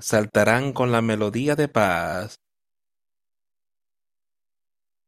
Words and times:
saltarán 0.00 0.72
con 0.72 0.92
la 0.92 1.02
melodía 1.02 1.56
de 1.56 1.68
paz. 1.68 2.40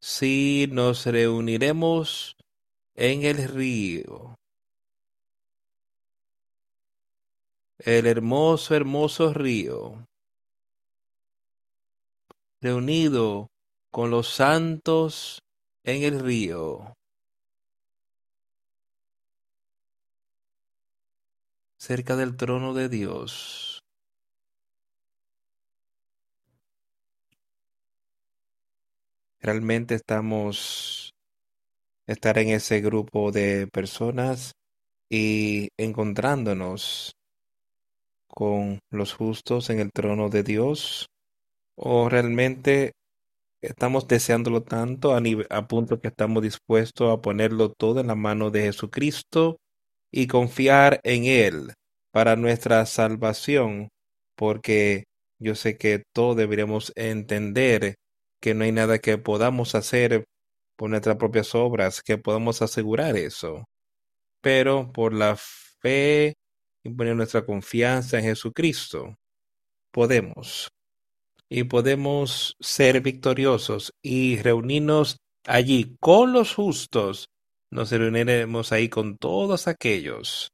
Sí, 0.01 0.69
nos 0.71 1.07
reuniremos 1.07 2.37
en 2.95 3.25
el 3.25 3.49
río. 3.49 4.39
El 7.79 8.07
hermoso, 8.07 8.75
hermoso 8.75 9.33
río. 9.33 10.07
Reunido 12.61 13.51
con 13.91 14.11
los 14.11 14.29
santos 14.29 15.43
en 15.83 16.03
el 16.03 16.21
río. 16.21 16.97
Cerca 21.77 22.17
del 22.17 22.37
trono 22.37 22.73
de 22.73 22.89
Dios. 22.89 23.74
Realmente 29.45 29.95
estamos 29.95 31.13
estar 32.07 32.39
en 32.39 32.49
ese 32.49 32.81
grupo 32.81 33.31
de 33.31 33.67
personas 33.67 34.55
y 35.11 35.69
encontrándonos 35.77 37.13
con 38.27 38.79
los 38.91 39.13
justos 39.13 39.69
en 39.69 39.81
el 39.81 39.91
trono 39.93 40.31
de 40.31 40.45
Dios 40.45 41.09
o 41.77 42.09
realmente 42.09 42.93
estamos 43.61 44.09
deseándolo 44.09 44.63
tanto 44.63 45.15
a, 45.15 45.21
a 45.51 45.69
punto 45.69 46.01
que 46.01 46.09
estamos 46.09 46.43
dispuestos 46.43 47.13
a 47.13 47.21
ponerlo 47.21 47.71
todo 47.71 48.01
en 48.01 48.07
la 48.07 48.15
mano 48.15 48.51
de 48.51 48.63
Jesucristo 48.63 49.59
y 50.11 50.27
confiar 50.27 51.01
en 51.03 51.27
Él 51.27 51.75
para 52.13 52.37
nuestra 52.37 52.87
salvación, 52.87 53.91
porque 54.37 55.05
yo 55.39 55.55
sé 55.55 55.77
que 55.77 56.03
todos 56.15 56.35
deberíamos 56.35 56.95
entender 56.97 57.97
que 58.45 58.53
no 58.53 58.65
hay 58.65 58.73
nada 58.73 58.99
que 58.99 59.17
podamos 59.17 59.75
hacer 59.75 60.27
por 60.77 60.91
nuestras 60.91 61.17
propias 61.17 61.55
obras 61.55 62.03
que 62.03 62.19
podamos 62.19 62.61
asegurar 62.61 63.17
eso, 63.17 63.65
pero 64.43 64.93
por 64.93 65.15
la 65.15 65.35
fe 65.81 66.35
y 66.83 66.91
poner 66.91 67.17
nuestra 67.17 67.47
confianza 67.47 68.19
en 68.19 68.25
Jesucristo, 68.25 69.17
podemos. 69.91 70.69
Y 71.49 71.65
podemos 71.65 72.55
ser 72.61 73.01
victoriosos 73.01 73.95
y 74.03 74.37
reunirnos 74.37 75.17
allí 75.47 75.97
con 75.99 76.35
los 76.35 76.55
justos. 76.55 77.31
Nos 77.71 77.93
reuniremos 77.93 78.73
ahí 78.73 78.91
con 78.91 79.17
todos 79.17 79.69
aquellos 79.69 80.53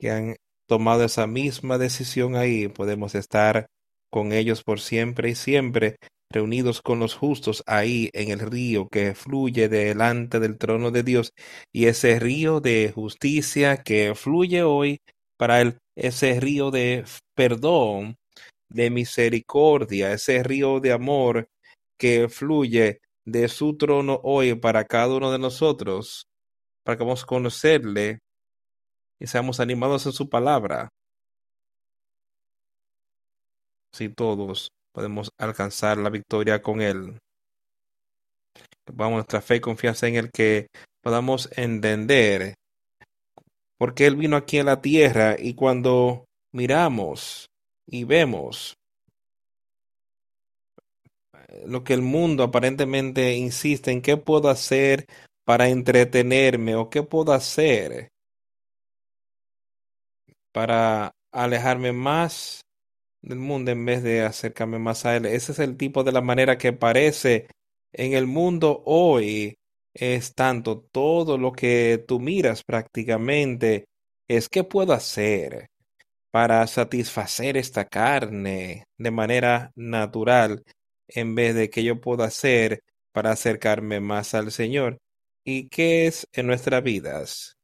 que 0.00 0.10
han 0.10 0.36
tomado 0.66 1.04
esa 1.04 1.28
misma 1.28 1.78
decisión 1.78 2.34
ahí. 2.34 2.66
Podemos 2.66 3.14
estar 3.14 3.68
con 4.14 4.30
ellos 4.32 4.62
por 4.62 4.78
siempre 4.78 5.30
y 5.30 5.34
siempre, 5.34 5.96
reunidos 6.30 6.82
con 6.82 7.00
los 7.00 7.16
justos 7.16 7.64
ahí 7.66 8.10
en 8.12 8.30
el 8.30 8.38
río 8.38 8.86
que 8.88 9.12
fluye 9.16 9.68
delante 9.68 10.38
del 10.38 10.56
trono 10.56 10.92
de 10.92 11.02
Dios, 11.02 11.32
y 11.72 11.86
ese 11.86 12.20
río 12.20 12.60
de 12.60 12.92
justicia 12.94 13.78
que 13.78 14.14
fluye 14.14 14.62
hoy 14.62 15.00
para 15.36 15.60
él, 15.60 15.78
ese 15.96 16.38
río 16.38 16.70
de 16.70 17.04
perdón, 17.34 18.14
de 18.68 18.88
misericordia, 18.90 20.12
ese 20.12 20.44
río 20.44 20.78
de 20.78 20.92
amor 20.92 21.48
que 21.98 22.28
fluye 22.28 23.00
de 23.24 23.48
su 23.48 23.76
trono 23.76 24.20
hoy 24.22 24.54
para 24.54 24.84
cada 24.84 25.16
uno 25.16 25.32
de 25.32 25.40
nosotros, 25.40 26.28
para 26.84 26.96
que 26.96 27.02
vamos 27.02 27.24
a 27.24 27.26
conocerle 27.26 28.20
y 29.18 29.26
seamos 29.26 29.58
animados 29.58 30.06
en 30.06 30.12
su 30.12 30.28
palabra 30.28 30.92
si 33.94 34.08
todos 34.08 34.72
podemos 34.92 35.30
alcanzar 35.38 35.98
la 35.98 36.10
victoria 36.10 36.60
con 36.60 36.82
Él. 36.82 37.18
Vamos 38.92 39.14
nuestra 39.14 39.40
fe 39.40 39.56
y 39.56 39.60
confianza 39.60 40.08
en 40.08 40.16
el 40.16 40.30
que 40.30 40.66
podamos 41.00 41.48
entender 41.56 42.54
porque 43.78 44.06
Él 44.06 44.16
vino 44.16 44.36
aquí 44.36 44.58
a 44.58 44.64
la 44.64 44.80
tierra 44.80 45.36
y 45.38 45.54
cuando 45.54 46.26
miramos 46.52 47.48
y 47.86 48.04
vemos 48.04 48.76
lo 51.66 51.84
que 51.84 51.94
el 51.94 52.02
mundo 52.02 52.42
aparentemente 52.42 53.34
insiste 53.34 53.90
en 53.90 54.02
qué 54.02 54.16
puedo 54.16 54.48
hacer 54.48 55.06
para 55.44 55.68
entretenerme 55.68 56.74
o 56.74 56.90
qué 56.90 57.02
puedo 57.02 57.32
hacer 57.32 58.08
para 60.52 61.12
alejarme 61.32 61.92
más 61.92 62.64
del 63.24 63.38
mundo 63.38 63.70
en 63.70 63.84
vez 63.84 64.02
de 64.02 64.22
acercarme 64.22 64.78
más 64.78 65.06
a 65.06 65.16
Él. 65.16 65.26
Ese 65.26 65.52
es 65.52 65.58
el 65.58 65.76
tipo 65.76 66.04
de 66.04 66.12
la 66.12 66.20
manera 66.20 66.58
que 66.58 66.72
parece 66.72 67.48
en 67.92 68.12
el 68.14 68.26
mundo 68.26 68.82
hoy. 68.86 69.56
Es 69.94 70.34
tanto 70.34 70.80
todo 70.80 71.38
lo 71.38 71.52
que 71.52 72.04
tú 72.06 72.20
miras 72.20 72.64
prácticamente 72.64 73.86
es 74.28 74.48
qué 74.48 74.64
puedo 74.64 74.92
hacer 74.92 75.68
para 76.30 76.66
satisfacer 76.66 77.56
esta 77.56 77.84
carne 77.86 78.84
de 78.98 79.10
manera 79.10 79.70
natural 79.76 80.64
en 81.08 81.34
vez 81.34 81.54
de 81.54 81.70
que 81.70 81.84
yo 81.84 82.00
pueda 82.00 82.24
hacer 82.26 82.82
para 83.12 83.30
acercarme 83.32 84.00
más 84.00 84.34
al 84.34 84.50
Señor. 84.50 84.98
¿Y 85.44 85.68
qué 85.68 86.06
es 86.06 86.28
en 86.32 86.46
nuestras 86.48 86.82
vidas? 86.82 87.56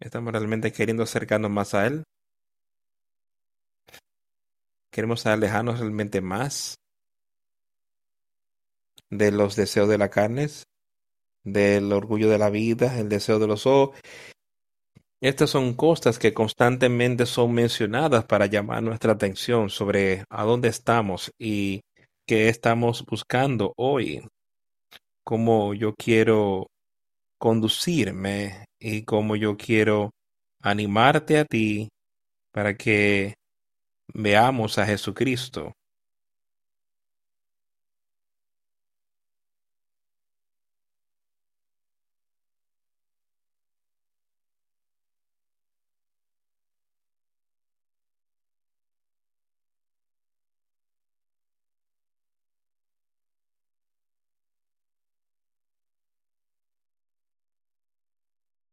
¿Estamos 0.00 0.32
realmente 0.32 0.72
queriendo 0.72 1.02
acercarnos 1.02 1.50
más 1.50 1.74
a 1.74 1.86
Él? 1.86 2.04
Queremos 4.98 5.26
alejarnos 5.26 5.78
realmente 5.78 6.20
más 6.20 6.80
de 9.10 9.30
los 9.30 9.54
deseos 9.54 9.88
de 9.88 9.96
la 9.96 10.08
carne, 10.08 10.48
del 11.44 11.92
orgullo 11.92 12.28
de 12.28 12.36
la 12.36 12.50
vida, 12.50 12.98
el 12.98 13.08
deseo 13.08 13.38
de 13.38 13.46
los 13.46 13.64
ojos. 13.64 13.96
Estas 15.20 15.50
son 15.50 15.74
cosas 15.74 16.18
que 16.18 16.34
constantemente 16.34 17.26
son 17.26 17.52
mencionadas 17.52 18.24
para 18.24 18.46
llamar 18.46 18.82
nuestra 18.82 19.12
atención 19.12 19.70
sobre 19.70 20.24
a 20.30 20.42
dónde 20.42 20.66
estamos 20.66 21.30
y 21.38 21.82
qué 22.26 22.48
estamos 22.48 23.06
buscando 23.06 23.74
hoy. 23.76 24.26
Cómo 25.22 25.74
yo 25.74 25.94
quiero 25.94 26.66
conducirme 27.38 28.64
y 28.80 29.02
cómo 29.02 29.36
yo 29.36 29.56
quiero 29.56 30.10
animarte 30.60 31.38
a 31.38 31.44
ti 31.44 31.88
para 32.50 32.76
que 32.76 33.37
Veamos 34.14 34.78
a 34.78 34.86
Jesucristo. 34.86 35.74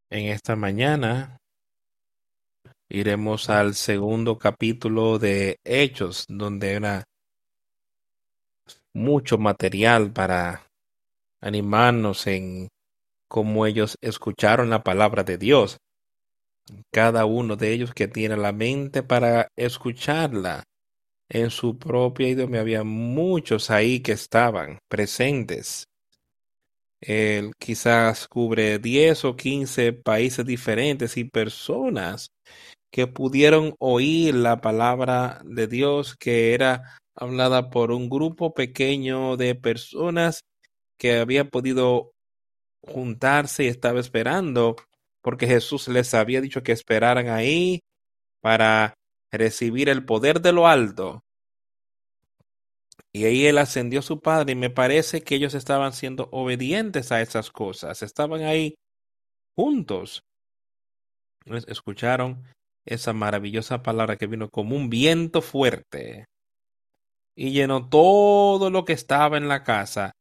En 0.10 0.28
esta 0.28 0.56
mañana 0.56 1.42
iremos 2.90 3.50
al 3.50 3.76
segundo 3.76 4.38
capítulo 4.38 5.20
de 5.20 5.60
Hechos, 5.64 6.26
donde 6.28 6.74
era 6.74 7.06
mucho 8.94 9.38
material 9.38 10.12
para 10.12 10.70
animarnos 11.42 12.28
en 12.28 12.70
cómo 13.28 13.66
ellos 13.66 13.98
escucharon 14.02 14.70
la 14.70 14.84
palabra 14.84 15.24
de 15.24 15.38
Dios. 15.38 15.78
Cada 16.92 17.26
uno 17.26 17.56
de 17.56 17.74
ellos 17.74 17.94
que 17.94 18.08
tiene 18.08 18.38
la 18.38 18.52
mente 18.52 19.04
para 19.04 19.50
escucharla 19.56 20.64
en 21.30 21.50
su 21.52 21.78
propia 21.78 22.30
idioma. 22.30 22.60
Había 22.60 22.84
muchos 22.84 23.70
ahí 23.70 24.00
que 24.00 24.14
estaban 24.14 24.80
presentes. 24.88 25.88
Él 27.02 27.52
quizás 27.60 28.28
cubre 28.28 28.80
10 28.80 29.26
o 29.26 29.36
15 29.36 29.94
países 29.94 30.46
diferentes 30.46 31.18
y 31.18 31.26
personas 31.26 32.32
que 32.96 33.08
pudieron 33.08 33.76
oír 33.80 34.34
la 34.36 34.62
palabra 34.62 35.42
de 35.44 35.68
Dios 35.68 36.16
que 36.16 36.54
era 36.54 36.98
hablada 37.14 37.70
por 37.70 37.92
un 37.92 38.08
grupo 38.08 38.54
pequeño 38.54 39.36
de 39.36 39.54
personas 39.54 40.46
que 40.98 41.18
había 41.18 41.50
podido 41.50 42.14
juntarse 42.80 43.66
y 43.66 43.68
estaba 43.68 44.00
esperando 44.00 44.78
porque 45.22 45.46
Jesús 45.46 45.90
les 45.90 46.14
había 46.14 46.40
dicho 46.40 46.64
que 46.64 46.72
esperaran 46.72 47.28
ahí 47.28 47.82
para 48.40 48.94
recibir 49.30 49.90
el 49.90 50.06
poder 50.06 50.40
de 50.40 50.54
lo 50.54 50.66
alto. 50.66 51.26
Y 53.12 53.26
ahí 53.26 53.46
él 53.46 53.58
ascendió 53.58 54.00
a 54.00 54.04
su 54.04 54.22
padre 54.22 54.54
y 54.54 54.56
me 54.56 54.70
parece 54.70 55.22
que 55.22 55.36
ellos 55.36 55.54
estaban 55.54 55.92
siendo 55.92 56.30
obedientes 56.32 57.12
a 57.12 57.22
esas 57.22 57.52
cosas, 57.52 58.02
estaban 58.04 58.44
ahí 58.44 58.76
juntos. 59.54 60.24
Escucharon 61.68 62.55
esa 62.86 63.14
maravillosa 63.14 63.84
palabra 63.84 64.18
que 64.18 64.28
vino 64.28 64.50
como 64.50 64.76
un 64.76 64.90
viento 64.90 65.42
fuerte 65.42 66.26
y 67.36 67.52
llenó 67.52 67.90
todo 67.90 68.70
lo 68.70 68.86
que 68.86 68.94
estaba 68.94 69.38
en 69.38 69.48
la 69.48 69.64
casa. 69.64 70.14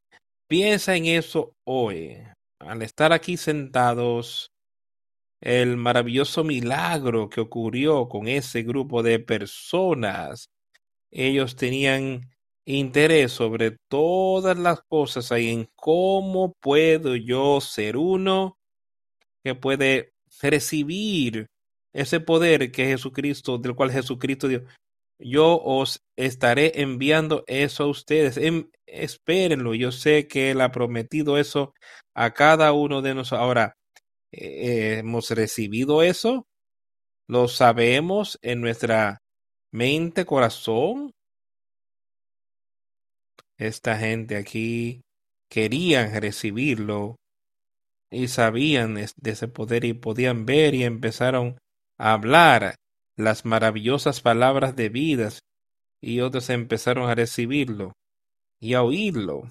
Piensa 0.48 0.96
en 0.96 1.06
eso 1.06 1.54
hoy, 1.64 2.18
al 2.58 2.82
estar 2.82 3.12
aquí 3.12 3.36
sentados, 3.36 4.50
el 5.40 5.76
maravilloso 5.76 6.42
milagro 6.44 7.28
que 7.28 7.40
ocurrió 7.40 8.08
con 8.08 8.28
ese 8.28 8.62
grupo 8.62 9.02
de 9.02 9.20
personas. 9.20 10.48
Ellos 11.10 11.56
tenían 11.56 12.30
interés 12.66 13.32
sobre 13.32 13.76
todas 13.88 14.58
las 14.58 14.80
cosas 14.82 15.30
ahí 15.32 15.50
en 15.50 15.68
cómo 15.76 16.54
puedo 16.60 17.14
yo 17.14 17.60
ser 17.60 17.96
uno 17.96 18.58
que 19.44 19.54
puede 19.54 20.14
recibir 20.40 21.46
ese 21.94 22.20
poder 22.20 22.72
que 22.72 22.86
Jesucristo, 22.86 23.56
del 23.58 23.74
cual 23.74 23.92
Jesucristo 23.92 24.48
dio. 24.48 24.64
Yo 25.18 25.60
os 25.62 26.02
estaré 26.16 26.82
enviando 26.82 27.44
eso 27.46 27.84
a 27.84 27.86
ustedes. 27.86 28.36
Em, 28.36 28.68
espérenlo. 28.86 29.74
Yo 29.74 29.92
sé 29.92 30.26
que 30.28 30.50
Él 30.50 30.60
ha 30.60 30.72
prometido 30.72 31.38
eso 31.38 31.72
a 32.14 32.32
cada 32.34 32.72
uno 32.72 33.00
de 33.00 33.14
nosotros. 33.14 33.40
Ahora, 33.40 33.76
eh, 34.32 34.98
hemos 34.98 35.30
recibido 35.30 36.02
eso. 36.02 36.46
Lo 37.28 37.48
sabemos 37.48 38.38
en 38.42 38.60
nuestra 38.60 39.22
mente, 39.72 40.26
corazón. 40.26 41.12
Esta 43.56 43.96
gente 43.98 44.36
aquí 44.36 45.02
querían 45.48 46.20
recibirlo 46.20 47.16
y 48.10 48.28
sabían 48.28 48.94
de 48.94 49.30
ese 49.30 49.48
poder 49.48 49.84
y 49.84 49.94
podían 49.94 50.44
ver 50.44 50.74
y 50.74 50.84
empezaron 50.84 51.56
hablar 51.98 52.76
las 53.16 53.44
maravillosas 53.44 54.20
palabras 54.20 54.76
de 54.76 54.88
vidas 54.88 55.40
y 56.00 56.20
otros 56.20 56.50
empezaron 56.50 57.08
a 57.08 57.14
recibirlo 57.14 57.92
y 58.60 58.74
a 58.74 58.82
oírlo. 58.82 59.50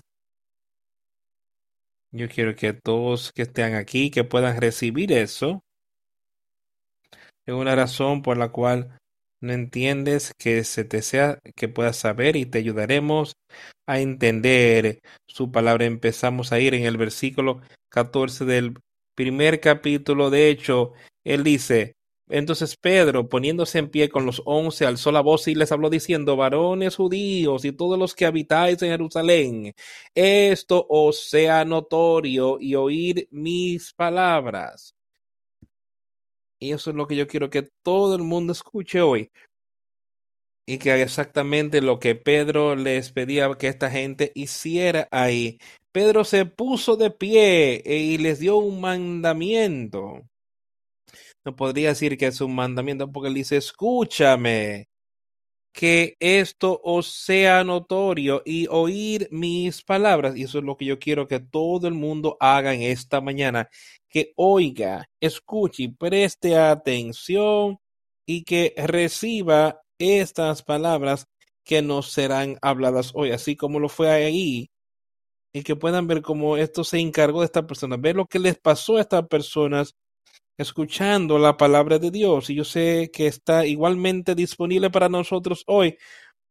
Yo 2.11 2.29
quiero 2.29 2.55
que 2.55 2.73
todos 2.73 3.31
que 3.31 3.43
estén 3.43 3.75
aquí, 3.75 4.11
que 4.11 4.23
puedan 4.23 4.59
recibir 4.61 5.11
eso, 5.11 5.63
es 7.45 7.53
una 7.53 7.75
razón 7.75 8.21
por 8.21 8.37
la 8.37 8.49
cual 8.49 8.97
no 9.41 9.51
entiendes 9.51 10.33
que 10.37 10.63
se 10.63 10.85
te 10.85 11.01
sea, 11.01 11.39
que 11.55 11.67
puedas 11.67 11.97
saber 11.97 12.35
y 12.37 12.45
te 12.45 12.59
ayudaremos 12.59 13.33
a 13.85 13.99
entender 13.99 15.01
su 15.27 15.51
palabra. 15.51 15.85
Empezamos 15.85 16.53
a 16.53 16.59
ir 16.59 16.73
en 16.75 16.85
el 16.85 16.97
versículo 16.97 17.61
14 17.89 18.45
del 18.45 18.79
primer 19.15 19.59
capítulo. 19.59 20.29
De 20.29 20.49
hecho, 20.49 20.93
él 21.25 21.43
dice, 21.43 21.95
entonces 22.33 22.77
Pedro, 22.77 23.29
poniéndose 23.29 23.77
en 23.77 23.89
pie 23.89 24.09
con 24.09 24.25
los 24.25 24.41
once, 24.45 24.87
alzó 24.87 25.11
la 25.11 25.21
voz 25.21 25.47
y 25.47 25.53
les 25.53 25.71
habló 25.71 25.91
diciendo, 25.91 26.35
varones 26.35 26.95
judíos 26.95 27.63
y 27.63 27.73
todos 27.73 27.99
los 27.99 28.15
que 28.15 28.25
habitáis 28.25 28.81
en 28.81 28.89
Jerusalén, 28.89 29.75
esto 30.15 30.83
os 30.89 31.29
sea 31.29 31.63
notorio 31.63 32.57
y 32.59 32.73
oír 32.73 33.27
mis 33.29 33.93
palabras. 33.93 34.95
Y 36.59 36.71
eso 36.71 36.89
es 36.89 36.95
lo 36.95 37.05
que 37.05 37.15
yo 37.15 37.27
quiero 37.27 37.51
que 37.51 37.69
todo 37.83 38.15
el 38.15 38.23
mundo 38.23 38.51
escuche 38.53 38.99
hoy. 39.01 39.31
Y 40.65 40.79
que 40.79 40.91
haga 40.91 41.03
exactamente 41.03 41.81
lo 41.81 41.99
que 41.99 42.15
Pedro 42.15 42.75
les 42.75 43.11
pedía 43.11 43.53
que 43.59 43.67
esta 43.67 43.91
gente 43.91 44.31
hiciera 44.33 45.07
ahí. 45.11 45.59
Pedro 45.91 46.23
se 46.23 46.47
puso 46.47 46.95
de 46.97 47.11
pie 47.11 47.83
y 47.85 48.17
les 48.17 48.39
dio 48.39 48.57
un 48.57 48.81
mandamiento 48.81 50.23
no 51.45 51.55
podría 51.55 51.89
decir 51.89 52.17
que 52.17 52.27
es 52.27 52.41
un 52.41 52.55
mandamiento 52.55 53.11
porque 53.11 53.29
él 53.29 53.35
dice, 53.35 53.57
escúchame, 53.57 54.87
que 55.73 56.15
esto 56.19 56.79
os 56.83 57.07
sea 57.07 57.63
notorio 57.63 58.43
y 58.45 58.67
oír 58.67 59.27
mis 59.31 59.81
palabras. 59.83 60.37
Y 60.37 60.43
eso 60.43 60.59
es 60.59 60.63
lo 60.63 60.77
que 60.77 60.85
yo 60.85 60.99
quiero 60.99 61.27
que 61.27 61.39
todo 61.39 61.87
el 61.87 61.95
mundo 61.95 62.37
haga 62.39 62.73
en 62.73 62.83
esta 62.83 63.21
mañana, 63.21 63.69
que 64.07 64.33
oiga, 64.35 65.09
escuche 65.19 65.89
preste 65.97 66.55
atención 66.57 67.79
y 68.25 68.43
que 68.43 68.73
reciba 68.77 69.81
estas 69.97 70.63
palabras 70.63 71.27
que 71.63 71.81
nos 71.81 72.11
serán 72.11 72.57
habladas 72.61 73.11
hoy, 73.15 73.31
así 73.31 73.55
como 73.55 73.79
lo 73.79 73.89
fue 73.89 74.11
ahí, 74.11 74.69
y 75.53 75.63
que 75.63 75.75
puedan 75.75 76.07
ver 76.07 76.21
cómo 76.21 76.57
esto 76.57 76.83
se 76.83 76.99
encargó 76.99 77.41
de 77.41 77.45
esta 77.45 77.67
persona, 77.67 77.97
ver 77.97 78.15
lo 78.15 78.25
que 78.27 78.39
les 78.39 78.57
pasó 78.59 78.97
a 78.97 79.01
estas 79.01 79.27
personas 79.27 79.95
escuchando 80.57 81.39
la 81.39 81.57
palabra 81.57 81.99
de 81.99 82.11
Dios 82.11 82.49
y 82.49 82.55
yo 82.55 82.63
sé 82.63 83.09
que 83.13 83.27
está 83.27 83.65
igualmente 83.65 84.35
disponible 84.35 84.89
para 84.89 85.09
nosotros 85.09 85.63
hoy, 85.67 85.97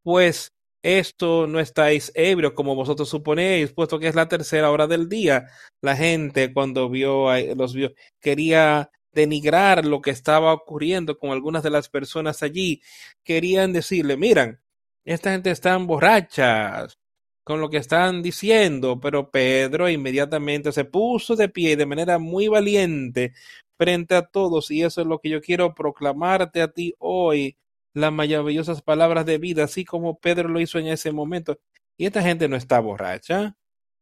pues 0.03 0.53
esto 0.83 1.47
no 1.47 1.61
estáis 1.61 2.11
ebrio 2.15 2.55
como 2.55 2.75
vosotros 2.75 3.09
suponéis, 3.09 3.73
puesto 3.73 3.99
que 4.01 4.09
es 4.09 4.17
la 4.17 4.29
tercera 4.29 4.71
hora 4.71 4.89
del 4.89 5.09
día. 5.09 5.47
La 5.81 5.97
gente 5.97 6.53
cuando 6.53 6.91
vio 6.91 7.29
los 7.55 7.75
vio 7.75 7.93
quería 8.21 8.91
denigrar 9.13 9.85
lo 9.87 10.01
que 10.03 10.11
estaba 10.11 10.53
ocurriendo 10.53 11.19
con 11.19 11.31
algunas 11.31 11.63
de 11.63 11.71
las 11.71 11.89
personas 11.89 12.43
allí. 12.43 12.83
Querían 13.23 13.73
decirle, 13.73 14.17
miran, 14.17 14.61
esta 15.05 15.33
gente 15.33 15.51
están 15.51 15.87
borrachas 15.87 16.99
con 17.45 17.61
lo 17.61 17.71
que 17.71 17.79
están 17.79 18.23
diciendo, 18.23 19.01
pero 19.01 19.31
Pedro 19.31 19.89
inmediatamente 19.89 20.73
se 20.73 20.85
puso 20.85 21.37
de 21.37 21.49
pie 21.49 21.77
de 21.77 21.87
manera 21.87 22.19
muy 22.19 22.49
valiente 22.49 23.35
frente 23.82 24.14
a 24.14 24.23
todos 24.23 24.70
y 24.70 24.82
eso 24.82 25.00
es 25.00 25.08
lo 25.08 25.19
que 25.19 25.29
yo 25.29 25.40
quiero 25.40 25.75
proclamarte 25.75 26.62
a 26.62 26.69
ti 26.69 26.94
hoy, 26.99 27.56
las 27.94 28.12
maravillosas 28.12 28.81
palabras 28.81 29.26
de 29.26 29.38
vida, 29.38 29.64
así 29.64 29.84
como 29.84 30.20
Pedro 30.20 30.49
lo 30.49 30.61
hizo 30.61 30.79
en 30.79 30.87
ese 30.87 31.11
momento. 31.11 31.58
Y 31.96 32.06
esta 32.06 32.23
gente 32.23 32.49
no 32.49 32.56
está 32.56 32.79
borracha, 32.79 33.56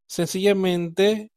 sencillamente 0.07 1.33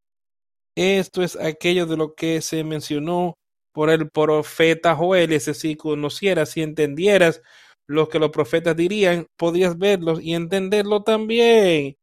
esto 0.75 1.23
es 1.23 1.37
aquello 1.37 1.85
de 1.85 1.95
lo 1.95 2.15
que 2.15 2.41
se 2.41 2.65
mencionó 2.65 3.37
por 3.71 3.89
el 3.89 4.09
profeta 4.09 4.93
Joel, 4.95 5.31
ese 5.31 5.53
si 5.53 5.77
conocieras, 5.77 6.49
si 6.49 6.61
entendieras 6.63 7.41
lo 7.87 8.09
que 8.09 8.19
los 8.19 8.31
profetas 8.31 8.75
dirían, 8.75 9.27
podrías 9.37 9.77
verlos 9.77 10.21
y 10.21 10.33
entenderlo 10.33 11.03
también. 11.03 11.97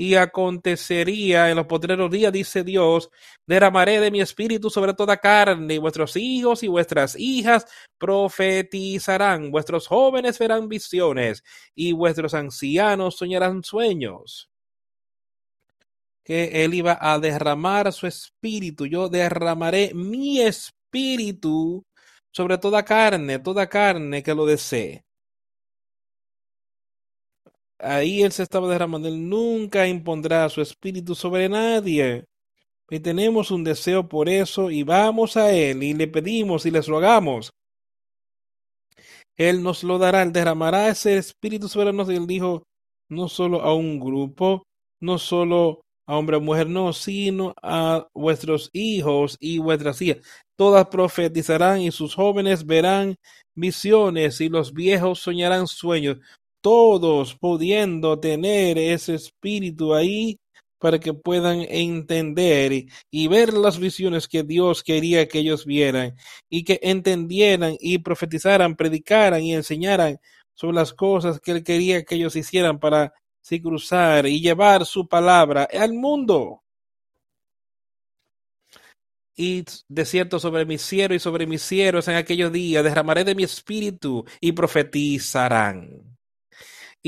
Y 0.00 0.14
acontecería 0.14 1.50
en 1.50 1.56
los 1.56 1.66
potreros 1.66 2.08
días, 2.08 2.32
dice 2.32 2.62
Dios, 2.62 3.10
derramaré 3.44 3.98
de 3.98 4.12
mi 4.12 4.20
espíritu 4.20 4.70
sobre 4.70 4.94
toda 4.94 5.16
carne, 5.16 5.74
y 5.74 5.78
vuestros 5.78 6.14
hijos 6.14 6.62
y 6.62 6.68
vuestras 6.68 7.16
hijas 7.18 7.66
profetizarán, 7.98 9.50
vuestros 9.50 9.88
jóvenes 9.88 10.38
verán 10.38 10.68
visiones, 10.68 11.42
y 11.74 11.92
vuestros 11.92 12.32
ancianos 12.34 13.16
soñarán 13.16 13.64
sueños. 13.64 14.48
Que 16.22 16.64
Él 16.64 16.74
iba 16.74 16.96
a 17.00 17.18
derramar 17.18 17.92
su 17.92 18.06
espíritu, 18.06 18.86
yo 18.86 19.08
derramaré 19.08 19.92
mi 19.94 20.40
espíritu 20.40 21.84
sobre 22.30 22.56
toda 22.58 22.84
carne, 22.84 23.40
toda 23.40 23.68
carne 23.68 24.22
que 24.22 24.34
lo 24.34 24.46
desee 24.46 25.07
ahí 27.78 28.22
él 28.22 28.32
se 28.32 28.42
estaba 28.42 28.68
derramando. 28.68 29.08
Él 29.08 29.28
nunca 29.28 29.86
impondrá 29.86 30.48
su 30.48 30.60
espíritu 30.60 31.14
sobre 31.14 31.48
nadie. 31.48 32.24
Y 32.90 33.00
tenemos 33.00 33.50
un 33.50 33.64
deseo 33.64 34.08
por 34.08 34.28
eso 34.28 34.70
y 34.70 34.82
vamos 34.82 35.36
a 35.36 35.52
Él 35.52 35.82
y 35.82 35.92
le 35.94 36.08
pedimos 36.08 36.64
y 36.66 36.70
les 36.70 36.86
rogamos. 36.86 37.52
Él 39.36 39.62
nos 39.62 39.84
lo 39.84 39.98
dará, 39.98 40.22
Él 40.22 40.32
derramará 40.32 40.88
ese 40.88 41.16
espíritu 41.18 41.68
sobre 41.68 41.92
nosotros. 41.92 42.14
Y 42.14 42.22
él 42.22 42.26
dijo, 42.26 42.62
no 43.08 43.28
solo 43.28 43.62
a 43.62 43.74
un 43.74 44.00
grupo, 44.00 44.64
no 45.00 45.18
solo 45.18 45.82
a 46.06 46.16
hombre 46.16 46.38
o 46.38 46.40
mujer, 46.40 46.68
no, 46.68 46.92
sino 46.92 47.54
a 47.62 48.08
vuestros 48.14 48.70
hijos 48.72 49.36
y 49.38 49.58
vuestras 49.58 50.00
hijas. 50.00 50.18
Todas 50.56 50.86
profetizarán 50.86 51.82
y 51.82 51.90
sus 51.92 52.14
jóvenes 52.14 52.64
verán 52.66 53.16
visiones 53.54 54.40
y 54.40 54.48
los 54.48 54.72
viejos 54.72 55.20
soñarán 55.20 55.66
sueños 55.66 56.18
todos 56.68 57.34
pudiendo 57.34 58.20
tener 58.20 58.76
ese 58.76 59.14
espíritu 59.14 59.94
ahí 59.94 60.38
para 60.78 61.00
que 61.00 61.14
puedan 61.14 61.62
entender 61.62 62.90
y, 63.10 63.28
ver 63.28 63.54
las 63.54 63.78
visiones 63.78 64.28
que 64.28 64.42
Dios 64.42 64.82
quería 64.82 65.26
que 65.28 65.38
ellos 65.38 65.64
vieran 65.64 66.14
y 66.50 66.64
que 66.64 66.78
entendieran 66.82 67.74
y 67.80 67.96
profetizaran, 68.00 68.76
predicaran 68.76 69.42
y 69.42 69.54
enseñaran 69.54 70.20
sobre 70.52 70.74
las 70.74 70.92
cosas 70.92 71.40
que 71.40 71.52
Él 71.52 71.64
quería 71.64 72.04
que 72.04 72.16
ellos 72.16 72.36
hicieran 72.36 72.78
para 72.78 73.14
sí 73.40 73.62
cruzar 73.62 74.26
y 74.26 74.42
llevar 74.42 74.84
su 74.84 75.08
palabra 75.08 75.66
al 75.72 75.94
mundo. 75.94 76.64
Y 79.34 79.64
de 79.88 80.04
cierto 80.04 80.38
sobre 80.38 80.66
mi 80.66 80.76
siervo 80.76 81.14
y 81.14 81.18
sobre 81.18 81.46
mis 81.46 81.62
siervos 81.62 82.08
en 82.08 82.16
aquellos 82.16 82.52
días 82.52 82.84
derramaré 82.84 83.24
de 83.24 83.34
mi 83.34 83.44
espíritu 83.44 84.26
y 84.38 84.52
profetizarán 84.52 86.17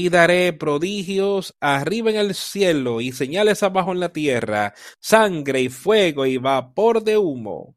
y 0.00 0.08
daré 0.08 0.54
prodigios 0.54 1.54
arriba 1.60 2.10
en 2.10 2.16
el 2.16 2.34
cielo 2.34 3.02
y 3.02 3.12
señales 3.12 3.62
abajo 3.62 3.92
en 3.92 4.00
la 4.00 4.14
tierra, 4.14 4.72
sangre 4.98 5.60
y 5.60 5.68
fuego 5.68 6.24
y 6.24 6.38
vapor 6.38 7.04
de 7.04 7.18
humo. 7.18 7.76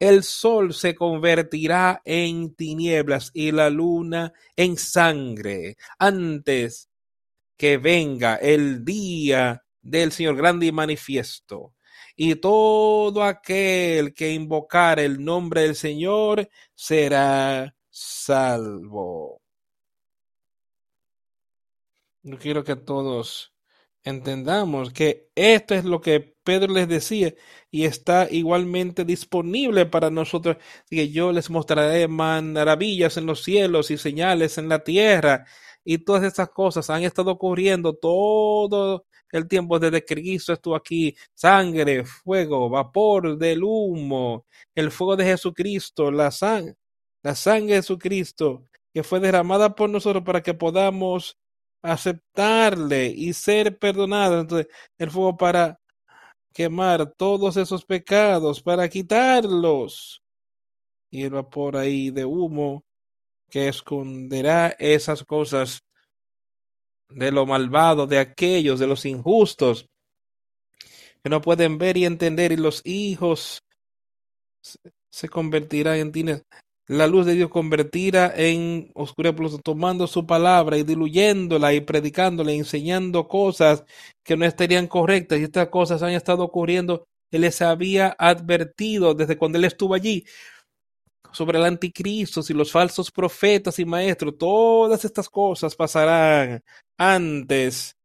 el 0.00 0.24
sol 0.24 0.74
se 0.74 0.96
convertirá 0.96 2.02
en 2.04 2.56
tinieblas 2.56 3.30
y 3.32 3.52
la 3.52 3.70
luna 3.70 4.32
en 4.56 4.76
sangre 4.76 5.76
antes 6.00 6.90
que 7.56 7.78
venga 7.78 8.34
el 8.36 8.84
día 8.84 9.62
del 9.80 10.10
Señor 10.10 10.34
grande 10.34 10.66
y 10.66 10.72
manifiesto. 10.72 11.74
Y 12.16 12.34
todo 12.36 13.22
aquel 13.22 14.14
que 14.14 14.32
invocar 14.32 14.98
el 14.98 15.24
nombre 15.24 15.62
del 15.62 15.76
Señor 15.76 16.48
será 16.74 17.72
salvo. 17.88 19.41
Yo 22.22 22.38
quiero 22.38 22.62
que 22.64 22.76
todos 22.76 23.52
entendamos 24.04 24.92
que 24.92 25.30
esto 25.34 25.74
es 25.74 25.84
lo 25.84 26.00
que 26.00 26.36
Pedro 26.44 26.72
les 26.72 26.88
decía 26.88 27.34
y 27.70 27.84
está 27.84 28.28
igualmente 28.30 29.04
disponible 29.04 29.86
para 29.86 30.10
nosotros. 30.10 30.56
Que 30.88 31.10
yo 31.10 31.32
les 31.32 31.50
mostraré 31.50 32.08
maravillas 32.08 33.16
en 33.16 33.26
los 33.26 33.42
cielos 33.42 33.90
y 33.90 33.98
señales 33.98 34.58
en 34.58 34.68
la 34.68 34.84
tierra. 34.84 35.46
Y 35.84 35.98
todas 35.98 36.24
estas 36.24 36.50
cosas 36.50 36.90
han 36.90 37.02
estado 37.02 37.32
ocurriendo 37.32 37.94
todo 37.94 39.06
el 39.32 39.48
tiempo 39.48 39.78
desde 39.78 40.04
que 40.04 40.14
Cristo 40.14 40.52
estuvo 40.52 40.76
aquí. 40.76 41.16
Sangre, 41.34 42.04
fuego, 42.04 42.68
vapor 42.70 43.36
del 43.38 43.64
humo, 43.64 44.46
el 44.74 44.90
fuego 44.92 45.16
de 45.16 45.24
Jesucristo, 45.24 46.10
la, 46.10 46.30
sang 46.30 46.74
la 47.22 47.34
sangre 47.34 47.76
de 47.76 47.82
Jesucristo 47.82 48.68
que 48.94 49.02
fue 49.02 49.20
derramada 49.20 49.74
por 49.74 49.88
nosotros 49.90 50.22
para 50.24 50.42
que 50.42 50.54
podamos 50.54 51.38
aceptarle 51.82 53.06
y 53.08 53.32
ser 53.32 53.78
perdonados. 53.78 54.42
Entonces, 54.42 54.68
el 54.98 55.10
fuego 55.10 55.36
para 55.36 55.80
quemar 56.52 57.12
todos 57.12 57.56
esos 57.56 57.84
pecados, 57.84 58.62
para 58.62 58.88
quitarlos. 58.88 60.22
Y 61.10 61.24
el 61.24 61.30
vapor 61.30 61.76
ahí 61.76 62.10
de 62.10 62.24
humo 62.24 62.84
que 63.50 63.68
esconderá 63.68 64.68
esas 64.78 65.24
cosas 65.24 65.84
de 67.10 67.30
lo 67.30 67.44
malvado, 67.44 68.06
de 68.06 68.18
aquellos, 68.18 68.80
de 68.80 68.86
los 68.86 69.04
injustos, 69.04 69.90
que 71.22 71.28
no 71.28 71.42
pueden 71.42 71.76
ver 71.76 71.98
y 71.98 72.06
entender, 72.06 72.52
y 72.52 72.56
los 72.56 72.80
hijos 72.86 73.62
se 75.10 75.28
convertirán 75.28 75.96
en 75.96 76.12
la 76.86 77.06
luz 77.06 77.26
de 77.26 77.34
Dios 77.34 77.50
convertida 77.50 78.32
en 78.36 78.90
oscuridad, 78.94 79.34
tomando 79.62 80.06
su 80.06 80.26
palabra 80.26 80.76
y 80.76 80.82
diluyéndola 80.82 81.72
y 81.74 81.80
predicándola, 81.80 82.52
enseñando 82.52 83.28
cosas 83.28 83.84
que 84.22 84.36
no 84.36 84.44
estarían 84.44 84.86
correctas 84.88 85.38
y 85.38 85.44
estas 85.44 85.68
cosas 85.68 86.02
han 86.02 86.10
estado 86.12 86.44
ocurriendo. 86.44 87.06
Él 87.30 87.42
les 87.42 87.62
había 87.62 88.14
advertido 88.18 89.14
desde 89.14 89.38
cuando 89.38 89.58
él 89.58 89.64
estuvo 89.64 89.94
allí 89.94 90.24
sobre 91.32 91.58
el 91.58 91.64
anticristo 91.64 92.42
y 92.46 92.52
los 92.52 92.70
falsos 92.70 93.10
profetas 93.10 93.78
y 93.78 93.84
maestros. 93.84 94.36
Todas 94.38 95.04
estas 95.04 95.28
cosas 95.28 95.74
pasarán 95.74 96.62
antes 96.98 97.96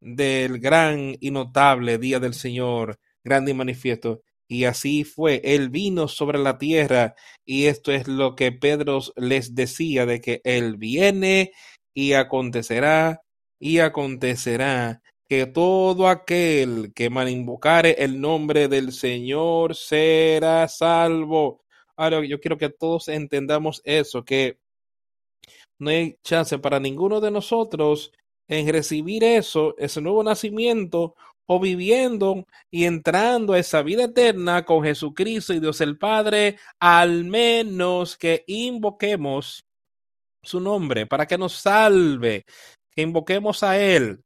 del 0.00 0.58
gran 0.58 1.16
y 1.20 1.30
notable 1.30 1.98
día 1.98 2.20
del 2.20 2.34
Señor, 2.34 2.98
grande 3.22 3.52
y 3.52 3.54
manifiesto. 3.54 4.22
Y 4.48 4.64
así 4.64 5.04
fue, 5.04 5.40
él 5.44 5.70
vino 5.70 6.06
sobre 6.08 6.38
la 6.38 6.58
tierra 6.58 7.14
y 7.44 7.66
esto 7.66 7.92
es 7.92 8.08
lo 8.08 8.34
que 8.34 8.52
Pedro 8.52 9.00
les 9.16 9.54
decía 9.54 10.06
de 10.06 10.20
que 10.20 10.40
él 10.44 10.76
viene 10.76 11.52
y 11.94 12.12
acontecerá 12.12 13.22
y 13.58 13.78
acontecerá 13.78 15.02
que 15.28 15.46
todo 15.46 16.08
aquel 16.08 16.92
que 16.94 17.08
mal 17.08 17.30
invocare 17.30 17.96
el 17.98 18.20
nombre 18.20 18.68
del 18.68 18.92
Señor 18.92 19.74
será 19.74 20.68
salvo. 20.68 21.62
Ahora 21.96 22.24
yo 22.26 22.40
quiero 22.40 22.58
que 22.58 22.68
todos 22.68 23.08
entendamos 23.08 23.80
eso, 23.84 24.24
que 24.24 24.58
no 25.78 25.90
hay 25.90 26.18
chance 26.22 26.58
para 26.58 26.80
ninguno 26.80 27.20
de 27.20 27.30
nosotros 27.30 28.12
en 28.48 28.68
recibir 28.68 29.24
eso, 29.24 29.74
ese 29.78 30.00
nuevo 30.00 30.22
nacimiento, 30.22 31.16
o 31.46 31.60
viviendo 31.60 32.46
y 32.70 32.84
entrando 32.84 33.52
a 33.52 33.58
esa 33.58 33.82
vida 33.82 34.04
eterna 34.04 34.64
con 34.64 34.82
Jesucristo 34.82 35.52
y 35.52 35.60
Dios 35.60 35.80
el 35.80 35.98
Padre, 35.98 36.58
al 36.78 37.24
menos 37.24 38.16
que 38.16 38.44
invoquemos 38.46 39.64
su 40.42 40.60
nombre 40.60 41.06
para 41.06 41.26
que 41.26 41.38
nos 41.38 41.54
salve, 41.54 42.44
que 42.90 43.02
invoquemos 43.02 43.62
a 43.62 43.78
Él 43.78 44.22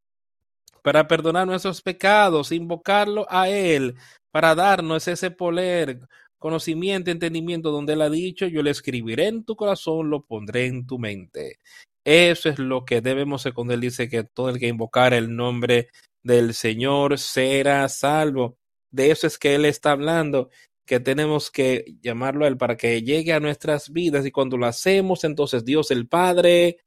para 0.82 1.06
perdonar 1.06 1.46
nuestros 1.46 1.82
pecados, 1.82 2.52
invocarlo 2.52 3.26
a 3.28 3.48
Él 3.48 3.96
para 4.30 4.54
darnos 4.54 5.08
ese 5.08 5.30
poder, 5.30 6.00
conocimiento, 6.38 7.10
entendimiento, 7.10 7.70
donde 7.70 7.94
Él 7.94 8.02
ha 8.02 8.10
dicho, 8.10 8.46
yo 8.46 8.62
le 8.62 8.70
escribiré 8.70 9.26
en 9.26 9.44
tu 9.44 9.56
corazón, 9.56 10.10
lo 10.10 10.22
pondré 10.22 10.66
en 10.66 10.86
tu 10.86 10.98
mente. 10.98 11.58
Eso 12.04 12.48
es 12.48 12.58
lo 12.58 12.84
que 12.84 13.00
debemos 13.00 13.46
cuando 13.54 13.74
Él 13.74 13.80
dice 13.80 14.08
que 14.08 14.24
todo 14.24 14.48
el 14.48 14.58
que 14.58 14.68
invocar 14.68 15.12
el 15.12 15.34
nombre 15.34 15.88
del 16.22 16.54
Señor 16.54 17.18
será 17.18 17.88
salvo. 17.88 18.58
De 18.90 19.10
eso 19.10 19.26
es 19.26 19.38
que 19.38 19.54
Él 19.54 19.64
está 19.64 19.92
hablando, 19.92 20.50
que 20.86 21.00
tenemos 21.00 21.50
que 21.50 21.96
llamarlo 22.00 22.44
a 22.44 22.48
Él 22.48 22.56
para 22.56 22.76
que 22.76 23.02
llegue 23.02 23.32
a 23.32 23.40
nuestras 23.40 23.92
vidas 23.92 24.24
y 24.26 24.30
cuando 24.30 24.56
lo 24.56 24.66
hacemos, 24.66 25.24
entonces 25.24 25.64
Dios 25.64 25.90
el 25.90 26.08
Padre 26.08 26.78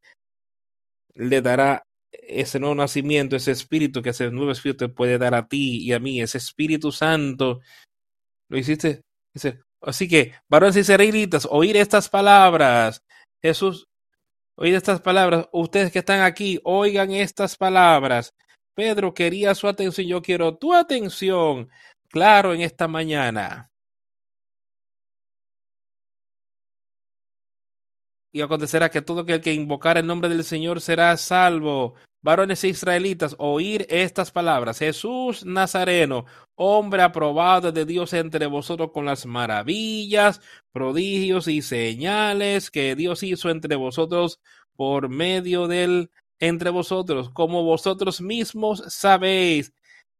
le 1.14 1.42
dará 1.42 1.86
ese 2.12 2.60
nuevo 2.60 2.76
nacimiento, 2.76 3.36
ese 3.36 3.52
espíritu 3.52 4.02
que 4.02 4.10
ese 4.10 4.32
nuevo 4.32 4.52
espíritu 4.52 4.94
puede 4.94 5.18
dar 5.18 5.36
a 5.36 5.48
ti 5.48 5.84
y 5.84 5.94
a 5.94 6.00
mí, 6.00 6.22
ese 6.22 6.38
Espíritu 6.38 6.92
Santo. 6.92 7.62
¿Lo 8.50 8.58
hiciste? 8.58 9.04
Dice, 9.34 9.62
así 9.82 10.08
que, 10.08 10.34
varones 10.50 10.76
y 10.78 10.82
israelitas, 10.82 11.48
oír 11.50 11.78
estas 11.78 12.10
palabras. 12.10 13.04
Jesús, 13.42 13.88
oír 14.56 14.76
estas 14.76 15.02
palabras. 15.02 15.48
Ustedes 15.52 15.92
que 15.92 16.00
están 16.00 16.22
aquí, 16.22 16.60
oigan 16.64 17.12
estas 17.12 17.56
palabras. 17.58 18.34
Pedro 18.82 19.14
quería 19.14 19.54
su 19.54 19.68
atención, 19.68 20.08
yo 20.08 20.24
quiero 20.24 20.58
tu 20.58 20.74
atención, 20.74 21.70
claro, 22.10 22.52
en 22.52 22.62
esta 22.62 22.88
mañana. 22.88 23.70
Y 28.34 28.42
acontecerá 28.42 28.90
que 28.90 29.04
todo 29.04 29.22
aquel 29.22 29.40
que 29.40 29.54
invocar 29.54 30.00
el 30.00 30.08
nombre 30.08 30.30
del 30.30 30.44
Señor 30.44 30.82
será 30.82 31.16
salvo. 31.18 31.94
Varones 32.24 32.64
israelitas, 32.64 33.36
oír 33.38 33.86
estas 33.88 34.32
palabras. 34.32 34.80
Jesús 34.80 35.46
Nazareno, 35.46 36.26
hombre 36.56 37.04
aprobado 37.04 37.72
de 37.72 37.86
Dios 37.86 38.14
entre 38.14 38.48
vosotros 38.48 38.90
con 38.92 39.06
las 39.06 39.28
maravillas, 39.28 40.42
prodigios 40.72 41.48
y 41.48 41.62
señales 41.62 42.72
que 42.72 42.96
Dios 42.96 43.22
hizo 43.22 43.52
entre 43.52 43.76
vosotros 43.76 44.40
por 44.76 45.08
medio 45.08 45.68
del 45.68 46.10
entre 46.42 46.72
vosotros, 46.72 47.30
como 47.30 47.64
vosotros 47.64 48.20
mismos 48.20 48.84
sabéis. 48.88 49.74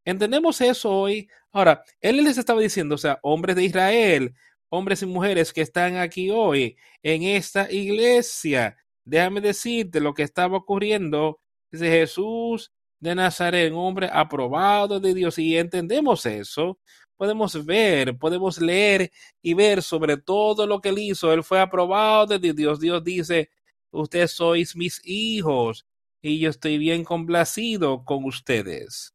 ¿Entendemos 0.06 0.62
eso 0.62 0.92
hoy? 0.92 1.28
Ahora, 1.52 1.84
él 2.00 2.24
les 2.24 2.38
estaba 2.38 2.62
diciendo, 2.62 2.96
o 2.96 2.98
sea, 2.98 3.20
hombres 3.24 3.56
de 3.56 3.64
Israel, 3.66 4.36
hombres 4.70 5.02
y 5.02 5.08
mujeres 5.08 5.52
que 5.52 5.62
están 5.62 5.98
aquí 5.98 6.30
hoy 6.30 6.78
en 7.04 7.24
esta 7.24 7.72
iglesia, 7.72 8.78
déjame 9.04 9.42
decirte 9.42 10.00
lo 10.00 10.14
que 10.14 10.24
estaba 10.24 10.58
ocurriendo. 10.58 11.40
Dice 11.72 11.90
Jesús 11.90 12.72
de 13.00 13.16
Nazaret, 13.16 13.72
un 13.72 13.80
hombre 13.80 14.08
aprobado 14.14 15.00
de 15.00 15.16
Dios, 15.16 15.40
y 15.40 15.58
entendemos 15.58 16.26
eso. 16.28 16.80
Podemos 17.18 17.66
ver, 17.66 18.18
podemos 18.18 18.62
leer 18.62 19.12
y 19.42 19.56
ver 19.56 19.82
sobre 19.82 20.18
todo 20.18 20.68
lo 20.68 20.80
que 20.82 20.90
él 20.90 21.00
hizo. 21.00 21.34
Él 21.34 21.44
fue 21.44 21.60
aprobado 21.60 22.38
de 22.38 22.54
Dios. 22.54 22.80
Dios 22.80 23.04
dice, 23.04 23.50
ustedes 23.92 24.32
sois 24.32 24.76
mis 24.76 25.02
hijos 25.04 25.86
y 26.22 26.40
yo 26.40 26.50
estoy 26.50 26.78
bien 26.78 27.04
complacido 27.04 28.04
con 28.04 28.26
ustedes. 28.26 29.14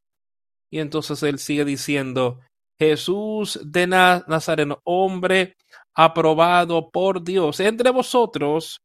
Y 0.70 0.80
entonces 0.80 1.22
él 1.22 1.38
sigue 1.38 1.64
diciendo, 1.64 2.40
Jesús 2.78 3.60
de 3.64 3.86
Nazareno, 3.86 4.80
hombre 4.84 5.56
aprobado 5.94 6.90
por 6.90 7.22
Dios 7.22 7.60
entre 7.60 7.90
vosotros, 7.90 8.82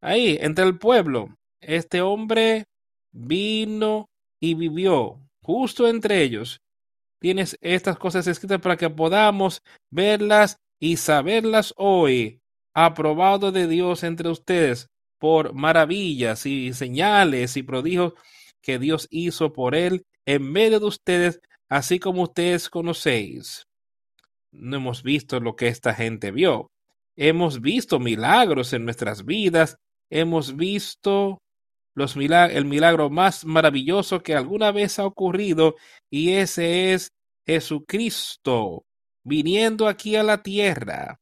ahí, 0.00 0.36
entre 0.40 0.64
el 0.64 0.78
pueblo, 0.78 1.28
este 1.60 2.02
hombre 2.02 2.64
vino 3.12 4.10
y 4.40 4.54
vivió 4.54 5.20
justo 5.42 5.88
entre 5.88 6.22
ellos. 6.22 6.60
Tienes 7.20 7.56
estas 7.60 7.98
cosas 7.98 8.26
escritas 8.26 8.60
para 8.60 8.76
que 8.76 8.88
podamos 8.88 9.62
verlas 9.90 10.58
y 10.78 10.96
saberlas 10.96 11.74
hoy. 11.76 12.40
Aprobado 12.72 13.50
de 13.52 13.66
Dios 13.66 14.04
entre 14.04 14.28
ustedes 14.28 14.88
por 15.20 15.52
maravillas 15.54 16.46
y 16.46 16.72
señales 16.72 17.56
y 17.56 17.62
prodigios 17.62 18.14
que 18.60 18.78
Dios 18.78 19.06
hizo 19.10 19.52
por 19.52 19.76
él 19.76 20.06
en 20.26 20.50
medio 20.50 20.80
de 20.80 20.86
ustedes, 20.86 21.40
así 21.68 22.00
como 22.00 22.22
ustedes 22.22 22.70
conocéis. 22.70 23.66
No 24.50 24.78
hemos 24.78 25.02
visto 25.02 25.38
lo 25.38 25.54
que 25.54 25.68
esta 25.68 25.94
gente 25.94 26.32
vio. 26.32 26.70
Hemos 27.16 27.60
visto 27.60 28.00
milagros 28.00 28.72
en 28.72 28.84
nuestras 28.84 29.24
vidas. 29.24 29.76
Hemos 30.08 30.56
visto 30.56 31.38
los 31.94 32.16
el 32.16 32.64
milagro 32.64 33.10
más 33.10 33.44
maravilloso 33.44 34.22
que 34.22 34.34
alguna 34.34 34.72
vez 34.72 34.98
ha 34.98 35.04
ocurrido 35.04 35.74
y 36.08 36.32
ese 36.32 36.94
es 36.94 37.12
Jesucristo, 37.46 38.84
viniendo 39.22 39.86
aquí 39.86 40.16
a 40.16 40.22
la 40.22 40.42
tierra 40.42 41.20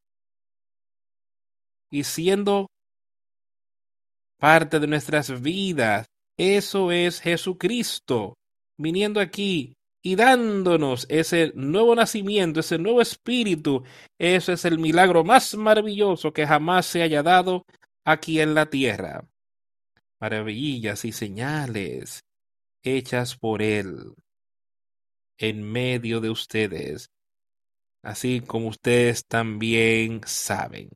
y 1.91 2.03
siendo 2.03 2.69
parte 4.39 4.79
de 4.79 4.87
nuestras 4.87 5.41
vidas. 5.41 6.07
Eso 6.37 6.91
es 6.91 7.19
Jesucristo, 7.19 8.37
viniendo 8.77 9.19
aquí 9.19 9.75
y 10.01 10.15
dándonos 10.15 11.05
ese 11.09 11.51
nuevo 11.55 11.93
nacimiento, 11.93 12.61
ese 12.61 12.77
nuevo 12.79 13.01
espíritu. 13.01 13.83
Eso 14.17 14.53
es 14.53 14.65
el 14.65 14.79
milagro 14.79 15.23
más 15.23 15.55
maravilloso 15.55 16.31
que 16.33 16.47
jamás 16.47 16.85
se 16.85 17.03
haya 17.03 17.21
dado 17.21 17.65
aquí 18.05 18.39
en 18.39 18.55
la 18.55 18.67
tierra. 18.67 19.25
Maravillas 20.19 21.05
y 21.05 21.11
señales 21.11 22.23
hechas 22.81 23.35
por 23.35 23.61
Él 23.61 24.13
en 25.37 25.63
medio 25.63 26.19
de 26.19 26.29
ustedes, 26.29 27.09
así 28.01 28.41
como 28.41 28.67
ustedes 28.67 29.25
también 29.25 30.21
saben. 30.25 30.89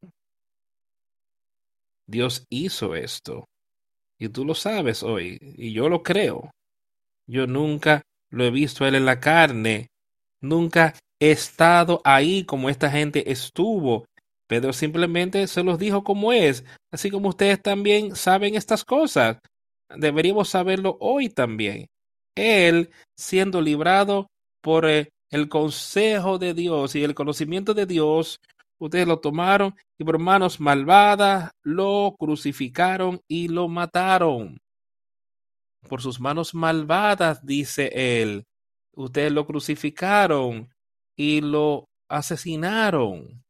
Dios 2.08 2.46
hizo 2.50 2.96
esto. 2.96 3.48
Y 4.18 4.30
tú 4.30 4.46
lo 4.46 4.56
sabes 4.56 5.04
hoy, 5.04 5.38
y 5.42 5.74
yo 5.74 5.90
lo 5.90 6.04
creo. 6.04 6.52
Yo 7.28 7.48
nunca 7.48 8.04
lo 8.30 8.44
he 8.46 8.52
visto 8.52 8.84
a 8.84 8.88
él 8.88 8.96
en 8.96 9.06
la 9.06 9.20
carne, 9.20 9.90
nunca 10.42 10.96
he 11.20 11.32
estado 11.32 12.02
ahí 12.04 12.44
como 12.44 12.70
esta 12.70 12.90
gente 12.90 13.32
estuvo. 13.32 14.06
Pedro 14.48 14.74
simplemente 14.74 15.48
se 15.48 15.64
los 15.64 15.80
dijo 15.80 16.04
como 16.04 16.34
es, 16.34 16.64
así 16.92 17.10
como 17.10 17.30
ustedes 17.30 17.62
también 17.62 18.16
saben 18.16 18.56
estas 18.56 18.84
cosas. 18.84 19.38
Deberíamos 19.96 20.50
saberlo 20.50 20.98
hoy 21.00 21.30
también. 21.30 21.88
Él, 22.36 22.90
siendo 23.16 23.62
librado 23.62 24.28
por 24.62 24.90
eh, 24.90 25.10
el 25.30 25.50
consejo 25.50 26.38
de 26.38 26.54
Dios 26.54 26.96
y 26.96 27.04
el 27.04 27.16
conocimiento 27.16 27.74
de 27.74 27.86
Dios, 27.86 28.40
ustedes 28.80 29.08
lo 29.08 29.20
tomaron 29.20 29.76
y 29.98 30.04
por 30.04 30.20
manos 30.20 30.60
malvadas 30.60 31.52
lo 31.62 32.16
crucificaron 32.18 33.22
y 33.28 33.48
lo 33.48 33.68
mataron. 33.68 34.60
Por 35.88 36.02
sus 36.02 36.20
manos 36.20 36.54
malvadas, 36.54 37.46
dice 37.46 37.90
él, 38.22 38.46
ustedes 38.94 39.32
lo 39.32 39.46
crucificaron 39.46 40.70
y 41.16 41.42
lo 41.42 41.90
asesinaron. 42.10 43.44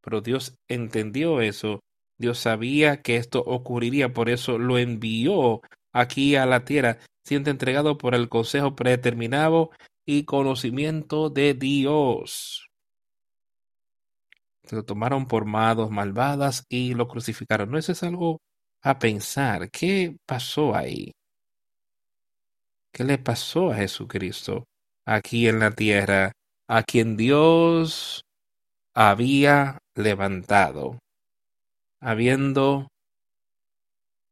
Pero 0.00 0.20
Dios 0.20 0.58
entendió 0.68 1.40
eso. 1.40 1.80
Dios 2.18 2.38
sabía 2.38 3.02
que 3.02 3.16
esto 3.16 3.40
ocurriría, 3.40 4.12
por 4.12 4.28
eso 4.28 4.58
lo 4.58 4.78
envió 4.78 5.60
aquí 5.92 6.36
a 6.36 6.46
la 6.46 6.64
tierra, 6.64 6.98
siendo 7.24 7.50
entregado 7.50 7.98
por 7.98 8.14
el 8.14 8.28
consejo 8.28 8.76
predeterminado 8.76 9.70
y 10.04 10.24
conocimiento 10.24 11.30
de 11.30 11.54
Dios 11.54 12.69
lo 14.76 14.84
tomaron 14.84 15.26
por 15.26 15.44
manos 15.44 15.90
malvadas 15.90 16.64
y 16.68 16.94
lo 16.94 17.08
crucificaron. 17.08 17.70
¿No 17.70 17.78
eso 17.78 17.92
es 17.92 18.02
algo 18.02 18.40
a 18.82 18.98
pensar? 18.98 19.70
¿Qué 19.70 20.16
pasó 20.26 20.74
ahí? 20.74 21.12
¿Qué 22.92 23.04
le 23.04 23.18
pasó 23.18 23.70
a 23.70 23.76
Jesucristo 23.76 24.64
aquí 25.04 25.48
en 25.48 25.58
la 25.58 25.72
tierra, 25.72 26.32
a 26.68 26.82
quien 26.82 27.16
Dios 27.16 28.22
había 28.94 29.78
levantado, 29.94 30.98
habiendo 32.00 32.88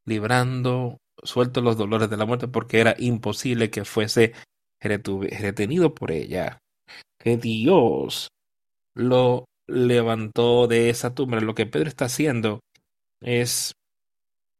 librando, 0.04 0.98
suelto 1.22 1.60
los 1.60 1.76
dolores 1.76 2.10
de 2.10 2.16
la 2.16 2.26
muerte, 2.26 2.48
porque 2.48 2.80
era 2.80 2.94
imposible 2.98 3.70
que 3.70 3.84
fuese 3.84 4.32
retenido 4.80 5.94
por 5.94 6.12
ella. 6.12 6.58
Que 7.18 7.36
Dios 7.36 8.28
lo 8.94 9.47
levantó 9.68 10.66
de 10.66 10.90
esa 10.90 11.14
tumba. 11.14 11.40
Lo 11.40 11.54
que 11.54 11.66
Pedro 11.66 11.88
está 11.88 12.06
haciendo 12.06 12.60
es 13.20 13.74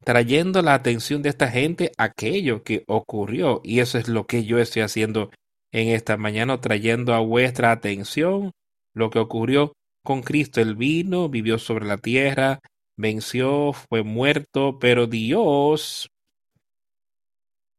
trayendo 0.04 0.62
la 0.62 0.74
atención 0.74 1.22
de 1.22 1.30
esta 1.30 1.50
gente 1.50 1.92
a 1.98 2.04
aquello 2.04 2.62
que 2.62 2.84
ocurrió. 2.86 3.60
Y 3.64 3.80
eso 3.80 3.98
es 3.98 4.08
lo 4.08 4.26
que 4.26 4.44
yo 4.44 4.58
estoy 4.58 4.82
haciendo 4.82 5.30
en 5.72 5.88
esta 5.88 6.16
mañana, 6.16 6.60
trayendo 6.60 7.14
a 7.14 7.20
vuestra 7.20 7.72
atención 7.72 8.52
lo 8.94 9.10
que 9.10 9.18
ocurrió 9.18 9.72
con 10.04 10.22
Cristo. 10.22 10.60
Él 10.60 10.76
vino, 10.76 11.28
vivió 11.28 11.58
sobre 11.58 11.86
la 11.86 11.98
tierra, 11.98 12.60
venció, 12.96 13.72
fue 13.72 14.02
muerto, 14.02 14.78
pero 14.78 15.06
Dios 15.06 16.10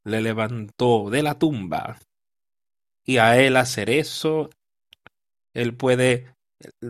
le 0.04 0.21
levantó 0.21 1.10
de 1.10 1.23
la 1.23 1.38
tumba. 1.38 1.99
Y 3.06 3.17
a 3.17 3.41
él 3.41 3.58
hacer 3.58 3.89
eso, 3.89 4.49
él 5.54 5.75
puede 5.75 6.27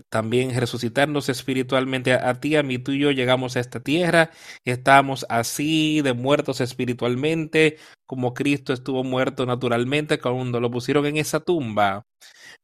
también 0.10 0.56
resucitarnos 0.60 1.30
espiritualmente 1.30 2.14
a, 2.14 2.40
ti, 2.40 2.56
a 2.56 2.64
mí, 2.64 2.80
tú 2.80 2.92
y 2.92 3.00
yo 3.00 3.12
llegamos 3.12 3.56
a 3.56 3.60
esta 3.60 3.80
tierra, 3.80 4.32
estamos 4.66 5.26
así 5.30 6.02
de 6.02 6.14
muertos 6.14 6.62
espiritualmente, 6.62 7.78
como 8.08 8.34
Cristo 8.34 8.74
estuvo 8.74 9.04
muerto 9.04 9.46
naturalmente 9.46 10.20
cuando 10.20 10.60
lo 10.60 10.72
pusieron 10.72 11.06
en 11.06 11.18
esa 11.18 11.40
tumba. 11.40 12.04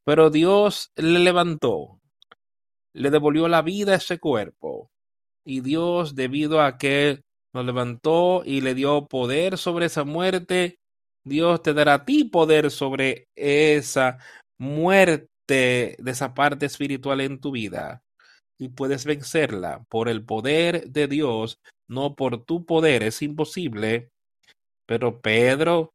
Pero 0.05 0.29
Dios 0.29 0.91
le 0.95 1.19
levantó, 1.19 1.99
le 2.93 3.11
devolvió 3.11 3.47
la 3.47 3.61
vida 3.61 3.93
a 3.93 3.97
ese 3.97 4.19
cuerpo. 4.19 4.89
Y 5.45 5.61
Dios, 5.61 6.15
debido 6.15 6.61
a 6.61 6.77
que 6.77 7.21
nos 7.53 7.65
levantó 7.65 8.43
y 8.45 8.61
le 8.61 8.73
dio 8.73 9.07
poder 9.07 9.57
sobre 9.57 9.85
esa 9.87 10.03
muerte, 10.03 10.77
Dios 11.23 11.61
te 11.61 11.73
dará 11.73 11.95
a 11.95 12.05
ti 12.05 12.25
poder 12.25 12.71
sobre 12.71 13.27
esa 13.35 14.17
muerte 14.59 15.34
de, 15.47 15.97
esa 16.05 16.33
parte 16.33 16.65
espiritual 16.65 17.21
en 17.21 17.39
tu 17.39 17.51
vida 17.51 18.03
y 18.57 18.69
puedes 18.69 19.05
vencerla 19.05 19.85
por 19.89 20.09
el 20.09 20.23
poder 20.23 20.89
de 20.89 21.07
Dios, 21.07 21.59
no 21.87 22.15
por 22.15 22.45
tu 22.45 22.65
poder, 22.65 23.03
es 23.03 23.21
imposible. 23.21 24.11
Pero 24.85 25.21
Pedro 25.21 25.93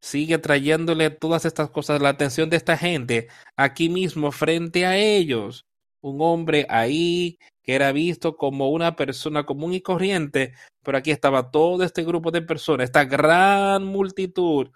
sigue 0.00 0.38
trayéndole 0.38 1.10
todas 1.10 1.44
estas 1.44 1.70
cosas, 1.70 2.00
la 2.00 2.10
atención 2.10 2.50
de 2.50 2.56
esta 2.56 2.76
gente 2.76 3.28
aquí 3.56 3.88
mismo 3.88 4.32
frente 4.32 4.86
a 4.86 4.96
ellos. 4.96 5.66
Un 6.00 6.18
hombre 6.20 6.66
ahí 6.70 7.38
que 7.62 7.74
era 7.74 7.92
visto 7.92 8.36
como 8.36 8.70
una 8.70 8.96
persona 8.96 9.44
común 9.44 9.74
y 9.74 9.82
corriente, 9.82 10.54
pero 10.82 10.98
aquí 10.98 11.10
estaba 11.10 11.50
todo 11.50 11.82
este 11.84 12.04
grupo 12.04 12.30
de 12.30 12.40
personas, 12.42 12.84
esta 12.84 13.04
gran 13.04 13.84
multitud 13.84 14.70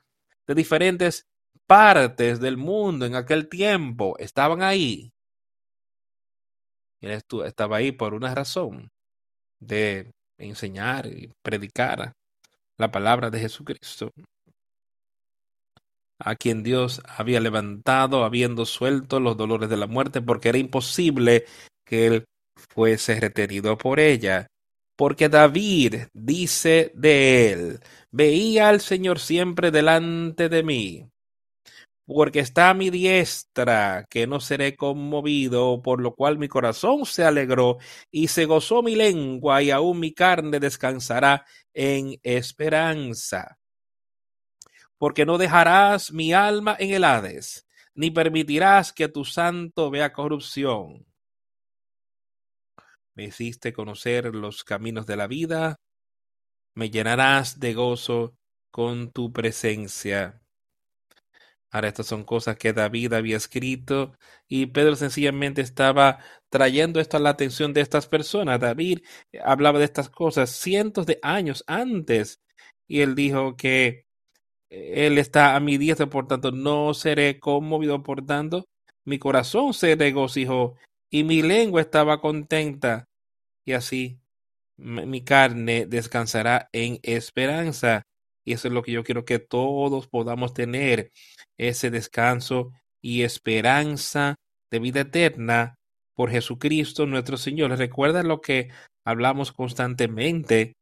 de 0.46 0.54
diferentes 0.54 1.26
partes 1.72 2.38
del 2.38 2.58
mundo 2.58 3.06
en 3.06 3.16
aquel 3.16 3.48
tiempo 3.48 4.14
estaban 4.18 4.62
ahí. 4.62 5.10
Él 7.00 7.18
estaba 7.46 7.78
ahí 7.78 7.92
por 7.92 8.12
una 8.12 8.34
razón 8.34 8.90
de 9.58 10.10
enseñar 10.36 11.06
y 11.06 11.32
predicar 11.42 12.12
la 12.76 12.90
palabra 12.90 13.30
de 13.30 13.38
Jesucristo, 13.38 14.10
a 16.18 16.36
quien 16.36 16.62
Dios 16.62 17.00
había 17.06 17.40
levantado, 17.40 18.26
habiendo 18.26 18.66
suelto 18.66 19.18
los 19.18 19.38
dolores 19.38 19.70
de 19.70 19.78
la 19.78 19.86
muerte, 19.86 20.20
porque 20.20 20.50
era 20.50 20.58
imposible 20.58 21.46
que 21.86 22.06
él 22.06 22.24
fuese 22.54 23.18
retenido 23.18 23.78
por 23.78 23.98
ella. 23.98 24.46
Porque 24.94 25.30
David 25.30 26.08
dice 26.12 26.92
de 26.94 27.52
él, 27.52 27.80
veía 28.10 28.68
al 28.68 28.82
Señor 28.82 29.18
siempre 29.20 29.70
delante 29.70 30.50
de 30.50 30.62
mí 30.62 31.11
porque 32.14 32.40
está 32.40 32.70
a 32.70 32.74
mi 32.74 32.90
diestra, 32.90 34.06
que 34.10 34.26
no 34.26 34.40
seré 34.40 34.76
conmovido, 34.76 35.82
por 35.82 36.00
lo 36.00 36.14
cual 36.14 36.38
mi 36.38 36.48
corazón 36.48 37.06
se 37.06 37.24
alegró 37.24 37.78
y 38.10 38.28
se 38.28 38.44
gozó 38.44 38.82
mi 38.82 38.94
lengua 38.94 39.62
y 39.62 39.70
aún 39.70 40.00
mi 40.00 40.12
carne 40.12 40.60
descansará 40.60 41.46
en 41.74 42.18
esperanza. 42.22 43.58
Porque 44.98 45.24
no 45.26 45.38
dejarás 45.38 46.12
mi 46.12 46.32
alma 46.32 46.76
en 46.78 46.94
el 46.94 47.04
Hades, 47.04 47.66
ni 47.94 48.10
permitirás 48.10 48.92
que 48.92 49.08
tu 49.08 49.24
santo 49.24 49.90
vea 49.90 50.12
corrupción. 50.12 51.06
Me 53.14 53.24
hiciste 53.24 53.72
conocer 53.72 54.34
los 54.34 54.64
caminos 54.64 55.06
de 55.06 55.16
la 55.16 55.26
vida, 55.26 55.76
me 56.74 56.90
llenarás 56.90 57.60
de 57.60 57.74
gozo 57.74 58.34
con 58.70 59.12
tu 59.12 59.32
presencia. 59.32 60.41
Ahora, 61.72 61.88
estas 61.88 62.06
son 62.06 62.24
cosas 62.24 62.56
que 62.56 62.72
David 62.74 63.14
había 63.14 63.36
escrito 63.38 64.12
y 64.46 64.66
Pedro 64.66 64.94
sencillamente 64.94 65.62
estaba 65.62 66.18
trayendo 66.50 67.00
esto 67.00 67.16
a 67.16 67.20
la 67.20 67.30
atención 67.30 67.72
de 67.72 67.80
estas 67.80 68.06
personas. 68.06 68.60
David 68.60 69.00
hablaba 69.42 69.78
de 69.78 69.86
estas 69.86 70.10
cosas 70.10 70.50
cientos 70.50 71.06
de 71.06 71.18
años 71.22 71.64
antes 71.66 72.42
y 72.86 73.00
él 73.00 73.14
dijo 73.14 73.56
que 73.56 74.04
él 74.70 75.18
está 75.18 75.56
a 75.56 75.60
mi 75.60 75.78
diestra, 75.78 76.06
por 76.08 76.26
tanto 76.26 76.52
no 76.52 76.94
seré 76.94 77.40
conmovido, 77.40 78.02
por 78.02 78.24
tanto 78.24 78.66
mi 79.04 79.18
corazón 79.18 79.74
se 79.74 79.96
regocijó 79.96 80.76
y 81.10 81.24
mi 81.24 81.42
lengua 81.42 81.80
estaba 81.80 82.20
contenta 82.20 83.08
y 83.64 83.72
así 83.72 84.20
mi 84.76 85.22
carne 85.24 85.86
descansará 85.86 86.68
en 86.72 86.98
esperanza. 87.02 88.02
Y 88.44 88.54
eso 88.54 88.68
es 88.68 88.74
lo 88.74 88.82
que 88.82 88.92
yo 88.92 89.04
quiero 89.04 89.24
que 89.24 89.38
todos 89.38 90.08
podamos 90.08 90.52
tener, 90.54 91.12
ese 91.58 91.90
descanso 91.90 92.72
y 93.00 93.22
esperanza 93.22 94.36
de 94.70 94.78
vida 94.78 95.00
eterna 95.00 95.76
por 96.14 96.30
Jesucristo 96.30 97.06
nuestro 97.06 97.36
Señor. 97.36 97.76
Recuerda 97.76 98.22
lo 98.22 98.40
que 98.40 98.70
hablamos 99.04 99.52
constantemente 99.52 100.74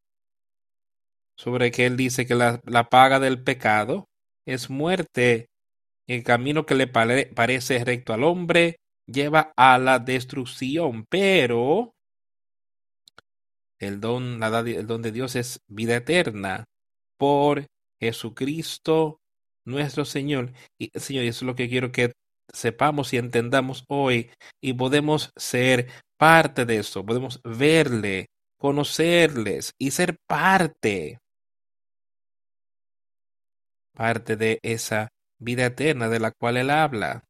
sobre 1.37 1.71
que 1.71 1.87
Él 1.87 1.97
dice 1.97 2.27
que 2.27 2.35
la, 2.35 2.61
la 2.65 2.89
paga 2.89 3.19
del 3.19 3.43
pecado 3.43 4.09
es 4.45 4.71
muerte. 4.71 5.49
El 6.07 6.23
camino 6.25 6.67
que 6.67 6.75
le 6.75 6.87
pare, 6.87 7.27
parece 7.27 7.83
recto 7.85 8.13
al 8.13 8.25
hombre 8.25 8.77
lleva 9.07 9.53
a 9.57 9.79
la 9.79 9.99
destrucción, 9.99 11.05
pero 11.09 11.95
el 13.79 14.01
don, 14.01 14.39
la, 14.39 14.61
el 14.61 14.87
don 14.87 15.03
de 15.03 15.13
Dios 15.13 15.37
es 15.37 15.61
vida 15.67 15.97
eterna 15.97 16.65
por 17.17 17.67
Jesucristo 17.99 19.21
nuestro 19.65 20.05
Señor. 20.05 20.53
Y 20.79 20.91
Señor, 20.99 21.25
eso 21.25 21.45
es 21.45 21.47
lo 21.47 21.55
que 21.55 21.69
quiero 21.69 21.93
que 21.93 22.13
sepamos 22.53 23.13
y 23.13 23.19
entendamos 23.19 23.85
hoy 23.89 24.31
y 24.61 24.73
podemos 24.73 25.31
ser 25.37 25.89
parte 26.17 26.67
de 26.67 26.79
eso, 26.79 27.05
podemos 27.05 27.41
verle, 27.45 28.27
conocerles 28.59 29.73
y 29.79 29.93
ser 29.93 30.17
parte, 30.27 31.19
parte 33.95 34.37
de 34.37 34.59
esa 34.63 35.09
vida 35.39 35.67
eterna 35.67 36.09
de 36.09 36.21
la 36.21 36.33
cual 36.33 36.57
él 36.57 36.71
habla. 36.71 37.25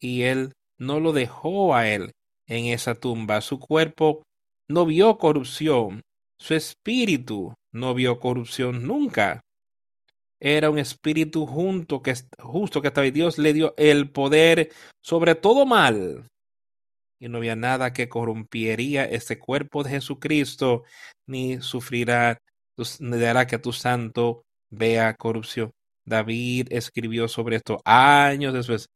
Y 0.00 0.22
él 0.22 0.52
no 0.78 1.00
lo 1.00 1.12
dejó 1.12 1.74
a 1.74 1.88
él 1.88 2.12
en 2.46 2.66
esa 2.66 2.94
tumba. 2.94 3.40
Su 3.40 3.58
cuerpo 3.58 4.22
no 4.68 4.86
vio 4.86 5.18
corrupción, 5.18 6.02
su 6.38 6.54
espíritu 6.54 7.54
no 7.72 7.94
vio 7.94 8.18
corrupción 8.18 8.86
nunca 8.86 9.43
era 10.40 10.70
un 10.70 10.78
espíritu 10.78 11.46
junto 11.46 12.02
que, 12.02 12.14
justo 12.38 12.82
que 12.82 13.12
Dios 13.12 13.38
le 13.38 13.52
dio 13.52 13.74
el 13.76 14.10
poder 14.10 14.70
sobre 15.00 15.34
todo 15.34 15.66
mal. 15.66 16.28
Y 17.18 17.28
no 17.28 17.38
había 17.38 17.56
nada 17.56 17.92
que 17.92 18.08
corrompería 18.08 19.04
este 19.04 19.38
cuerpo 19.38 19.82
de 19.82 19.90
Jesucristo, 19.90 20.84
ni 21.26 21.60
sufrirá, 21.60 22.38
ni 23.00 23.24
hará 23.24 23.46
que 23.46 23.58
tu 23.58 23.72
santo 23.72 24.42
vea 24.70 25.14
corrupción. 25.14 25.70
David 26.04 26.68
escribió 26.70 27.28
sobre 27.28 27.56
esto 27.56 27.80
años 27.84 28.52
después. 28.52 28.88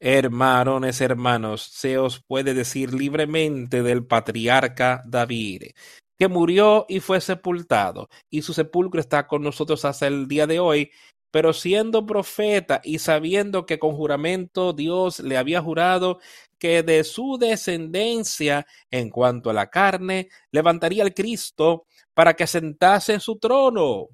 Hermanos, 0.00 1.00
hermanos, 1.00 1.62
se 1.62 1.98
os 1.98 2.22
puede 2.24 2.54
decir 2.54 2.94
libremente 2.94 3.82
del 3.82 4.06
patriarca 4.06 5.02
David, 5.04 5.72
que 6.18 6.28
murió 6.28 6.84
y 6.88 7.00
fue 7.00 7.20
sepultado, 7.20 8.08
y 8.28 8.42
su 8.42 8.52
sepulcro 8.52 9.00
está 9.00 9.26
con 9.26 9.42
nosotros 9.42 9.84
hasta 9.84 10.06
el 10.06 10.26
día 10.26 10.46
de 10.46 10.58
hoy, 10.58 10.90
pero 11.30 11.52
siendo 11.52 12.06
profeta 12.06 12.80
y 12.82 12.98
sabiendo 12.98 13.66
que 13.66 13.78
con 13.78 13.94
juramento 13.94 14.72
Dios 14.72 15.20
le 15.20 15.36
había 15.36 15.60
jurado 15.62 16.18
que 16.58 16.82
de 16.82 17.04
su 17.04 17.38
descendencia, 17.38 18.66
en 18.90 19.10
cuanto 19.10 19.50
a 19.50 19.52
la 19.52 19.70
carne, 19.70 20.28
levantaría 20.50 21.04
al 21.04 21.14
Cristo 21.14 21.86
para 22.14 22.34
que 22.34 22.46
sentase 22.46 23.14
en 23.14 23.20
su 23.20 23.38
trono, 23.38 24.08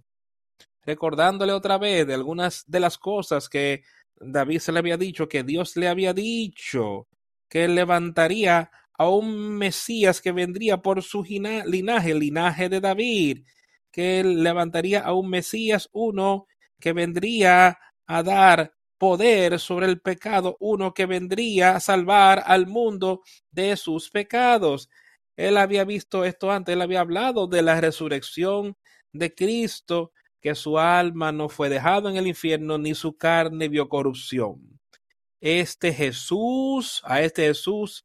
recordándole 0.83 1.53
otra 1.53 1.79
vez 1.79 2.07
de 2.07 2.14
algunas 2.14 2.64
de 2.67 2.81
las 2.81 2.99
cosas 2.99 3.49
que 3.49 3.83
David 4.17 4.59
se 4.59 4.73
le 4.73 4.81
había 4.81 4.97
dicho, 4.99 5.29
que 5.29 5.43
Dios 5.43 5.77
le 5.77 5.88
había 5.88 6.12
dicho, 6.12 7.09
que 7.49 7.69
levantaría 7.69 8.71
a 8.96 9.09
un 9.09 9.57
Mesías 9.57 10.20
que 10.20 10.33
vendría 10.33 10.78
por 10.78 11.02
su 11.02 11.24
linaje, 11.24 12.14
linaje 12.14 12.68
de 12.68 12.80
David, 12.80 13.44
que 13.90 14.24
levantaría 14.24 15.00
a 15.00 15.12
un 15.14 15.30
Mesías, 15.30 15.88
uno 15.92 16.46
que 16.80 16.92
vendría 16.92 17.78
a 18.07 18.22
dar 18.22 18.74
poder 18.98 19.59
sobre 19.59 19.87
el 19.87 20.00
pecado, 20.00 20.57
uno 20.61 20.94
que 20.94 21.07
vendría 21.07 21.76
a 21.76 21.80
salvar 21.80 22.42
al 22.46 22.66
mundo 22.66 23.22
de 23.50 23.76
sus 23.76 24.11
pecados. 24.11 24.88
Él 25.37 25.57
había 25.57 25.85
visto 25.85 26.24
esto 26.24 26.50
antes, 26.50 26.72
él 26.72 26.83
había 26.83 27.00
hablado 27.00 27.46
de 27.46 27.62
la 27.62 27.80
resurrección 27.80 28.76
de 29.12 29.35
Cristo, 29.35 30.12
que 30.40 30.54
su 30.54 30.78
alma 30.78 31.33
no 31.33 31.48
fue 31.48 31.68
dejado 31.68 32.09
en 32.09 32.16
el 32.16 32.26
infierno, 32.26 32.78
ni 32.78 32.94
su 32.94 33.16
carne 33.16 33.68
vio 33.68 33.88
corrupción. 33.88 34.80
Este 35.40 35.92
Jesús, 35.92 37.02
a 37.04 37.22
este 37.22 37.46
Jesús 37.46 38.04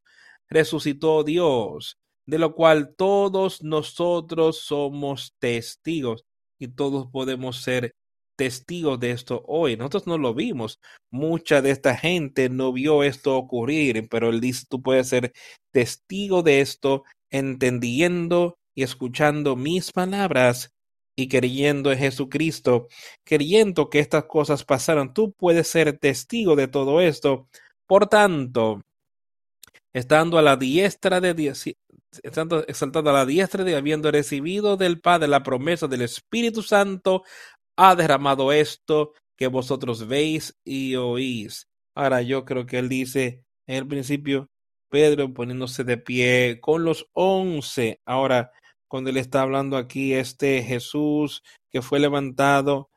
resucitó 0.49 1.23
Dios, 1.23 1.97
de 2.25 2.39
lo 2.39 2.55
cual 2.55 2.95
todos 2.95 3.63
nosotros 3.63 4.59
somos 4.59 5.35
testigos 5.39 6.25
y 6.59 6.67
todos 6.69 7.07
podemos 7.11 7.61
ser 7.61 7.95
testigos 8.35 8.99
de 8.99 9.11
esto 9.11 9.43
hoy. 9.47 9.75
Nosotros 9.75 10.07
no 10.07 10.17
lo 10.17 10.33
vimos. 10.33 10.79
Mucha 11.11 11.61
de 11.61 11.71
esta 11.71 11.95
gente 11.95 12.49
no 12.49 12.71
vio 12.71 13.03
esto 13.03 13.35
ocurrir, 13.37 14.07
pero 14.09 14.29
él 14.29 14.39
dice, 14.39 14.65
tú 14.69 14.81
puedes 14.81 15.09
ser 15.09 15.33
testigo 15.71 16.41
de 16.41 16.61
esto 16.61 17.03
entendiendo 17.29 18.57
y 18.75 18.83
escuchando 18.83 19.55
mis 19.55 19.91
palabras 19.91 20.71
y 21.17 21.27
creyendo 21.27 21.91
en 21.91 21.99
Jesucristo, 21.99 22.87
creyendo 23.25 23.89
que 23.89 23.99
estas 23.99 24.23
cosas 24.25 24.63
pasaron. 24.63 25.13
Tú 25.13 25.33
puedes 25.33 25.67
ser 25.67 25.97
testigo 25.99 26.55
de 26.55 26.69
todo 26.69 27.01
esto. 27.01 27.49
Por 27.87 28.07
tanto, 28.07 28.81
estando 29.93 30.37
a 30.37 30.41
la 30.41 30.55
diestra 30.55 31.21
de 31.21 31.33
Dios, 31.33 31.65
estando 32.23 32.65
exaltado 32.67 33.09
a 33.09 33.13
la 33.13 33.25
diestra 33.25 33.63
de 33.63 33.75
habiendo 33.75 34.11
recibido 34.11 34.77
del 34.77 34.99
Padre 34.99 35.27
la 35.27 35.43
promesa 35.43 35.87
del 35.87 36.01
Espíritu 36.01 36.63
Santo, 36.63 37.23
ha 37.77 37.95
derramado 37.95 38.51
esto 38.51 39.13
que 39.37 39.47
vosotros 39.47 40.07
veis 40.07 40.57
y 40.65 40.95
oís. 40.95 41.67
Ahora 41.95 42.21
yo 42.21 42.45
creo 42.45 42.65
que 42.65 42.77
él 42.79 42.89
dice 42.89 43.43
en 43.67 43.75
el 43.77 43.87
principio, 43.87 44.49
Pedro 44.89 45.33
poniéndose 45.33 45.83
de 45.83 45.97
pie 45.97 46.59
con 46.61 46.83
los 46.83 47.07
once. 47.13 48.01
Ahora, 48.05 48.51
cuando 48.87 49.11
él 49.11 49.17
está 49.17 49.43
hablando 49.43 49.77
aquí, 49.77 50.13
este 50.13 50.63
Jesús 50.63 51.43
que 51.69 51.81
fue 51.81 51.99
levantado, 51.99 52.89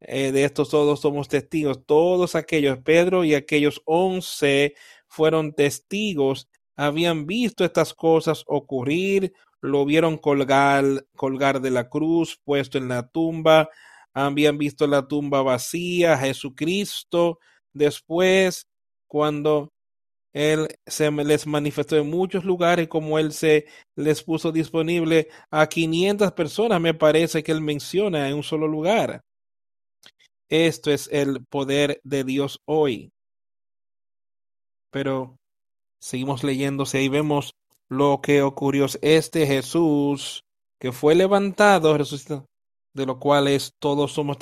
eh, 0.00 0.32
de 0.32 0.44
estos 0.44 0.68
todos 0.70 1.00
somos 1.00 1.28
testigos, 1.28 1.84
todos 1.86 2.34
aquellos, 2.34 2.78
Pedro 2.78 3.24
y 3.24 3.34
aquellos 3.34 3.80
once 3.86 4.74
fueron 5.08 5.54
testigos, 5.54 6.48
habían 6.76 7.26
visto 7.26 7.64
estas 7.64 7.94
cosas 7.94 8.44
ocurrir, 8.46 9.32
lo 9.60 9.84
vieron 9.84 10.18
colgar, 10.18 10.84
colgar 11.16 11.60
de 11.60 11.70
la 11.70 11.88
cruz, 11.88 12.38
puesto 12.44 12.78
en 12.78 12.88
la 12.88 13.08
tumba, 13.08 13.68
habían 14.14 14.58
visto 14.58 14.86
la 14.86 15.06
tumba 15.08 15.42
vacía, 15.42 16.16
Jesucristo. 16.18 17.38
Después, 17.72 18.66
cuando 19.06 19.72
él 20.32 20.68
se 20.86 21.10
les 21.10 21.46
manifestó 21.46 21.96
en 21.96 22.10
muchos 22.10 22.44
lugares, 22.44 22.88
como 22.88 23.18
él 23.18 23.32
se 23.32 23.66
les 23.96 24.22
puso 24.22 24.52
disponible 24.52 25.28
a 25.50 25.66
500 25.66 26.32
personas, 26.32 26.80
me 26.80 26.94
parece 26.94 27.42
que 27.42 27.52
él 27.52 27.62
menciona 27.62 28.28
en 28.28 28.36
un 28.36 28.42
solo 28.42 28.68
lugar. 28.68 29.22
Esto 30.48 30.90
es 30.92 31.08
el 31.10 31.44
poder 31.46 32.00
de 32.04 32.22
Dios 32.24 32.60
hoy 32.66 33.12
pero 34.96 35.36
seguimos 36.00 36.42
leyéndose 36.42 37.02
y 37.02 37.10
vemos 37.10 37.54
lo 37.90 38.20
que 38.22 38.40
ocurrió. 38.40 38.86
Este 39.02 39.46
Jesús 39.46 40.42
que 40.80 40.90
fue 40.90 41.14
levantado, 41.14 41.98
resucitado, 41.98 42.46
de 42.94 43.04
lo 43.04 43.18
cual 43.18 43.46
es 43.46 43.74
todos 43.78 44.12
somos 44.14 44.38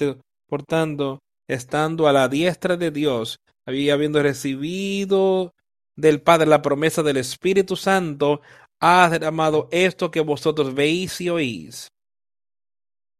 portando, 0.46 1.18
estando 1.48 2.06
a 2.06 2.12
la 2.12 2.28
diestra 2.28 2.76
de 2.76 2.92
Dios, 2.92 3.40
habiendo 3.66 4.22
recibido 4.22 5.52
del 5.96 6.22
Padre 6.22 6.46
la 6.46 6.62
promesa 6.62 7.02
del 7.02 7.16
Espíritu 7.16 7.74
Santo, 7.74 8.40
ha 8.78 9.08
derramado 9.10 9.66
esto 9.72 10.12
que 10.12 10.20
vosotros 10.20 10.72
veis 10.72 11.20
y 11.20 11.30
oís. 11.30 11.88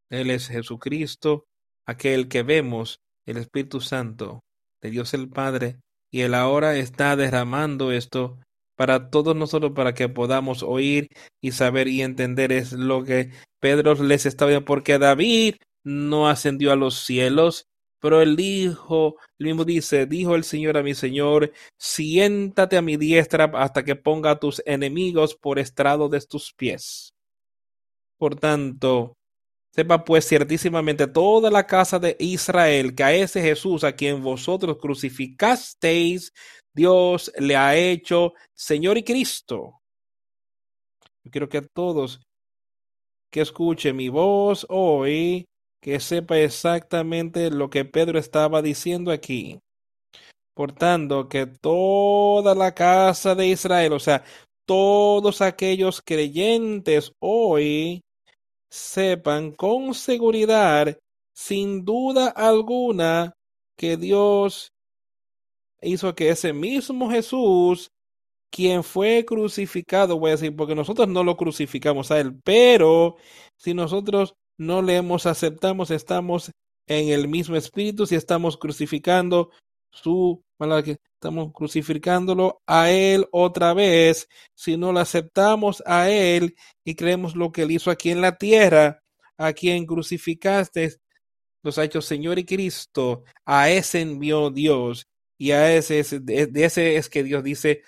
Él 0.09 0.31
es 0.31 0.47
Jesucristo, 0.47 1.47
aquel 1.85 2.29
que 2.29 2.45
vemos, 2.45 3.01
el 3.27 3.39
Espíritu 3.39 3.81
Santo 3.81 4.45
de 4.81 4.91
Dios 4.91 5.15
el 5.15 5.29
Padre, 5.29 5.81
y 6.15 6.21
Él 6.21 6.35
ahora 6.35 6.77
está 6.77 7.17
derramando 7.17 7.91
esto 7.91 8.39
para 8.77 9.11
todos 9.11 9.35
nosotros 9.35 9.73
para 9.75 9.95
que 9.95 10.09
podamos 10.09 10.63
oír 10.63 11.09
y 11.41 11.51
saber 11.51 11.89
y 11.89 12.03
entender 12.03 12.53
es 12.53 12.73
lo 12.73 13.03
que 13.03 13.33
Pedro 13.59 13.95
les 13.95 14.25
estaba 14.25 14.61
porque 14.61 15.01
David 15.01 15.57
no 15.83 16.29
ascendió 16.29 16.71
a 16.71 16.77
los 16.77 17.01
cielos, 17.01 17.67
pero 17.99 18.23
él 18.23 18.37
dijo, 18.37 19.17
el 19.41 19.47
mismo 19.47 19.65
dice, 19.65 20.07
dijo 20.07 20.37
el 20.37 20.45
Señor 20.45 20.77
a 20.77 20.85
mi 20.85 20.95
Señor, 20.95 21.53
siéntate 21.81 22.77
a 22.77 22.83
mi 22.83 22.97
diestra 22.97 23.51
hasta 23.53 23.85
que 23.85 23.97
ponga 23.97 24.31
a 24.31 24.39
tus 24.39 24.63
enemigos 24.67 25.35
por 25.35 25.59
estrado 25.59 26.09
de 26.09 26.21
tus 26.21 26.53
pies. 26.53 27.13
Por 28.19 28.37
tanto, 28.37 29.17
Sepa 29.75 30.05
pues 30.05 30.29
ciertísimamente 30.29 31.09
toda 31.09 31.51
la 31.51 31.67
casa 31.67 31.99
de 31.99 32.17
Israel 32.21 32.95
que 32.95 33.03
a 33.03 33.13
ese 33.13 33.43
Jesús 33.43 33.83
a 33.83 33.93
quien 33.97 34.23
vosotros 34.23 34.77
crucificasteis, 34.81 36.33
Dios 36.73 37.33
le 37.41 37.57
ha 37.57 37.75
hecho 37.75 38.35
Señor 38.55 38.99
y 38.99 39.03
Cristo. 39.03 39.81
Yo 41.25 41.31
quiero 41.33 41.49
que 41.49 41.63
todos 41.63 42.21
que 43.33 43.41
escuchen 43.41 43.97
mi 43.97 44.09
voz 44.11 44.65
hoy, 44.69 45.47
que 45.83 45.99
sepa 45.99 46.39
exactamente 46.39 47.51
lo 47.51 47.69
que 47.69 47.85
Pedro 47.85 48.21
estaba 48.21 48.63
diciendo 48.63 49.11
aquí. 49.11 49.59
Por 50.55 50.71
tanto, 50.71 51.29
que 51.29 51.47
toda 51.47 52.55
la 52.55 52.73
casa 52.77 53.35
de 53.35 53.49
Israel, 53.49 53.95
o 53.95 53.99
sea, 53.99 54.23
todos 54.69 55.41
aquellos 55.41 56.01
creyentes 56.01 57.11
hoy 57.19 58.05
sepan 58.75 59.53
con 59.53 59.95
seguridad, 59.95 60.99
sin 61.33 61.85
duda 61.85 62.29
alguna, 62.29 63.35
que 63.77 63.97
Dios 63.97 64.73
hizo 65.81 66.15
que 66.17 66.31
ese 66.31 66.53
mismo 66.53 67.09
Jesús, 67.09 67.93
quien 68.51 68.83
fue 68.83 69.25
crucificado, 69.25 70.19
voy 70.19 70.31
a 70.31 70.33
decir, 70.33 70.57
porque 70.57 70.75
nosotros 70.75 71.07
no 71.07 71.23
lo 71.23 71.37
crucificamos 71.37 72.11
a 72.11 72.19
él, 72.19 72.41
pero 72.43 73.15
si 73.57 73.75
nosotros 73.75 74.35
no 74.59 74.83
le 74.83 74.97
hemos 74.97 75.27
aceptamos, 75.27 75.93
estamos 75.93 76.51
en 76.89 77.11
el 77.11 77.29
mismo 77.29 77.55
espíritu, 77.55 78.07
si 78.07 78.17
estamos 78.17 78.57
crucificando 78.57 79.51
su 79.93 80.43
estamos 81.25 81.55
crucificándolo 81.55 82.61
a 82.67 82.91
él 82.91 83.27
otra 83.33 83.73
vez, 83.73 84.29
si 84.55 84.77
no 84.77 84.93
lo 84.93 85.01
aceptamos 85.01 85.83
a 85.87 86.11
él 86.11 86.55
y 86.85 86.97
creemos 86.97 87.35
lo 87.35 87.51
que 87.51 87.63
él 87.63 87.71
hizo 87.71 87.91
aquí 87.91 88.11
en 88.11 88.21
la 88.21 88.37
tierra, 88.37 89.03
a 89.39 89.55
quien 89.55 89.87
crucificaste, 89.87 90.97
los 91.63 91.79
ha 91.79 91.85
hecho 91.85 92.03
Señor 92.03 92.39
y 92.39 92.45
Cristo, 92.45 93.25
a 93.47 93.71
ese 93.71 94.03
envió 94.03 94.51
Dios 94.51 95.07
y 95.39 95.53
a 95.53 95.75
ese, 95.75 96.03
de 96.21 96.51
ese 96.63 96.97
es 96.97 97.09
que 97.09 97.23
Dios 97.23 97.43
dice 97.43 97.81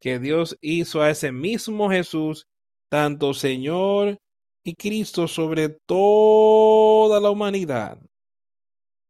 que 0.00 0.20
Dios 0.20 0.56
hizo 0.60 1.02
a 1.02 1.10
ese 1.10 1.32
mismo 1.32 1.90
Jesús, 1.90 2.46
tanto 2.88 3.34
Señor 3.34 4.20
y 4.62 4.76
Cristo 4.76 5.26
sobre 5.26 5.70
toda 5.70 7.18
la 7.18 7.30
humanidad. 7.30 7.98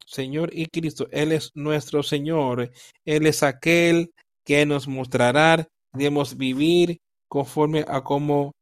Señor 0.07 0.51
y 0.53 0.67
Cristo, 0.67 1.09
Él 1.11 1.33
es 1.33 1.51
nuestro 1.55 2.03
Señor, 2.03 2.71
Él 3.05 3.27
es 3.27 3.43
aquel 3.43 4.13
que 4.45 4.65
nos 4.65 4.87
mostrará, 4.87 5.69
debemos 5.93 6.37
vivir 6.37 7.01
conforme 7.29 7.85
a 7.89 8.03
cómo 8.03 8.53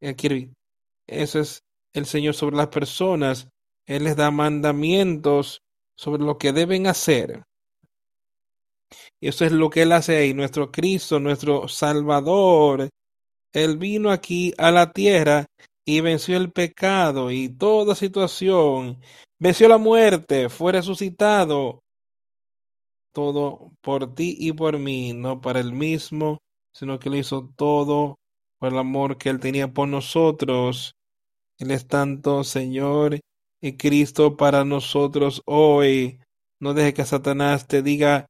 Él 0.00 0.14
quiere 0.14 0.34
vivir. 0.36 0.54
Eso 1.06 1.40
es 1.40 1.64
el 1.94 2.06
Señor 2.06 2.34
sobre 2.34 2.56
las 2.56 2.68
personas, 2.68 3.48
Él 3.86 4.04
les 4.04 4.14
da 4.14 4.30
mandamientos 4.30 5.62
sobre 5.96 6.22
lo 6.22 6.36
que 6.38 6.52
deben 6.52 6.86
hacer. 6.86 7.42
Y 9.20 9.28
eso 9.28 9.44
es 9.44 9.52
lo 9.52 9.70
que 9.70 9.82
Él 9.82 9.92
hace 9.92 10.16
ahí, 10.16 10.34
nuestro 10.34 10.70
Cristo, 10.70 11.18
nuestro 11.18 11.66
Salvador. 11.66 12.90
Él 13.52 13.78
vino 13.78 14.10
aquí 14.10 14.52
a 14.58 14.70
la 14.70 14.92
tierra 14.92 15.46
y 15.84 16.00
venció 16.02 16.36
el 16.36 16.52
pecado 16.52 17.30
y 17.30 17.48
toda 17.48 17.94
situación 17.94 19.00
venció 19.40 19.68
la 19.68 19.78
muerte, 19.78 20.48
fue 20.48 20.72
resucitado. 20.72 21.82
Todo 23.12 23.72
por 23.80 24.14
ti 24.14 24.36
y 24.38 24.52
por 24.52 24.78
mí, 24.78 25.12
no 25.12 25.40
para 25.40 25.58
él 25.58 25.72
mismo, 25.72 26.38
sino 26.72 27.00
que 27.00 27.10
lo 27.10 27.16
hizo 27.16 27.50
todo 27.56 28.20
por 28.58 28.72
el 28.72 28.78
amor 28.78 29.18
que 29.18 29.30
él 29.30 29.40
tenía 29.40 29.72
por 29.72 29.88
nosotros. 29.88 30.94
Él 31.58 31.72
es 31.72 31.88
tanto 31.88 32.44
Señor 32.44 33.18
y 33.60 33.76
Cristo 33.76 34.36
para 34.36 34.64
nosotros 34.64 35.42
hoy. 35.46 36.20
No 36.60 36.74
deje 36.74 36.94
que 36.94 37.04
Satanás 37.04 37.66
te 37.66 37.82
diga 37.82 38.26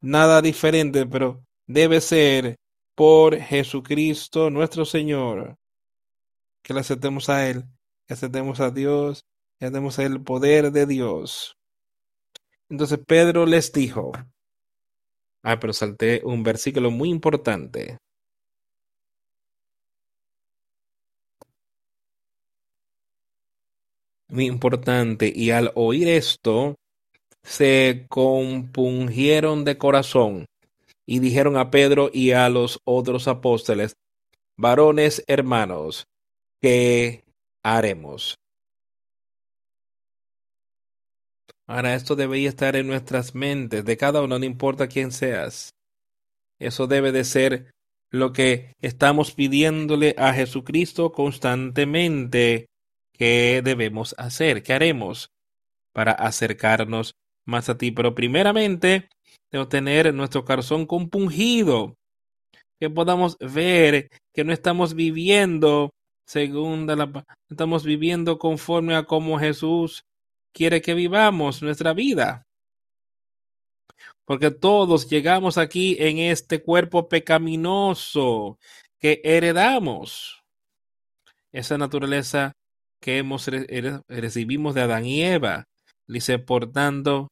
nada 0.00 0.42
diferente, 0.42 1.06
pero 1.06 1.44
debe 1.66 2.00
ser 2.00 2.56
por 2.96 3.38
Jesucristo 3.38 4.50
nuestro 4.50 4.84
Señor. 4.84 5.56
Que 6.62 6.74
le 6.74 6.80
aceptemos 6.80 7.28
a 7.28 7.48
Él, 7.48 7.64
que 8.06 8.14
aceptemos 8.14 8.58
a 8.60 8.70
Dios 8.70 9.24
ya 9.60 9.68
tenemos 9.68 9.98
el 9.98 10.20
poder 10.22 10.70
de 10.72 10.86
Dios. 10.86 11.56
Entonces 12.68 12.98
Pedro 13.06 13.46
les 13.46 13.72
dijo, 13.72 14.12
ah, 15.42 15.58
pero 15.58 15.72
salté 15.72 16.20
un 16.24 16.42
versículo 16.42 16.90
muy 16.90 17.10
importante. 17.10 17.98
Muy 24.28 24.46
importante. 24.46 25.32
Y 25.34 25.50
al 25.50 25.72
oír 25.76 26.08
esto, 26.08 26.74
se 27.44 28.06
compungieron 28.08 29.64
de 29.64 29.78
corazón 29.78 30.46
y 31.06 31.20
dijeron 31.20 31.56
a 31.56 31.70
Pedro 31.70 32.10
y 32.12 32.32
a 32.32 32.48
los 32.48 32.80
otros 32.84 33.28
apóstoles, 33.28 33.96
varones 34.56 35.22
hermanos, 35.28 36.08
¿qué 36.60 37.22
haremos? 37.62 38.36
Ahora, 41.66 41.94
esto 41.94 42.14
debería 42.14 42.48
estar 42.48 42.76
en 42.76 42.86
nuestras 42.86 43.34
mentes, 43.34 43.84
de 43.84 43.96
cada 43.96 44.22
uno, 44.22 44.38
no 44.38 44.44
importa 44.44 44.86
quién 44.86 45.10
seas. 45.10 45.74
Eso 46.58 46.86
debe 46.86 47.12
de 47.12 47.24
ser 47.24 47.74
lo 48.10 48.32
que 48.32 48.74
estamos 48.80 49.32
pidiéndole 49.32 50.14
a 50.16 50.32
Jesucristo 50.32 51.12
constantemente 51.12 52.66
que 53.12 53.62
debemos 53.64 54.14
hacer, 54.18 54.62
que 54.62 54.72
haremos 54.72 55.30
para 55.92 56.12
acercarnos 56.12 57.14
más 57.44 57.68
a 57.68 57.76
ti. 57.76 57.90
Pero 57.90 58.14
primeramente, 58.14 59.08
debemos 59.50 59.68
tener 59.68 60.14
nuestro 60.14 60.44
corazón 60.44 60.86
compungido, 60.86 61.96
que 62.78 62.90
podamos 62.90 63.36
ver 63.38 64.10
que 64.32 64.44
no 64.44 64.52
estamos 64.52 64.94
viviendo 64.94 65.90
según 66.26 66.86
la, 66.86 67.24
estamos 67.48 67.84
viviendo 67.84 68.38
conforme 68.38 68.94
a 68.94 69.04
como 69.04 69.38
Jesús 69.38 70.04
quiere 70.56 70.80
que 70.80 70.94
vivamos 70.94 71.62
nuestra 71.62 71.92
vida. 71.92 72.46
Porque 74.24 74.50
todos 74.50 75.08
llegamos 75.08 75.58
aquí 75.58 75.96
en 76.00 76.18
este 76.18 76.62
cuerpo 76.62 77.08
pecaminoso 77.08 78.58
que 78.98 79.20
heredamos. 79.22 80.42
Esa 81.52 81.76
naturaleza 81.76 82.52
que 83.00 83.18
hemos 83.18 83.46
recibimos 84.08 84.74
de 84.74 84.80
Adán 84.80 85.04
y 85.04 85.22
Eva. 85.22 85.64
Dice, 86.08 86.38
por 86.38 86.72
tanto, 86.72 87.28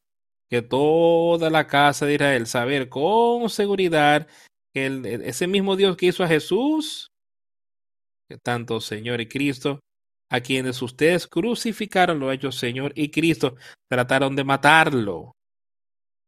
que 0.50 0.60
toda 0.60 1.48
la 1.48 1.66
casa 1.66 2.04
de 2.04 2.14
Israel 2.14 2.46
saber 2.46 2.90
con 2.90 3.48
seguridad 3.48 4.28
que 4.74 5.20
ese 5.24 5.46
mismo 5.46 5.76
Dios 5.76 5.96
que 5.96 6.06
hizo 6.06 6.22
a 6.22 6.28
Jesús, 6.28 7.10
que 8.28 8.36
tanto 8.36 8.80
Señor 8.80 9.20
y 9.22 9.28
Cristo, 9.28 9.80
a 10.34 10.40
quienes 10.40 10.82
ustedes 10.82 11.28
crucificaron, 11.28 12.18
lo 12.18 12.32
hecho 12.32 12.50
Señor 12.50 12.92
y 12.96 13.10
Cristo, 13.10 13.54
trataron 13.88 14.34
de 14.34 14.42
matarlo. 14.42 15.36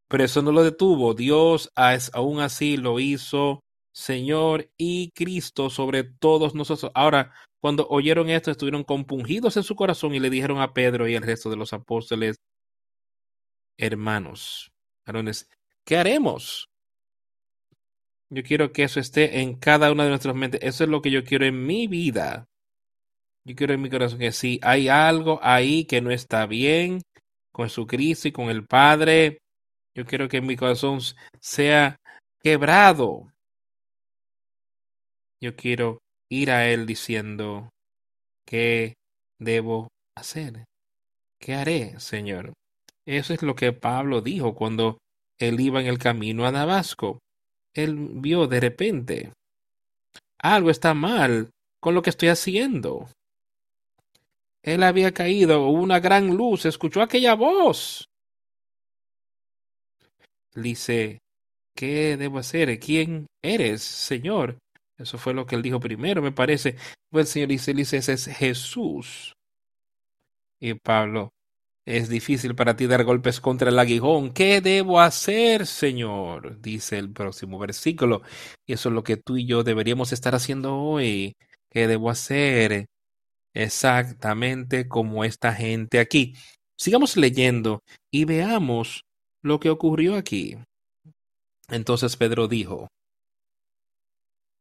Pero 0.09 0.23
eso 0.23 0.43
no 0.43 0.53
lo 0.53 0.63
detuvo. 0.63 1.15
Dios 1.15 1.73
aún 1.75 2.39
así 2.39 2.77
lo 2.77 3.01
hizo 3.01 3.61
Señor 3.93 4.71
y 4.79 5.11
Cristo 5.11 5.71
sobre 5.71 6.05
todos 6.05 6.55
nosotros. 6.55 6.93
Ahora, 6.95 7.33
cuando 7.61 7.89
oyeron 7.89 8.31
esto, 8.31 8.53
estuvieron 8.53 8.85
compungidos 8.85 9.57
en 9.57 9.65
su 9.65 9.75
corazón 9.75 10.15
y 10.15 10.21
le 10.21 10.31
dijeron 10.31 10.61
a 10.61 10.73
Pedro 10.73 11.09
y 11.09 11.17
al 11.17 11.25
resto 11.25 11.51
de 11.51 11.57
los 11.57 11.73
apóstoles, 11.73 12.37
hermanos, 13.77 14.71
varones, 15.05 15.51
¿qué 15.85 15.97
haremos? 15.97 16.69
Yo 18.31 18.45
quiero 18.45 18.73
que 18.73 18.85
eso 18.85 19.01
esté 19.01 19.41
en 19.41 19.57
cada 19.57 19.91
una 19.91 20.05
de 20.05 20.11
nuestras 20.11 20.37
mentes. 20.37 20.61
Eso 20.63 20.85
es 20.85 20.91
lo 20.91 21.03
que 21.03 21.11
yo 21.11 21.25
quiero 21.25 21.45
en 21.45 21.67
mi 21.67 21.89
vida. 21.89 22.47
Yo 23.47 23.55
quiero 23.55 23.75
en 23.75 23.81
mi 23.83 23.89
corazón 23.89 24.19
que 24.19 24.33
si 24.33 24.59
hay 24.61 24.89
algo 24.89 25.39
ahí 25.41 25.85
que 25.85 26.01
no 26.01 26.11
está 26.11 26.47
bien 26.47 27.01
con 27.53 27.69
Jesucristo 27.69 28.27
y 28.27 28.33
con 28.33 28.51
el 28.51 28.67
Padre, 28.67 29.39
yo 29.95 30.05
quiero 30.05 30.29
que 30.29 30.41
mi 30.41 30.57
corazón 30.57 30.99
sea 31.41 31.97
quebrado. 32.43 33.33
Yo 35.41 35.55
quiero 35.55 36.01
ir 36.29 36.51
a 36.51 36.69
Él 36.69 36.87
diciendo, 36.87 37.71
¿qué 38.45 38.95
debo 39.39 39.93
hacer? 40.17 40.65
¿Qué 41.39 41.55
haré, 41.55 42.01
Señor? 42.01 42.53
Eso 43.05 43.33
es 43.33 43.43
lo 43.43 43.55
que 43.55 43.73
Pablo 43.73 44.23
dijo 44.23 44.57
cuando 44.57 44.99
él 45.39 45.61
iba 45.61 45.81
en 45.81 45.87
el 45.87 45.99
camino 45.99 46.47
a 46.47 46.51
Damasco. 46.51 47.21
Él 47.75 47.95
vio 48.15 48.49
de 48.49 48.59
repente, 48.59 49.33
algo 50.39 50.71
está 50.71 50.95
mal 50.95 51.51
con 51.79 51.95
lo 51.95 52.03
que 52.03 52.11
estoy 52.11 52.29
haciendo. 52.29 53.09
Él 54.67 54.83
había 54.83 55.13
caído, 55.13 55.69
una 55.69 56.01
gran 56.01 56.37
luz, 56.37 56.67
escuchó 56.67 57.01
aquella 57.01 57.35
voz. 57.35 58.09
Dice, 60.57 61.21
¿qué 61.77 62.17
debo 62.17 62.39
hacer? 62.39 62.81
¿Quién 62.81 63.29
eres, 63.43 63.83
Señor? 63.83 64.59
Eso 64.99 65.19
fue 65.19 65.35
lo 65.35 65.47
que 65.47 65.55
él 65.55 65.63
dijo 65.63 65.79
primero, 65.79 66.21
me 66.21 66.33
parece. 66.33 66.77
Pues 67.11 67.27
el 67.27 67.33
Señor 67.33 67.49
dice, 67.51 67.75
dice, 67.75 67.97
ese 67.99 68.15
es 68.15 68.27
Jesús. 68.27 69.37
Y 70.59 70.75
Pablo, 70.75 71.33
es 71.85 72.09
difícil 72.09 72.57
para 72.57 72.75
ti 72.75 72.89
dar 72.89 73.05
golpes 73.05 73.41
contra 73.41 73.71
el 73.71 73.79
aguijón. 73.79 74.33
¿Qué 74.33 74.61
debo 74.61 75.01
hacer, 75.01 75.67
Señor? 75.67 76.61
Dice 76.61 76.99
el 76.99 77.13
próximo 77.13 77.61
versículo. 77.61 78.23
Y 78.67 78.73
eso 78.73 78.89
es 78.89 78.95
lo 78.97 79.05
que 79.05 79.17
tú 79.17 79.37
y 79.37 79.47
yo 79.47 79.63
deberíamos 79.63 80.13
estar 80.13 80.35
haciendo 80.35 80.77
hoy. 80.77 81.37
¿Qué 81.71 81.87
debo 81.87 82.11
hacer? 82.11 82.87
Exactamente 83.57 84.89
como 84.89 85.25
esta 85.25 85.53
gente 85.53 85.99
aquí. 85.99 86.35
Sigamos 86.77 87.17
leyendo 87.17 87.83
y 88.11 88.25
veamos 88.25 89.05
lo 89.43 89.61
que 89.61 89.71
ocurrió 89.71 90.17
aquí. 90.17 90.57
Entonces 91.69 92.17
Pedro 92.17 92.49
dijo, 92.49 92.89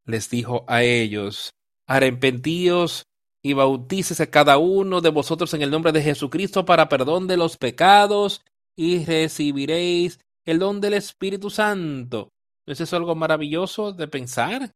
les 0.06 0.30
dijo 0.30 0.64
a 0.66 0.82
ellos, 0.82 1.52
arrepentíos 1.86 3.06
y 3.42 3.52
bautícese 3.52 4.30
cada 4.30 4.58
uno 4.58 5.00
de 5.00 5.10
vosotros 5.10 5.52
en 5.54 5.62
el 5.62 5.70
nombre 5.70 5.92
de 5.92 6.02
Jesucristo 6.02 6.64
para 6.64 6.88
perdón 6.88 7.26
de 7.26 7.36
los 7.36 7.56
pecados 7.56 8.42
y 8.74 9.04
recibiréis 9.04 10.18
el 10.44 10.58
don 10.58 10.80
del 10.80 10.94
Espíritu 10.94 11.50
Santo. 11.50 12.30
¿No 12.66 12.72
es 12.72 12.80
eso 12.80 12.96
algo 12.96 13.14
maravilloso 13.14 13.92
de 13.92 14.08
pensar? 14.08 14.72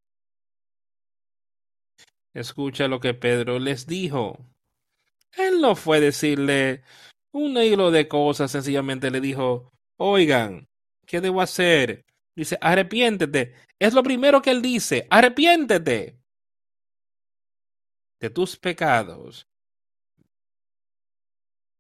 Escucha 2.35 2.89
lo 2.89 3.01
que 3.01 3.15
Pedro 3.15 3.59
les 3.59 3.87
dijo. 3.87 4.39
Él 5.33 5.61
no 5.61 5.75
fue 5.75 6.01
decirle 6.01 6.83
un 7.33 7.57
hilo 7.57 7.91
de 7.91 8.09
cosas, 8.09 8.51
sencillamente 8.51 9.11
le 9.11 9.21
dijo, 9.21 9.73
oigan, 9.97 10.69
¿qué 11.07 11.21
debo 11.21 11.41
hacer? 11.41 12.05
Dice, 12.35 12.59
arrepiéntete. 12.61 13.55
Es 13.79 13.95
lo 13.95 14.03
primero 14.03 14.43
que 14.43 14.51
él 14.51 14.63
dice, 14.63 15.07
arrepiéntete 15.11 16.19
de 18.21 18.31
tus 18.31 18.57
pecados. 18.57 19.47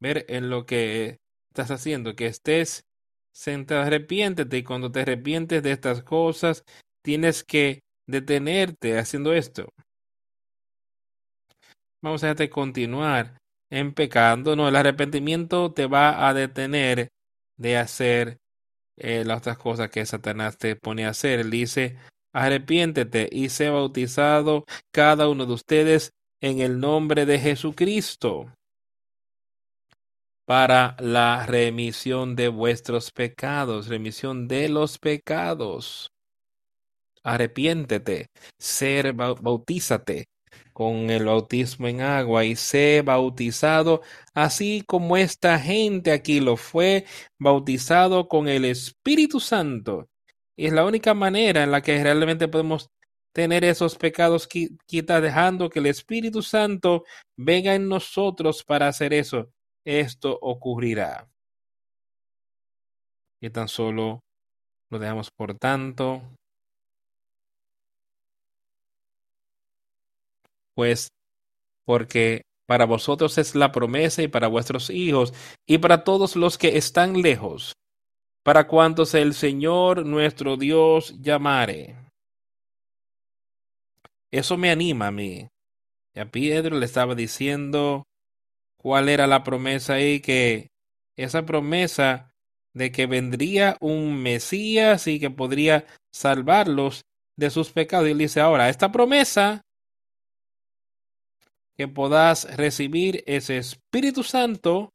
Ver 0.00 0.24
en 0.28 0.48
lo 0.50 0.64
que 0.64 1.18
estás 1.50 1.70
haciendo, 1.70 2.16
que 2.16 2.26
estés 2.26 2.86
sentado, 3.32 3.82
arrepiéntete 3.82 4.58
y 4.58 4.64
cuando 4.64 4.90
te 4.90 5.00
arrepientes 5.00 5.62
de 5.62 5.72
estas 5.72 6.02
cosas, 6.02 6.64
tienes 7.02 7.44
que 7.44 7.82
detenerte 8.06 8.98
haciendo 8.98 9.32
esto. 9.32 9.72
Vamos 12.02 12.24
a 12.24 12.34
continuar 12.48 13.38
en 13.68 13.92
pecando. 13.92 14.56
No, 14.56 14.68
el 14.68 14.76
arrepentimiento 14.76 15.72
te 15.72 15.86
va 15.86 16.28
a 16.28 16.34
detener 16.34 17.10
de 17.56 17.76
hacer 17.76 18.38
eh, 18.96 19.24
las 19.24 19.38
otras 19.38 19.58
cosas 19.58 19.90
que 19.90 20.06
Satanás 20.06 20.56
te 20.56 20.76
pone 20.76 21.04
a 21.04 21.10
hacer. 21.10 21.40
Él 21.40 21.50
dice, 21.50 21.96
arrepiéntete 22.32 23.28
y 23.30 23.50
sé 23.50 23.68
bautizado 23.68 24.64
cada 24.90 25.28
uno 25.28 25.44
de 25.44 25.52
ustedes 25.52 26.12
en 26.40 26.60
el 26.60 26.80
nombre 26.80 27.26
de 27.26 27.38
Jesucristo 27.38 28.50
para 30.46 30.96
la 30.98 31.46
remisión 31.46 32.34
de 32.34 32.48
vuestros 32.48 33.12
pecados, 33.12 33.88
remisión 33.88 34.48
de 34.48 34.70
los 34.70 34.98
pecados. 34.98 36.10
Arrepiéntete, 37.22 38.26
ser 38.58 39.12
bautízate 39.12 40.24
con 40.80 41.10
el 41.10 41.26
bautismo 41.26 41.88
en 41.88 42.00
agua 42.00 42.46
y 42.46 42.56
sé 42.56 43.02
bautizado, 43.04 44.00
así 44.32 44.82
como 44.86 45.18
esta 45.18 45.58
gente 45.58 46.10
aquí 46.10 46.40
lo 46.40 46.56
fue 46.56 47.04
bautizado 47.38 48.28
con 48.28 48.48
el 48.48 48.64
Espíritu 48.64 49.40
Santo. 49.40 50.08
Y 50.56 50.68
es 50.68 50.72
la 50.72 50.86
única 50.86 51.12
manera 51.12 51.64
en 51.64 51.70
la 51.70 51.82
que 51.82 52.02
realmente 52.02 52.48
podemos 52.48 52.88
tener 53.34 53.62
esos 53.62 53.96
pecados 53.96 54.48
quita 54.48 55.20
dejando 55.20 55.68
que 55.68 55.80
el 55.80 55.86
Espíritu 55.86 56.40
Santo 56.40 57.04
venga 57.36 57.74
en 57.74 57.86
nosotros 57.86 58.64
para 58.64 58.88
hacer 58.88 59.12
eso. 59.12 59.50
Esto 59.84 60.38
ocurrirá. 60.40 61.28
Y 63.38 63.50
tan 63.50 63.68
solo 63.68 64.24
lo 64.88 64.98
dejamos 64.98 65.30
por 65.30 65.58
tanto. 65.58 66.22
Pues 70.80 71.12
porque 71.84 72.46
para 72.64 72.86
vosotros 72.86 73.36
es 73.36 73.54
la 73.54 73.70
promesa 73.70 74.22
y 74.22 74.28
para 74.28 74.48
vuestros 74.48 74.88
hijos 74.88 75.34
y 75.66 75.76
para 75.76 76.04
todos 76.04 76.36
los 76.36 76.56
que 76.56 76.78
están 76.78 77.20
lejos, 77.20 77.74
para 78.42 78.66
cuantos 78.66 79.12
el 79.12 79.34
Señor 79.34 80.06
nuestro 80.06 80.56
Dios 80.56 81.20
llamare. 81.20 81.96
Eso 84.30 84.56
me 84.56 84.70
anima 84.70 85.08
a 85.08 85.10
mí. 85.10 85.48
Y 86.14 86.20
a 86.20 86.30
Pedro 86.30 86.78
le 86.78 86.86
estaba 86.86 87.14
diciendo 87.14 88.04
cuál 88.78 89.10
era 89.10 89.26
la 89.26 89.44
promesa 89.44 89.94
ahí, 89.94 90.20
que 90.20 90.68
esa 91.14 91.44
promesa 91.44 92.32
de 92.72 92.90
que 92.90 93.04
vendría 93.04 93.76
un 93.80 94.22
Mesías 94.22 95.06
y 95.08 95.20
que 95.20 95.28
podría 95.28 95.84
salvarlos 96.10 97.02
de 97.36 97.50
sus 97.50 97.68
pecados. 97.70 98.08
Y 98.08 98.12
él 98.12 98.18
dice 98.18 98.40
ahora, 98.40 98.70
esta 98.70 98.90
promesa 98.90 99.60
que 101.80 101.88
podás 101.88 102.44
recibir 102.58 103.24
ese 103.26 103.56
Espíritu 103.56 104.22
Santo, 104.22 104.92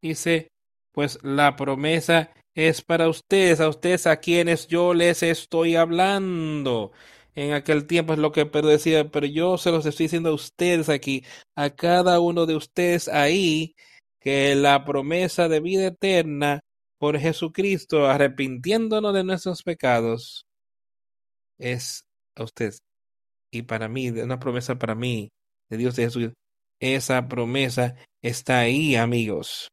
dice, 0.00 0.52
pues 0.92 1.18
la 1.24 1.56
promesa 1.56 2.30
es 2.54 2.80
para 2.80 3.08
ustedes, 3.08 3.58
a 3.58 3.68
ustedes 3.68 4.06
a 4.06 4.20
quienes 4.20 4.68
yo 4.68 4.94
les 4.94 5.24
estoy 5.24 5.74
hablando 5.74 6.92
en 7.34 7.54
aquel 7.54 7.88
tiempo 7.88 8.12
es 8.12 8.20
lo 8.20 8.30
que 8.30 8.46
Pedro 8.46 8.68
decía, 8.68 9.10
pero 9.10 9.26
yo 9.26 9.58
se 9.58 9.72
los 9.72 9.84
estoy 9.84 10.04
diciendo 10.04 10.30
a 10.30 10.34
ustedes 10.34 10.88
aquí, 10.88 11.24
a 11.56 11.70
cada 11.70 12.20
uno 12.20 12.46
de 12.46 12.54
ustedes 12.54 13.08
ahí, 13.08 13.74
que 14.20 14.54
la 14.54 14.84
promesa 14.84 15.48
de 15.48 15.58
vida 15.58 15.88
eterna 15.88 16.60
por 16.98 17.18
Jesucristo, 17.18 18.06
arrepintiéndonos 18.06 19.12
de 19.12 19.24
nuestros 19.24 19.64
pecados, 19.64 20.46
es 21.58 22.04
a 22.36 22.44
ustedes. 22.44 22.78
Y 23.50 23.62
para 23.62 23.88
mí, 23.88 24.10
una 24.10 24.38
promesa 24.38 24.78
para 24.78 24.94
mí, 24.94 25.32
de 25.70 25.76
Dios 25.78 25.96
de 25.96 26.04
Jesús, 26.04 26.32
esa 26.80 27.28
promesa 27.28 27.94
está 28.22 28.60
ahí, 28.60 28.96
amigos. 28.96 29.70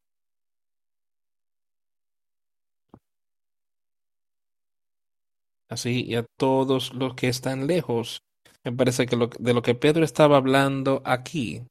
así 5.68 6.04
y 6.06 6.16
a 6.16 6.24
todos 6.36 6.94
los 6.94 7.14
que 7.14 7.28
están 7.28 7.66
lejos. 7.66 8.22
Me 8.64 8.72
parece 8.72 9.06
que 9.06 9.16
de 9.38 9.54
lo 9.54 9.62
que 9.62 9.74
Pedro 9.74 10.04
estaba 10.04 10.36
hablando 10.36 11.02
aquí 11.04 11.62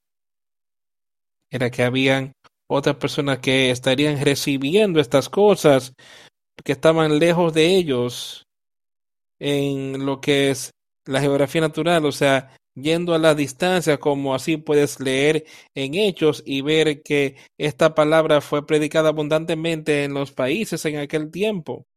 era 1.50 1.70
que 1.70 1.84
habían 1.84 2.34
otras 2.68 2.98
personas 2.98 3.40
que 3.40 3.72
estarían 3.72 4.24
recibiendo 4.24 5.00
estas 5.00 5.30
cosas, 5.30 5.94
que 6.63 6.74
estaban 6.74 7.20
lejos 7.20 7.54
de 7.54 7.78
ellos 7.78 8.46
en 9.40 10.06
lo 10.06 10.20
que 10.20 10.50
es 10.50 10.72
la 11.06 11.22
geografía 11.22 11.62
natural, 11.62 12.06
o 12.06 12.12
sea, 12.12 12.58
yendo 12.78 13.13
a 13.13 13.20
la 13.20 13.36
distancia, 13.36 14.00
como 14.00 14.36
así 14.36 14.58
puedes 14.58 15.00
leer 15.00 15.46
en 15.76 15.96
Hechos 15.96 16.44
y 16.46 16.62
ver 16.62 17.02
que 17.02 17.36
esta 17.58 17.96
palabra 17.96 18.40
fue 18.42 18.66
predicada 18.66 19.10
abundantemente 19.10 20.04
en 20.04 20.13
los 20.13 20.32
países 20.32 20.86
en 20.86 20.98
aquel 20.98 21.32
tiempo. 21.32 21.88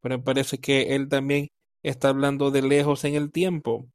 Pero 0.00 0.22
parece 0.22 0.58
que 0.58 0.94
él 0.94 1.08
también 1.08 1.50
está 1.82 2.08
hablando 2.10 2.50
de 2.50 2.62
lejos 2.62 3.04
en 3.04 3.14
el 3.14 3.30
tiempo, 3.30 3.86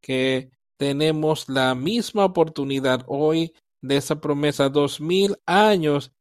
que 0.00 0.50
tenemos 0.76 1.48
la 1.48 1.74
misma 1.74 2.24
oportunidad 2.24 3.04
hoy 3.06 3.54
de 3.82 3.96
esa 3.96 4.20
promesa 4.20 4.68
dos 4.68 5.00
mil 5.00 5.36
años 5.46 6.12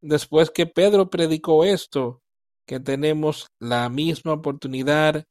después 0.00 0.50
que 0.50 0.66
Pedro 0.66 1.10
predicó 1.10 1.64
esto, 1.64 2.22
que 2.66 2.80
tenemos 2.80 3.48
la 3.58 3.88
misma 3.88 4.34
oportunidad 4.34 5.26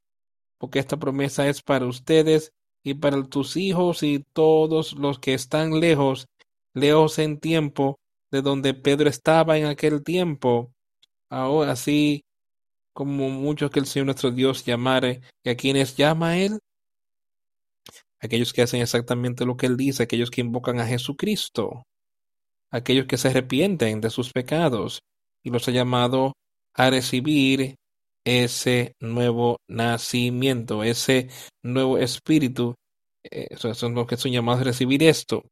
porque 0.58 0.80
esta 0.80 0.98
promesa 0.98 1.48
es 1.48 1.62
para 1.62 1.86
ustedes 1.86 2.54
y 2.84 2.94
para 2.96 3.24
tus 3.24 3.58
hijos 3.58 4.04
y 4.04 4.24
todos 4.34 4.94
los 4.94 5.20
que 5.20 5.34
están 5.34 5.80
lejos, 5.80 6.28
lejos 6.74 7.20
en 7.20 7.40
tiempo 7.40 8.00
de 8.32 8.42
donde 8.42 8.74
Pedro 8.74 9.10
estaba 9.10 9.58
en 9.58 9.66
aquel 9.66 10.04
tiempo. 10.04 10.72
Ahora 11.30 11.76
sí, 11.76 12.24
como 12.94 13.30
muchos 13.30 13.72
que 13.72 13.80
el 13.80 13.86
Señor 13.86 14.08
nuestro 14.08 14.32
Dios 14.32 14.66
llamare, 14.66 15.22
y 15.44 15.50
a 15.50 15.58
quienes 15.58 15.96
llama 15.96 16.38
Él, 16.38 16.60
aquellos 18.20 18.54
que 18.54 18.62
hacen 18.64 18.82
exactamente 18.82 19.46
lo 19.46 19.58
que 19.58 19.68
Él 19.68 19.78
dice, 19.78 20.04
aquellos 20.04 20.32
que 20.32 20.42
invocan 20.42 20.80
a 20.80 20.88
Jesucristo, 20.88 21.86
aquellos 22.72 23.06
que 23.06 23.18
se 23.18 23.30
arrepienten 23.30 24.02
de 24.02 24.10
sus 24.10 24.32
pecados, 24.32 25.04
y 25.44 25.50
los 25.50 25.68
ha 25.68 25.72
llamado 25.72 26.34
a 26.74 26.90
recibir 26.90 27.76
ese 28.28 28.94
nuevo 29.00 29.62
nacimiento, 29.70 30.84
ese 30.84 31.30
nuevo 31.64 31.98
espíritu. 31.98 32.76
Eso 33.24 33.74
son 33.74 33.96
los 33.96 34.06
que 34.06 34.18
son 34.18 34.34
llamados 34.34 34.62
a 34.62 34.66
recibir 34.66 35.02
esto. 35.04 35.44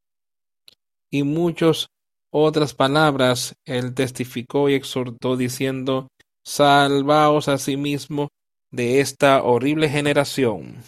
Y 1.09 1.23
muchas 1.23 1.87
otras 2.31 2.73
palabras 2.73 3.55
él 3.63 3.93
testificó 3.93 4.67
y 4.69 4.73
exhortó 4.73 5.37
diciendo, 5.37 6.09
salvaos 6.43 7.47
a 7.47 7.57
sí 7.57 7.77
mismo 7.77 8.27
de 8.71 8.99
esta 8.99 9.41
horrible 9.43 9.87
generación. 9.87 10.83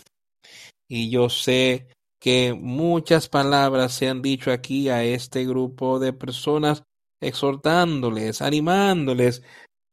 Y 0.89 1.09
yo 1.09 1.29
sé 1.29 1.87
que 2.19 2.53
muchas 2.53 3.29
palabras 3.29 3.93
se 3.93 4.09
han 4.09 4.21
dicho 4.21 4.51
aquí 4.51 4.89
a 4.89 5.05
este 5.05 5.45
grupo 5.45 5.99
de 5.99 6.11
personas, 6.11 6.83
exhortándoles, 7.21 8.41
animándoles, 8.41 9.41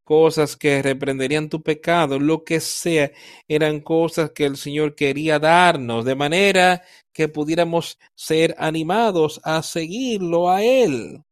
cosas 0.05 0.55
que 0.55 0.81
reprenderían 0.81 1.49
tu 1.49 1.61
pecado, 1.61 2.19
lo 2.19 2.45
que 2.45 2.61
sea, 2.61 3.11
eran 3.47 3.81
cosas 3.81 4.31
que 4.31 4.45
el 4.45 4.55
Señor 4.55 4.95
quería 4.95 5.39
darnos, 5.39 6.05
de 6.05 6.15
manera 6.15 6.83
que 7.11 7.27
pudiéramos 7.27 7.97
ser 8.15 8.55
animados 8.57 9.41
a 9.43 9.61
seguirlo 9.63 10.49
a 10.49 10.63
Él. 10.63 11.23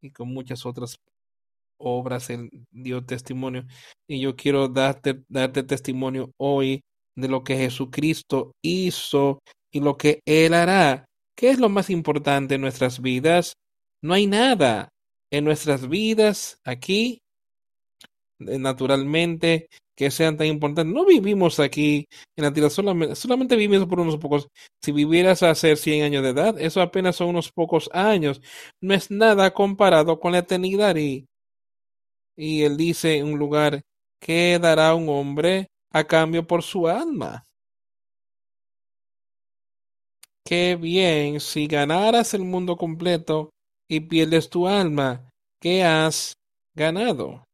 Y 0.00 0.10
con 0.10 0.32
muchas 0.32 0.64
otras 0.64 0.98
obras 1.76 2.30
Él 2.30 2.50
dio 2.70 3.04
testimonio. 3.04 3.66
Y 4.06 4.20
yo 4.20 4.36
quiero 4.36 4.68
darte, 4.68 5.22
darte 5.28 5.62
testimonio 5.62 6.32
hoy 6.38 6.82
de 7.16 7.28
lo 7.28 7.42
que 7.42 7.56
Jesucristo 7.56 8.52
hizo 8.62 9.40
y 9.70 9.80
lo 9.80 9.96
que 9.96 10.20
Él 10.24 10.54
hará. 10.54 11.04
¿Qué 11.36 11.50
es 11.50 11.58
lo 11.58 11.68
más 11.68 11.90
importante 11.90 12.54
en 12.54 12.60
nuestras 12.60 13.00
vidas? 13.00 13.54
No 14.02 14.14
hay 14.14 14.26
nada 14.26 14.88
en 15.30 15.44
nuestras 15.44 15.88
vidas 15.88 16.58
aquí, 16.64 17.22
naturalmente, 18.40 19.68
que 19.96 20.10
sean 20.10 20.36
tan 20.36 20.46
importantes. 20.46 20.92
No 20.94 21.04
vivimos 21.04 21.60
aquí 21.60 22.06
en 22.36 22.44
la 22.44 22.52
tierra, 22.52 22.70
solamente, 22.70 23.14
solamente 23.16 23.56
vivimos 23.56 23.86
por 23.86 24.00
unos 24.00 24.16
pocos. 24.16 24.48
Si 24.82 24.92
vivieras 24.92 25.42
a 25.42 25.54
ser 25.54 25.76
100 25.76 26.04
años 26.04 26.22
de 26.22 26.30
edad, 26.30 26.58
eso 26.60 26.80
apenas 26.80 27.16
son 27.16 27.28
unos 27.28 27.52
pocos 27.52 27.90
años. 27.92 28.40
No 28.80 28.94
es 28.94 29.10
nada 29.10 29.52
comparado 29.52 30.18
con 30.18 30.32
la 30.32 30.38
eternidad. 30.38 30.96
Y, 30.96 31.26
y 32.36 32.62
él 32.62 32.76
dice 32.76 33.18
en 33.18 33.26
un 33.32 33.38
lugar, 33.38 33.82
¿qué 34.20 34.58
dará 34.60 34.94
un 34.94 35.08
hombre 35.08 35.68
a 35.92 36.04
cambio 36.04 36.46
por 36.46 36.62
su 36.62 36.88
alma? 36.88 37.44
Qué 40.44 40.76
bien 40.76 41.40
si 41.40 41.66
ganaras 41.66 42.34
el 42.34 42.42
mundo 42.42 42.76
completo 42.76 43.50
y 43.88 44.00
pierdes 44.00 44.48
tu 44.50 44.66
alma. 44.66 45.30
¿Qué 45.60 45.84
has 45.84 46.34
ganado? 46.74 47.44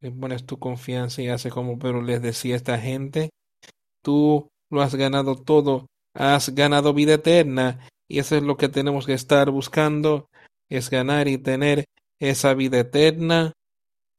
Le 0.00 0.10
pones 0.12 0.46
tu 0.46 0.58
confianza 0.58 1.22
y 1.22 1.28
hace 1.28 1.50
como 1.50 1.78
pero 1.78 2.02
les 2.02 2.22
decía 2.22 2.56
esta 2.56 2.78
gente, 2.78 3.30
tú 4.02 4.48
lo 4.70 4.82
has 4.82 4.94
ganado 4.94 5.36
todo, 5.36 5.86
has 6.14 6.54
ganado 6.54 6.94
vida 6.94 7.14
eterna 7.14 7.88
y 8.08 8.20
eso 8.20 8.36
es 8.36 8.42
lo 8.42 8.56
que 8.56 8.68
tenemos 8.68 9.06
que 9.06 9.14
estar 9.14 9.50
buscando, 9.50 10.28
es 10.68 10.90
ganar 10.90 11.28
y 11.28 11.38
tener 11.38 11.84
esa 12.18 12.54
vida 12.54 12.80
eterna, 12.80 13.52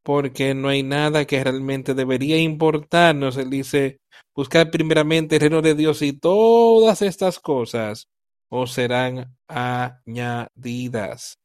porque 0.04 0.54
no 0.54 0.70
hay 0.70 0.84
nada 0.84 1.26
que 1.26 1.44
realmente 1.44 1.94
debería 1.94 2.38
importarnos. 2.38 3.38
Él 3.38 3.50
dice, 3.50 3.98
buscar 4.36 4.72
primeramente 4.72 5.36
el 5.36 5.42
reino 5.42 5.62
de 5.62 5.76
Dios 5.76 6.02
y 6.02 6.14
todas 6.14 7.02
estas 7.02 7.40
cosas 7.40 8.08
os 8.50 8.72
serán 8.72 9.36
añadidas. 9.48 11.36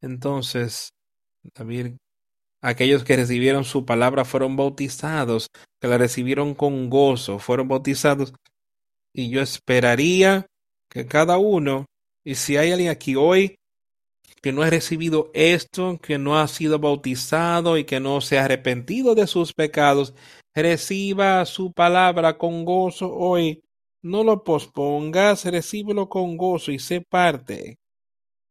Entonces, 0.00 0.92
David 1.54 1.96
Aquellos 2.66 3.04
que 3.04 3.14
recibieron 3.14 3.62
su 3.64 3.84
palabra 3.84 4.24
fueron 4.24 4.56
bautizados, 4.56 5.48
que 5.78 5.86
la 5.86 5.98
recibieron 5.98 6.54
con 6.54 6.88
gozo, 6.88 7.38
fueron 7.38 7.68
bautizados. 7.68 8.32
Y 9.12 9.28
yo 9.28 9.42
esperaría 9.42 10.46
que 10.88 11.04
cada 11.04 11.36
uno, 11.36 11.84
y 12.24 12.36
si 12.36 12.56
hay 12.56 12.72
alguien 12.72 12.90
aquí 12.90 13.16
hoy 13.16 13.56
que 14.40 14.50
no 14.50 14.62
ha 14.62 14.70
recibido 14.70 15.30
esto, 15.34 15.98
que 16.00 16.16
no 16.16 16.38
ha 16.38 16.48
sido 16.48 16.78
bautizado 16.78 17.76
y 17.76 17.84
que 17.84 18.00
no 18.00 18.22
se 18.22 18.38
ha 18.38 18.46
arrepentido 18.46 19.14
de 19.14 19.26
sus 19.26 19.52
pecados, 19.52 20.14
reciba 20.54 21.44
su 21.44 21.70
palabra 21.70 22.38
con 22.38 22.64
gozo 22.64 23.12
hoy. 23.14 23.62
No 24.00 24.24
lo 24.24 24.42
pospongas, 24.42 25.44
recíbelo 25.44 26.08
con 26.08 26.38
gozo 26.38 26.72
y 26.72 26.78
sé 26.78 27.02
parte 27.02 27.78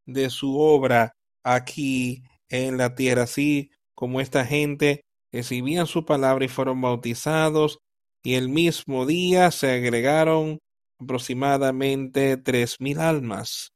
de 0.06 0.30
su 0.30 0.60
obra 0.60 1.16
aquí 1.44 2.22
en 2.48 2.78
la 2.78 2.94
tierra. 2.94 3.26
Sí, 3.26 3.72
como 3.96 4.22
esta 4.22 4.46
gente 4.46 5.04
recibían 5.32 5.88
su 5.88 6.06
palabra 6.06 6.46
y 6.46 6.48
fueron 6.50 6.82
bautizados, 6.82 7.80
y 8.24 8.36
el 8.36 8.50
mismo 8.50 9.06
día 9.06 9.52
se 9.52 9.72
agregaron 9.72 10.60
aproximadamente 11.00 12.38
tres 12.38 12.80
mil 12.80 13.00
almas. 13.00 13.72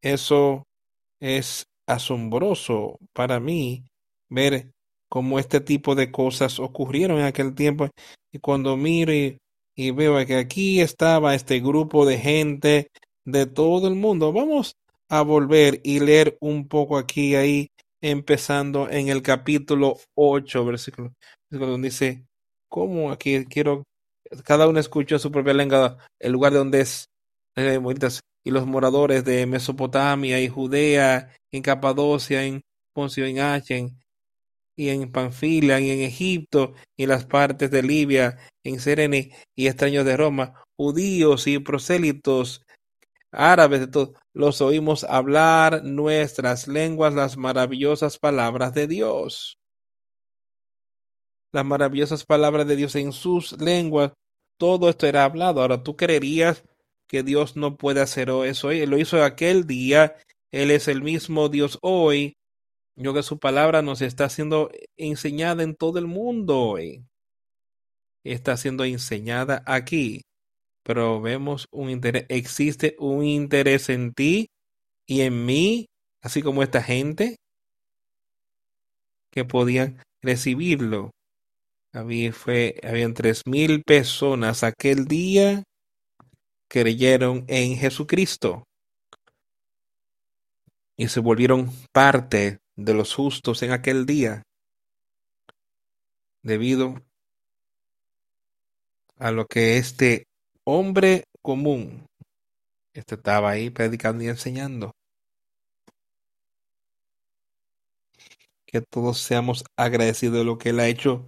Eso 0.00 0.64
es 1.20 1.66
asombroso 1.86 2.98
para 3.12 3.40
mí 3.40 3.84
ver 4.28 4.70
cómo 5.08 5.38
este 5.38 5.60
tipo 5.60 5.94
de 5.94 6.10
cosas 6.10 6.58
ocurrieron 6.60 7.18
en 7.18 7.24
aquel 7.24 7.54
tiempo. 7.54 7.88
Y 8.32 8.38
cuando 8.38 8.76
miro 8.76 9.12
y, 9.12 9.38
y 9.74 9.90
veo 9.90 10.24
que 10.26 10.36
aquí 10.36 10.80
estaba 10.80 11.34
este 11.34 11.60
grupo 11.60 12.06
de 12.06 12.18
gente 12.18 12.88
de 13.24 13.46
todo 13.46 13.88
el 13.88 13.94
mundo, 13.94 14.32
vamos 14.32 14.74
a 15.08 15.22
volver 15.22 15.80
y 15.84 16.00
leer 16.00 16.36
un 16.40 16.68
poco 16.68 16.98
aquí 16.98 17.34
ahí 17.34 17.68
empezando 18.00 18.88
en 18.90 19.08
el 19.08 19.22
capítulo 19.22 19.98
8, 20.14 20.64
versículo, 20.64 21.14
donde 21.50 21.88
dice, 21.88 22.24
¿cómo 22.68 23.10
aquí 23.10 23.44
quiero, 23.46 23.84
cada 24.44 24.68
uno 24.68 24.78
escucha 24.78 25.18
su 25.18 25.32
propia 25.32 25.54
lengua, 25.54 25.98
el 26.18 26.32
lugar 26.32 26.52
de 26.52 26.58
donde 26.58 26.80
es, 26.80 27.08
eh, 27.56 27.80
y 28.44 28.50
los 28.50 28.66
moradores 28.66 29.24
de 29.24 29.46
Mesopotamia 29.46 30.40
y 30.40 30.48
Judea, 30.48 31.34
en 31.50 31.62
Capadocia, 31.62 32.44
en 32.44 32.62
Poncio, 32.94 33.26
en 33.26 33.40
Achen, 33.40 33.98
y 34.76 34.90
en 34.90 35.10
Panfilia, 35.10 35.80
y 35.80 35.90
en 35.90 36.00
Egipto, 36.00 36.74
y 36.96 37.02
en 37.02 37.08
las 37.08 37.26
partes 37.26 37.70
de 37.70 37.82
Libia, 37.82 38.38
en 38.62 38.78
Serene, 38.78 39.32
y 39.56 39.66
extraños 39.66 40.04
de 40.04 40.16
Roma, 40.16 40.62
judíos 40.76 41.48
y 41.48 41.58
prosélitos, 41.58 42.64
árabes, 43.32 43.80
de 43.80 43.86
todo, 43.88 44.14
los 44.32 44.60
oímos 44.60 45.04
hablar 45.04 45.84
nuestras 45.84 46.68
lenguas 46.68 47.14
las 47.14 47.36
maravillosas 47.36 48.18
palabras 48.18 48.74
de 48.74 48.86
Dios. 48.86 49.58
Las 51.52 51.64
maravillosas 51.64 52.24
palabras 52.24 52.66
de 52.66 52.76
Dios 52.76 52.94
en 52.94 53.12
sus 53.12 53.60
lenguas, 53.60 54.12
todo 54.58 54.88
esto 54.88 55.06
era 55.06 55.24
hablado. 55.24 55.60
Ahora, 55.62 55.82
¿tú 55.82 55.96
creerías 55.96 56.64
que 57.06 57.22
Dios 57.22 57.56
no 57.56 57.76
puede 57.76 58.00
hacer 58.00 58.30
eso 58.44 58.68
hoy? 58.68 58.80
Él 58.80 58.90
lo 58.90 58.98
hizo 58.98 59.22
aquel 59.22 59.66
día, 59.66 60.16
Él 60.50 60.70
es 60.70 60.88
el 60.88 61.02
mismo 61.02 61.48
Dios 61.48 61.78
hoy. 61.82 62.36
Yo 62.96 63.14
que 63.14 63.22
su 63.22 63.38
palabra 63.38 63.80
nos 63.80 64.02
está 64.02 64.28
siendo 64.28 64.70
enseñada 64.96 65.62
en 65.62 65.74
todo 65.76 65.98
el 65.98 66.06
mundo 66.06 66.58
hoy. 66.60 67.04
Está 68.24 68.56
siendo 68.56 68.84
enseñada 68.84 69.62
aquí 69.64 70.27
pero 70.88 71.20
vemos 71.20 71.68
un 71.70 71.90
interés, 71.90 72.24
existe 72.30 72.96
un 72.98 73.22
interés 73.22 73.90
en 73.90 74.14
ti 74.14 74.48
y 75.04 75.20
en 75.20 75.44
mí, 75.44 75.90
así 76.22 76.40
como 76.40 76.62
esta 76.62 76.82
gente 76.82 77.36
que 79.30 79.44
podían 79.44 80.02
recibirlo. 80.22 81.10
Había, 81.92 82.32
fue, 82.32 82.80
habían 82.82 83.12
tres 83.12 83.42
mil 83.44 83.82
personas 83.82 84.64
aquel 84.64 85.04
día 85.04 85.62
que 86.68 86.80
creyeron 86.80 87.44
en 87.48 87.76
Jesucristo 87.76 88.64
y 90.96 91.08
se 91.08 91.20
volvieron 91.20 91.70
parte 91.92 92.60
de 92.76 92.94
los 92.94 93.14
justos 93.14 93.62
en 93.62 93.72
aquel 93.72 94.06
día 94.06 94.42
debido 96.42 97.02
a 99.18 99.32
lo 99.32 99.44
que 99.44 99.76
este 99.76 100.27
hombre 100.70 101.24
común. 101.40 102.06
Este 102.92 103.14
estaba 103.14 103.48
ahí 103.48 103.70
predicando 103.70 104.22
y 104.22 104.28
enseñando. 104.28 104.92
Que 108.66 108.82
todos 108.82 109.18
seamos 109.18 109.64
agradecidos 109.76 110.36
de 110.36 110.44
lo 110.44 110.58
que 110.58 110.70
Él 110.70 110.80
ha 110.80 110.88
hecho 110.88 111.24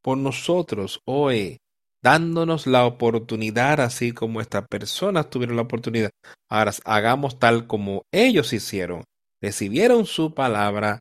por 0.00 0.16
nosotros 0.16 1.00
hoy, 1.06 1.58
dándonos 2.02 2.68
la 2.68 2.86
oportunidad, 2.86 3.80
así 3.80 4.12
como 4.12 4.40
estas 4.40 4.68
personas 4.68 5.28
tuvieron 5.28 5.56
la 5.56 5.62
oportunidad. 5.62 6.10
Ahora 6.48 6.72
hagamos 6.84 7.40
tal 7.40 7.66
como 7.66 8.02
ellos 8.12 8.52
hicieron. 8.52 9.02
Recibieron 9.40 10.06
su 10.06 10.34
palabra 10.34 11.00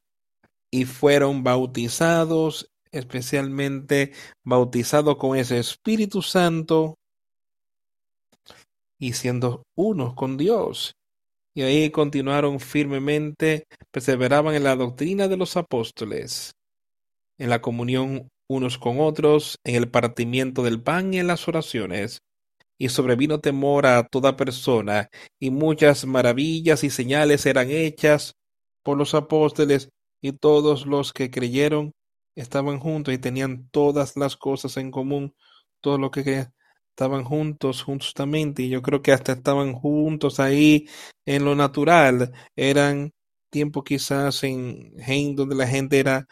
y 0.71 0.85
fueron 0.85 1.43
bautizados, 1.43 2.71
especialmente 2.91 4.13
bautizados 4.43 5.17
con 5.17 5.37
ese 5.37 5.59
Espíritu 5.59 6.23
Santo 6.23 6.95
y 9.03 9.11
siendo 9.11 9.65
unos 9.75 10.13
con 10.13 10.37
Dios. 10.37 10.95
Y 11.53 11.63
ahí 11.63 11.89
continuaron 11.89 12.61
firmemente, 12.61 13.67
perseveraban 13.91 14.55
en 14.55 14.63
la 14.63 14.77
doctrina 14.77 15.27
de 15.27 15.35
los 15.35 15.57
apóstoles, 15.57 16.55
en 17.37 17.49
la 17.49 17.61
comunión 17.61 18.29
unos 18.47 18.77
con 18.77 19.01
otros, 19.01 19.59
en 19.65 19.75
el 19.75 19.89
partimiento 19.89 20.63
del 20.63 20.81
pan 20.81 21.13
y 21.13 21.19
en 21.19 21.27
las 21.27 21.49
oraciones. 21.49 22.21
Y 22.77 22.87
sobrevino 22.87 23.41
temor 23.41 23.85
a 23.87 24.07
toda 24.07 24.37
persona, 24.37 25.09
y 25.37 25.49
muchas 25.49 26.05
maravillas 26.05 26.85
y 26.85 26.89
señales 26.89 27.45
eran 27.45 27.69
hechas 27.69 28.35
por 28.83 28.97
los 28.97 29.13
apóstoles, 29.15 29.89
y 30.21 30.31
todos 30.31 30.85
los 30.85 31.11
que 31.11 31.29
creyeron 31.29 31.91
estaban 32.35 32.79
juntos 32.79 33.13
y 33.13 33.17
tenían 33.17 33.67
todas 33.69 34.15
las 34.15 34.37
cosas 34.37 34.77
en 34.77 34.91
común, 34.91 35.35
todo 35.81 35.97
lo 35.97 36.09
que 36.09 36.47
estaban 36.93 37.23
juntos 37.23 37.81
justamente 37.83 38.63
y 38.63 38.69
yo 38.69 38.83
creo 38.83 39.01
que 39.01 39.11
hasta 39.11 39.33
estaban 39.33 39.73
juntos 39.73 40.39
ahí 40.39 40.87
en 41.25 41.43
lo 41.43 41.55
natural. 41.55 42.31
Eran 42.55 43.11
tiempos 43.51 43.83
quizás 43.83 44.43
en 44.43 44.95
Jaén 44.99 45.35
donde 45.35 45.55
la 45.55 45.67
gente 45.67 45.99
era 45.99 46.27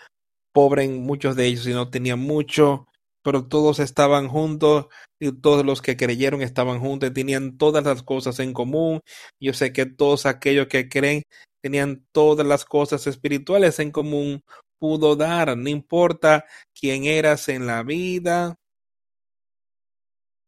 pobre 0.53 0.83
en 0.85 1.03
muchos 1.03 1.35
de 1.35 1.47
ellos 1.47 1.67
y 1.67 1.71
no 1.73 1.89
tenía 1.89 2.15
mucho, 2.15 2.87
pero 3.23 3.47
todos 3.47 3.79
estaban 3.79 4.27
juntos 4.29 4.87
y 5.19 5.31
todos 5.41 5.65
los 5.65 5.81
que 5.81 5.97
creyeron 5.97 6.41
estaban 6.43 6.79
juntos 6.79 7.09
y 7.09 7.13
tenían 7.13 7.57
todas 7.57 7.83
las 7.85 8.03
cosas 8.03 8.39
en 8.39 8.53
común. 8.53 9.01
Yo 9.39 9.53
sé 9.53 9.73
que 9.73 9.85
todos 9.87 10.25
aquellos 10.27 10.67
que 10.67 10.89
creen 10.89 11.23
tenían 11.61 12.05
todas 12.11 12.45
las 12.45 12.65
cosas 12.65 13.07
espirituales 13.07 13.79
en 13.79 13.91
común, 13.91 14.41
pudo 14.79 15.15
dar, 15.15 15.57
no 15.57 15.69
importa 15.69 16.45
quién 16.79 17.05
eras 17.05 17.49
en 17.49 17.67
la 17.67 17.83
vida, 17.83 18.55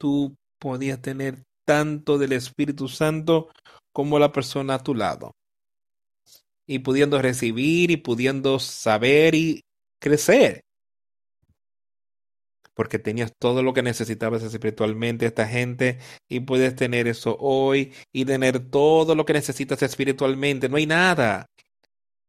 tú 0.03 0.35
podías 0.59 1.01
tener 1.01 1.45
tanto 1.65 2.17
del 2.17 2.33
Espíritu 2.33 2.89
Santo 2.89 3.47
como 3.93 4.19
la 4.19 4.33
persona 4.33 4.73
a 4.73 4.83
tu 4.83 4.93
lado. 4.93 5.31
Y 6.67 6.79
pudiendo 6.79 7.21
recibir 7.21 7.89
y 7.89 7.95
pudiendo 7.95 8.59
saber 8.59 9.33
y 9.33 9.61
crecer. 10.01 10.59
Porque 12.73 12.99
tenías 12.99 13.31
todo 13.39 13.63
lo 13.63 13.73
que 13.73 13.81
necesitabas 13.81 14.43
espiritualmente, 14.43 15.25
esta 15.25 15.47
gente, 15.47 15.99
y 16.27 16.41
puedes 16.41 16.75
tener 16.75 17.07
eso 17.07 17.37
hoy 17.39 17.93
y 18.11 18.25
tener 18.25 18.59
todo 18.59 19.15
lo 19.15 19.23
que 19.23 19.31
necesitas 19.31 19.81
espiritualmente. 19.83 20.67
No 20.67 20.75
hay 20.75 20.85
nada 20.85 21.45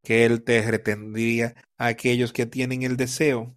que 0.04 0.24
Él 0.24 0.44
te 0.44 0.62
retendría 0.62 1.56
a 1.76 1.88
aquellos 1.88 2.32
que 2.32 2.46
tienen 2.46 2.84
el 2.84 2.96
deseo 2.96 3.56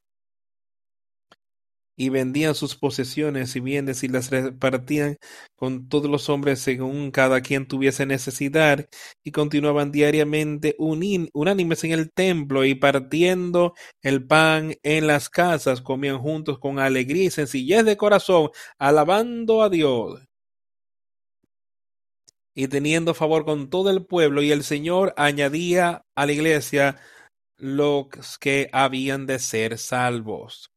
y 1.98 2.10
vendían 2.10 2.56
sus 2.56 2.76
posesiones 2.76 3.56
y 3.56 3.60
bienes 3.60 4.04
y 4.04 4.08
las 4.08 4.30
repartían 4.30 5.18
con 5.56 5.90
todos 5.90 6.10
los 6.10 6.30
hombres 6.30 6.60
según 6.60 7.12
cada 7.12 7.42
quien 7.42 7.68
tuviese 7.68 8.06
necesidad, 8.06 8.88
y 9.24 9.32
continuaban 9.32 9.92
diariamente 9.92 10.76
unánimes 10.78 11.84
en 11.84 11.92
el 11.92 12.12
templo 12.12 12.66
y 12.66 12.76
partiendo 12.76 13.74
el 14.04 14.26
pan 14.26 14.76
en 14.84 15.08
las 15.08 15.30
casas, 15.30 15.82
comían 15.82 16.20
juntos 16.20 16.60
con 16.60 16.80
alegría 16.80 17.26
y 17.26 17.32
sencillez 17.32 17.84
de 17.84 17.98
corazón, 17.98 18.50
alabando 18.78 19.64
a 19.64 19.70
Dios. 19.70 20.22
Y 22.56 22.68
teniendo 22.68 23.14
favor 23.14 23.46
con 23.46 23.70
todo 23.70 23.90
el 23.90 24.06
pueblo, 24.06 24.42
y 24.42 24.52
el 24.52 24.64
Señor 24.64 25.14
añadía 25.18 26.06
a 26.16 26.26
la 26.26 26.32
iglesia 26.32 26.98
los 27.58 28.38
que 28.40 28.70
habían 28.72 29.26
de 29.26 29.40
ser 29.40 29.78
salvos 29.80 30.72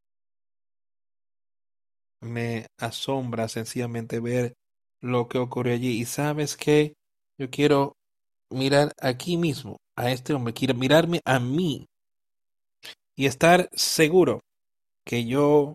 me 2.21 2.67
asombra 2.79 3.49
sencillamente 3.49 4.21
ver 4.21 4.55
lo 5.01 5.29
que 5.29 5.39
ocurrió 5.39 5.75
allí. 5.75 6.01
Y 6.01 6.05
sabes 6.05 6.57
que 6.57 6.95
yo 7.39 7.51
quiero 7.51 7.97
mirar 8.51 8.93
aquí 9.01 9.37
mismo 9.37 9.79
a 9.97 10.11
este 10.11 10.35
hombre, 10.35 10.55
quiero 10.55 10.75
mirarme 10.75 11.21
a 11.25 11.39
mí 11.39 11.87
y 13.17 13.27
estar 13.27 13.69
seguro 13.73 14.41
que 15.05 15.27
yo 15.27 15.75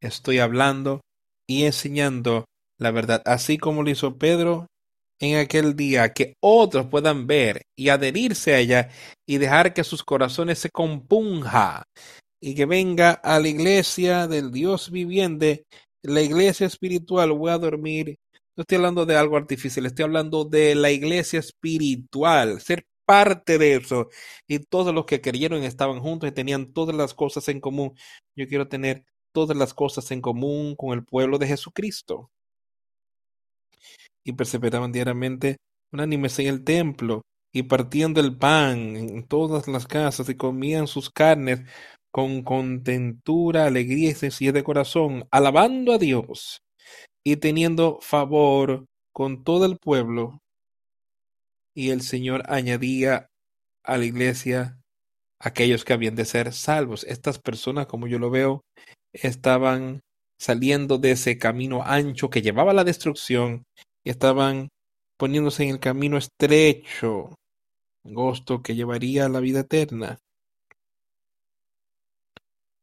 estoy 0.00 0.38
hablando 0.38 1.00
y 1.46 1.64
enseñando 1.64 2.44
la 2.78 2.90
verdad, 2.90 3.22
así 3.26 3.58
como 3.58 3.82
lo 3.82 3.90
hizo 3.90 4.16
Pedro 4.16 4.66
en 5.18 5.36
aquel 5.36 5.76
día, 5.76 6.14
que 6.14 6.34
otros 6.40 6.86
puedan 6.86 7.26
ver 7.26 7.62
y 7.76 7.90
adherirse 7.90 8.54
a 8.54 8.58
ella 8.58 8.88
y 9.26 9.36
dejar 9.38 9.74
que 9.74 9.84
sus 9.84 10.02
corazones 10.02 10.58
se 10.58 10.70
compunja 10.70 11.82
y 12.40 12.54
que 12.54 12.66
venga 12.66 13.12
a 13.12 13.38
la 13.38 13.48
iglesia 13.48 14.26
del 14.26 14.50
Dios 14.50 14.90
viviente, 14.90 15.66
la 16.02 16.22
iglesia 16.22 16.66
espiritual, 16.66 17.32
voy 17.32 17.50
a 17.50 17.58
dormir. 17.58 18.18
No 18.56 18.62
estoy 18.62 18.76
hablando 18.76 19.06
de 19.06 19.16
algo 19.16 19.36
artificial, 19.36 19.86
estoy 19.86 20.04
hablando 20.04 20.44
de 20.44 20.74
la 20.74 20.90
iglesia 20.90 21.38
espiritual, 21.40 22.60
ser 22.60 22.86
parte 23.06 23.58
de 23.58 23.76
eso. 23.76 24.08
Y 24.46 24.60
todos 24.60 24.94
los 24.94 25.04
que 25.04 25.20
creyeron 25.20 25.62
estaban 25.64 26.00
juntos 26.00 26.28
y 26.28 26.32
tenían 26.32 26.72
todas 26.72 26.96
las 26.96 27.14
cosas 27.14 27.48
en 27.48 27.60
común. 27.60 27.94
Yo 28.36 28.46
quiero 28.48 28.68
tener 28.68 29.04
todas 29.32 29.56
las 29.56 29.74
cosas 29.74 30.10
en 30.10 30.20
común 30.20 30.76
con 30.76 30.92
el 30.96 31.04
pueblo 31.04 31.38
de 31.38 31.46
Jesucristo. 31.48 32.30
Y 34.24 34.32
perseveraban 34.32 34.92
diariamente 34.92 35.56
unánimes 35.92 36.38
en 36.38 36.46
el 36.46 36.64
templo 36.64 37.22
y 37.52 37.64
partían 37.64 38.14
del 38.14 38.36
pan 38.36 38.96
en 38.96 39.26
todas 39.26 39.66
las 39.66 39.86
casas 39.86 40.28
y 40.28 40.36
comían 40.36 40.86
sus 40.86 41.10
carnes 41.10 41.62
con 42.10 42.42
contentura, 42.42 43.66
alegría 43.66 44.10
y 44.10 44.14
sencillez 44.14 44.54
de 44.54 44.64
corazón, 44.64 45.26
alabando 45.30 45.92
a 45.92 45.98
Dios 45.98 46.62
y 47.24 47.36
teniendo 47.36 47.98
favor 48.00 48.86
con 49.12 49.44
todo 49.44 49.66
el 49.66 49.78
pueblo. 49.78 50.40
Y 51.74 51.90
el 51.90 52.02
Señor 52.02 52.42
añadía 52.46 53.28
a 53.84 53.96
la 53.96 54.04
iglesia 54.04 54.78
aquellos 55.38 55.84
que 55.84 55.92
habían 55.92 56.14
de 56.16 56.24
ser 56.24 56.52
salvos. 56.52 57.04
Estas 57.04 57.38
personas, 57.38 57.86
como 57.86 58.06
yo 58.06 58.18
lo 58.18 58.30
veo, 58.30 58.62
estaban 59.12 60.00
saliendo 60.38 60.98
de 60.98 61.12
ese 61.12 61.38
camino 61.38 61.82
ancho 61.84 62.30
que 62.30 62.42
llevaba 62.42 62.70
a 62.72 62.74
la 62.74 62.84
destrucción 62.84 63.64
y 64.04 64.10
estaban 64.10 64.68
poniéndose 65.16 65.64
en 65.64 65.70
el 65.70 65.80
camino 65.80 66.16
estrecho, 66.16 67.34
angosto 68.04 68.62
que 68.62 68.74
llevaría 68.74 69.26
a 69.26 69.28
la 69.28 69.40
vida 69.40 69.60
eterna. 69.60 70.18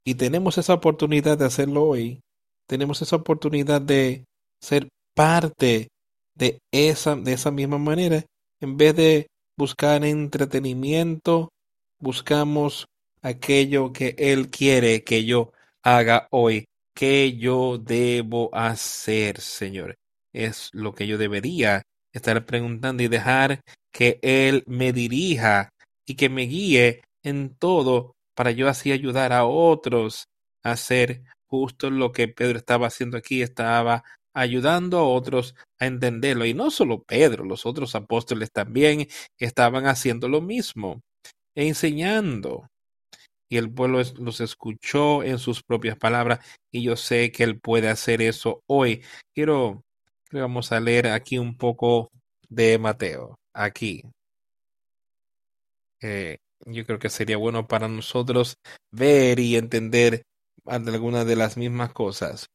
Y 0.07 0.15
tenemos 0.15 0.57
esa 0.57 0.73
oportunidad 0.73 1.37
de 1.37 1.43
hacerlo 1.43 1.83
hoy. 1.83 2.21
Tenemos 2.65 3.01
esa 3.01 3.17
oportunidad 3.17 3.81
de 3.81 4.23
ser 4.61 4.87
parte 5.13 5.89
de 6.33 6.59
esa, 6.71 7.17
de 7.17 7.33
esa 7.33 7.51
misma 7.51 7.77
manera. 7.77 8.23
En 8.61 8.77
vez 8.77 8.95
de 8.95 9.27
buscar 9.57 10.05
entretenimiento, 10.05 11.49
buscamos 11.99 12.85
aquello 13.21 13.91
que 13.91 14.15
Él 14.17 14.49
quiere 14.49 15.03
que 15.03 15.25
yo 15.25 15.51
haga 15.83 16.29
hoy. 16.31 16.63
¿Qué 16.95 17.35
yo 17.35 17.77
debo 17.77 18.49
hacer, 18.55 19.41
Señor? 19.41 19.95
Es 20.31 20.69
lo 20.71 20.95
que 20.95 21.05
yo 21.05 21.17
debería 21.17 21.81
estar 22.13 22.45
preguntando 22.45 23.03
y 23.03 23.09
dejar 23.09 23.59
que 23.91 24.19
Él 24.21 24.63
me 24.67 24.93
dirija 24.93 25.67
y 26.05 26.15
que 26.15 26.29
me 26.29 26.43
guíe 26.43 27.01
en 27.23 27.53
todo 27.59 28.13
para 28.37 28.51
yo 28.51 28.69
así 28.69 28.91
ayudar 28.91 29.33
a 29.33 29.45
otros 29.45 30.29
a 30.63 30.73
hacer 30.73 31.23
justo 31.47 31.89
lo 31.89 32.11
que 32.11 32.27
Pedro 32.27 32.59
estaba 32.59 32.85
haciendo 32.85 33.17
aquí, 33.17 33.41
estaba 33.41 34.03
ayudando 34.31 34.99
a 34.99 35.07
otros 35.07 35.55
a 35.79 35.87
entenderlo. 35.87 36.45
Y 36.45 36.53
no 36.53 36.69
solo 36.69 37.01
Pedro, 37.01 37.45
los 37.45 37.65
otros 37.65 37.95
apóstoles 37.95 38.51
también 38.51 39.07
estaban 39.39 39.87
haciendo 39.87 40.29
lo 40.29 40.39
mismo, 40.41 41.01
enseñando. 41.55 42.69
Y 43.49 43.57
el 43.57 43.73
pueblo 43.73 44.03
los 44.19 44.39
escuchó 44.39 45.23
en 45.23 45.39
sus 45.39 45.63
propias 45.63 45.97
palabras 45.97 46.39
y 46.71 46.83
yo 46.83 46.95
sé 46.95 47.31
que 47.31 47.43
él 47.43 47.59
puede 47.59 47.89
hacer 47.89 48.21
eso 48.21 48.61
hoy. 48.67 49.03
Quiero, 49.33 49.83
vamos 50.31 50.71
a 50.71 50.79
leer 50.79 51.07
aquí 51.07 51.39
un 51.39 51.57
poco 51.57 52.11
de 52.49 52.77
Mateo, 52.77 53.39
aquí. 53.53 54.03
Eh, 56.01 56.37
yo 56.67 56.85
creo 56.85 56.99
que 56.99 57.09
sería 57.09 57.37
bueno 57.37 57.67
para 57.67 57.87
nosotros 57.87 58.57
ver 58.91 59.39
y 59.39 59.55
entender 59.55 60.23
algunas 60.65 61.25
de 61.25 61.35
las 61.35 61.57
mismas 61.57 61.93
cosas. 61.93 62.49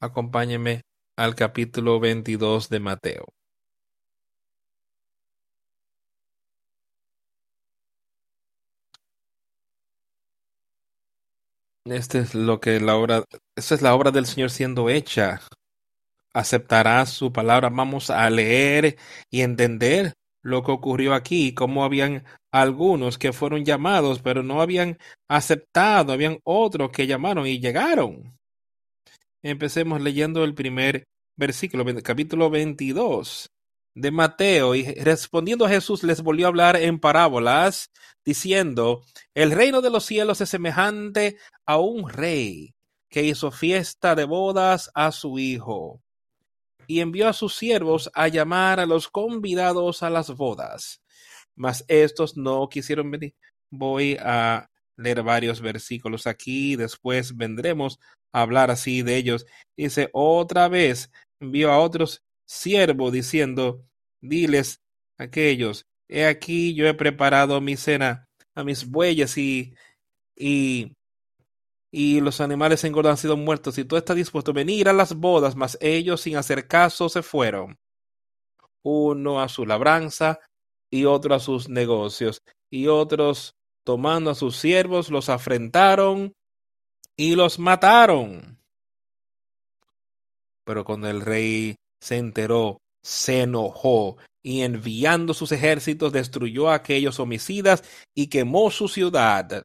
Acompáñeme 0.00 0.82
al 1.16 1.34
capítulo 1.34 1.98
22 2.00 2.68
de 2.68 2.80
Mateo. 2.80 3.24
Este 11.84 12.20
es 12.20 12.34
lo 12.34 12.60
que 12.60 12.78
la 12.80 12.96
obra, 12.96 13.24
esta 13.56 13.74
es 13.74 13.82
la 13.82 13.94
obra 13.94 14.12
del 14.12 14.26
Señor 14.26 14.50
siendo 14.50 14.88
hecha 14.88 15.40
aceptará 16.32 17.04
su 17.06 17.32
palabra. 17.32 17.68
Vamos 17.70 18.10
a 18.10 18.28
leer 18.30 18.96
y 19.30 19.42
entender 19.42 20.14
lo 20.42 20.62
que 20.62 20.72
ocurrió 20.72 21.14
aquí, 21.14 21.54
cómo 21.54 21.84
habían 21.84 22.24
algunos 22.50 23.16
que 23.18 23.32
fueron 23.32 23.64
llamados, 23.64 24.20
pero 24.20 24.42
no 24.42 24.60
habían 24.60 24.98
aceptado, 25.28 26.12
habían 26.12 26.38
otros 26.44 26.90
que 26.90 27.06
llamaron 27.06 27.46
y 27.46 27.60
llegaron. 27.60 28.38
Empecemos 29.42 30.00
leyendo 30.00 30.44
el 30.44 30.54
primer 30.54 31.06
versículo, 31.36 31.84
capítulo 32.02 32.50
22 32.50 33.50
de 33.94 34.10
Mateo, 34.10 34.74
y 34.74 34.84
respondiendo 34.94 35.64
a 35.64 35.68
Jesús 35.68 36.02
les 36.02 36.22
volvió 36.22 36.46
a 36.46 36.48
hablar 36.48 36.76
en 36.76 36.98
parábolas, 36.98 37.90
diciendo, 38.24 39.02
el 39.34 39.50
reino 39.50 39.80
de 39.80 39.90
los 39.90 40.04
cielos 40.04 40.40
es 40.40 40.48
semejante 40.48 41.36
a 41.66 41.78
un 41.78 42.08
rey 42.08 42.74
que 43.08 43.22
hizo 43.22 43.50
fiesta 43.50 44.14
de 44.14 44.24
bodas 44.24 44.90
a 44.94 45.12
su 45.12 45.38
hijo 45.38 46.00
y 46.92 47.00
envió 47.00 47.26
a 47.26 47.32
sus 47.32 47.56
siervos 47.56 48.10
a 48.12 48.28
llamar 48.28 48.78
a 48.78 48.84
los 48.84 49.08
convidados 49.08 50.02
a 50.02 50.10
las 50.10 50.30
bodas. 50.36 51.00
Mas 51.54 51.86
estos 51.88 52.36
no 52.36 52.68
quisieron 52.68 53.10
venir. 53.10 53.34
Voy 53.70 54.18
a 54.20 54.68
leer 54.98 55.22
varios 55.22 55.62
versículos 55.62 56.26
aquí, 56.26 56.76
después 56.76 57.34
vendremos 57.34 57.98
a 58.30 58.42
hablar 58.42 58.70
así 58.70 59.00
de 59.00 59.16
ellos. 59.16 59.46
Dice, 59.74 60.10
otra 60.12 60.68
vez 60.68 61.10
envió 61.40 61.72
a 61.72 61.78
otros 61.78 62.22
siervos 62.44 63.10
diciendo, 63.10 63.82
diles 64.20 64.82
aquellos, 65.16 65.86
he 66.08 66.26
aquí 66.26 66.74
yo 66.74 66.86
he 66.86 66.92
preparado 66.92 67.58
mi 67.62 67.78
cena 67.78 68.28
a 68.54 68.64
mis 68.64 68.86
bueyes 68.86 69.38
y, 69.38 69.74
y 70.36 70.94
y 71.94 72.20
los 72.20 72.40
animales 72.40 72.82
engordados 72.84 73.18
han 73.18 73.22
sido 73.22 73.36
muertos, 73.36 73.76
y 73.76 73.84
tú 73.84 73.96
estás 73.96 74.16
dispuesto 74.16 74.50
a 74.50 74.54
venir 74.54 74.88
a 74.88 74.94
las 74.94 75.14
bodas, 75.14 75.54
mas 75.54 75.76
ellos 75.80 76.22
sin 76.22 76.36
hacer 76.36 76.66
caso 76.66 77.10
se 77.10 77.22
fueron, 77.22 77.78
uno 78.82 79.42
a 79.42 79.48
su 79.48 79.66
labranza 79.66 80.40
y 80.90 81.04
otro 81.04 81.34
a 81.34 81.38
sus 81.38 81.68
negocios, 81.68 82.42
y 82.70 82.86
otros 82.86 83.54
tomando 83.84 84.30
a 84.30 84.34
sus 84.34 84.56
siervos 84.56 85.10
los 85.10 85.28
afrentaron 85.28 86.32
y 87.14 87.36
los 87.36 87.58
mataron. 87.58 88.58
Pero 90.64 90.84
cuando 90.84 91.10
el 91.10 91.20
rey 91.20 91.76
se 92.00 92.16
enteró, 92.16 92.78
se 93.02 93.42
enojó 93.42 94.16
y 94.42 94.62
enviando 94.62 95.34
sus 95.34 95.52
ejércitos 95.52 96.12
destruyó 96.12 96.70
a 96.70 96.76
aquellos 96.76 97.20
homicidas 97.20 97.84
y 98.14 98.28
quemó 98.28 98.70
su 98.70 98.88
ciudad. 98.88 99.64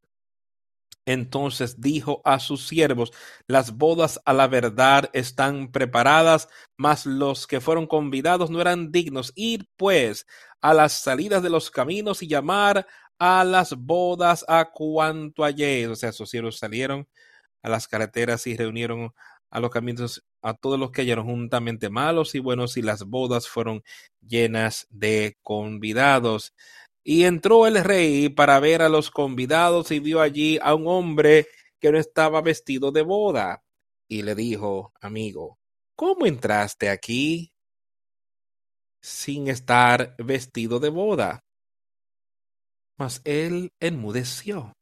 Entonces 1.08 1.80
dijo 1.80 2.22
a 2.26 2.38
sus 2.39 2.68
siervos, 2.68 3.14
las 3.47 3.78
bodas 3.78 4.20
a 4.26 4.34
la 4.34 4.47
verdad 4.47 5.10
están 5.14 5.72
preparadas, 5.72 6.49
mas 6.76 7.05
los 7.05 7.47
que 7.47 7.62
fueron 7.62 7.88
convidados 7.88 8.49
no 8.51 8.60
eran 8.60 8.91
dignos. 8.91 9.32
Ir 9.36 9.70
pues 9.78 10.28
a 10.62 10.74
las 10.74 10.91
salidas 10.91 11.41
de 11.41 11.49
los 11.49 11.72
caminos 11.72 12.22
y 12.22 12.28
llamar 12.28 12.86
a 13.20 13.45
las 13.45 13.74
bodas 13.74 14.43
a 14.49 14.70
cuanto 14.72 15.45
halléis. 15.45 15.88
O 15.88 15.95
sea, 15.95 16.12
sus 16.12 16.30
siervos 16.30 16.58
salieron 16.60 17.08
a 17.64 17.70
las 17.70 17.88
carreteras 17.88 18.45
y 18.47 18.58
reunieron 18.58 19.14
a 19.49 19.60
los 19.62 19.72
caminos 19.72 20.26
a 20.41 20.55
todos 20.55 20.78
los 20.78 20.91
que 20.91 21.03
hallaron 21.03 21.26
juntamente 21.26 21.89
malos 21.89 22.36
y 22.36 22.39
buenos 22.39 22.76
y 22.76 22.82
las 22.82 23.03
bodas 23.05 23.47
fueron 23.47 23.82
llenas 24.28 24.88
de 24.89 25.38
convidados. 25.41 26.53
Y 27.10 27.24
entró 27.24 27.68
el 27.68 27.82
rey 27.86 28.28
para 28.28 28.60
ver 28.60 28.82
a 28.82 28.89
los 28.89 29.12
convidados 29.12 29.91
y 29.91 30.01
vio 30.01 30.20
allí 30.20 30.60
a 30.62 30.76
un 30.76 30.89
hombre 30.89 31.47
que 31.80 31.89
no 31.89 31.97
estaba 31.97 32.41
vestido 32.41 32.91
de 32.91 33.01
boda. 33.01 33.64
Y 34.10 34.24
le 34.24 34.36
dijo, 34.36 34.91
amigo, 34.99 35.58
¿cómo 35.95 36.26
entraste 36.26 36.89
aquí 36.89 37.53
sin 39.01 39.47
estar 39.47 40.18
vestido 40.18 40.82
de 40.82 40.89
boda? 40.89 41.45
Mas 42.97 43.22
él 43.24 43.72
enmudeció. 43.80 44.74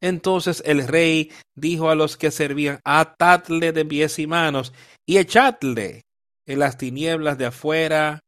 Entonces 0.00 0.62
el 0.64 0.88
rey 0.88 1.30
dijo 1.54 1.90
a 1.90 1.94
los 1.94 2.16
que 2.16 2.30
servían, 2.30 2.80
atadle 2.82 3.72
de 3.72 3.84
pies 3.84 4.18
y 4.18 4.26
manos 4.26 4.72
y 5.04 5.18
echadle 5.18 6.06
en 6.46 6.60
las 6.60 6.78
tinieblas 6.78 7.36
de 7.36 7.44
afuera 7.44 8.20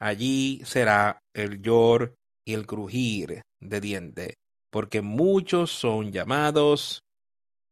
allí 0.00 0.62
será 0.64 1.20
el 1.32 1.62
llor 1.62 2.14
y 2.44 2.54
el 2.54 2.66
crujir 2.66 3.42
de 3.60 3.80
diente, 3.80 4.34
porque 4.70 5.02
muchos 5.02 5.70
son 5.70 6.12
llamados 6.12 7.02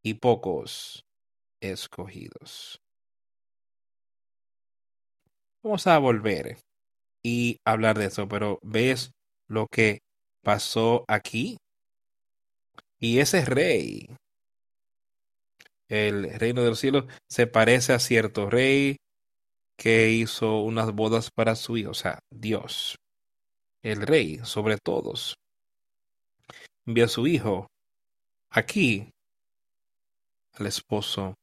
y 0.03 0.15
pocos 0.15 1.05
escogidos. 1.61 2.81
Vamos 5.63 5.87
a 5.87 5.99
volver 5.99 6.59
y 7.23 7.59
hablar 7.65 7.99
de 7.99 8.07
eso, 8.07 8.27
pero 8.29 8.59
¿ves 8.63 9.13
lo 9.47 9.67
que 9.69 10.01
pasó 10.43 11.05
aquí? 11.07 11.59
Y 12.99 13.21
ese 13.21 13.45
rey, 13.45 14.09
el 15.89 16.33
reino 16.39 16.63
de 16.63 16.71
los 16.71 16.81
cielos, 16.81 17.05
se 17.29 17.47
parece 17.47 17.93
a 17.93 17.99
cierto 17.99 18.51
rey 18.51 18.97
que 19.83 20.11
hizo 20.11 20.61
unas 20.61 20.93
bodas 20.93 21.33
para 21.33 21.57
su 21.57 21.77
hijo, 21.77 21.91
o 21.91 21.95
sea, 21.95 22.21
Dios, 22.31 23.01
el 23.83 24.03
rey 24.03 24.39
sobre 24.45 24.79
todos. 24.79 25.37
Envió 26.87 27.07
a 27.07 27.09
su 27.09 27.27
hijo 27.27 27.67
aquí, 28.49 29.13
al 30.53 30.69
esposo, 30.69 31.35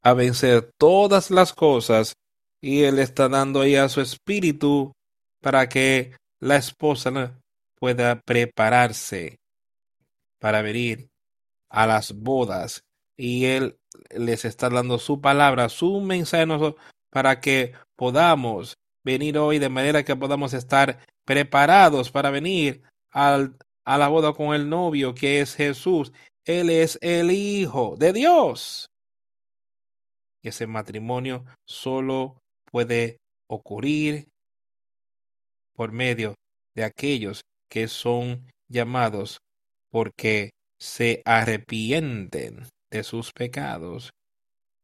a 0.00 0.12
vencer 0.12 0.70
todas 0.78 1.32
las 1.32 1.52
cosas 1.52 2.14
y 2.60 2.84
él 2.84 3.00
está 3.00 3.28
dando 3.28 3.62
ahí 3.62 3.74
a 3.74 3.88
su 3.88 4.00
espíritu 4.00 4.92
para 5.40 5.68
que 5.68 6.14
la 6.38 6.58
esposa 6.58 7.36
pueda 7.80 8.20
prepararse 8.20 9.40
para 10.38 10.62
venir 10.62 11.08
a 11.68 11.88
las 11.88 12.12
bodas 12.12 12.84
y 13.16 13.46
él 13.46 13.76
les 14.10 14.44
está 14.44 14.70
dando 14.70 15.00
su 15.00 15.20
palabra, 15.20 15.68
su 15.68 16.00
mensaje 16.00 16.46
para 17.12 17.40
que 17.40 17.74
podamos 17.94 18.78
venir 19.04 19.36
hoy 19.36 19.58
de 19.58 19.68
manera 19.68 20.02
que 20.02 20.16
podamos 20.16 20.54
estar 20.54 20.98
preparados 21.24 22.10
para 22.10 22.30
venir 22.30 22.82
al, 23.10 23.56
a 23.84 23.98
la 23.98 24.08
boda 24.08 24.32
con 24.32 24.54
el 24.54 24.68
novio 24.68 25.14
que 25.14 25.40
es 25.40 25.54
Jesús. 25.54 26.12
Él 26.44 26.70
es 26.70 26.98
el 27.02 27.30
Hijo 27.30 27.96
de 27.98 28.14
Dios. 28.14 28.90
Y 30.42 30.48
ese 30.48 30.66
matrimonio 30.66 31.44
solo 31.66 32.40
puede 32.64 33.18
ocurrir 33.46 34.28
por 35.74 35.92
medio 35.92 36.34
de 36.74 36.84
aquellos 36.84 37.42
que 37.68 37.88
son 37.88 38.46
llamados 38.68 39.38
porque 39.90 40.50
se 40.78 41.22
arrepienten 41.26 42.66
de 42.90 43.04
sus 43.04 43.32
pecados 43.32 44.12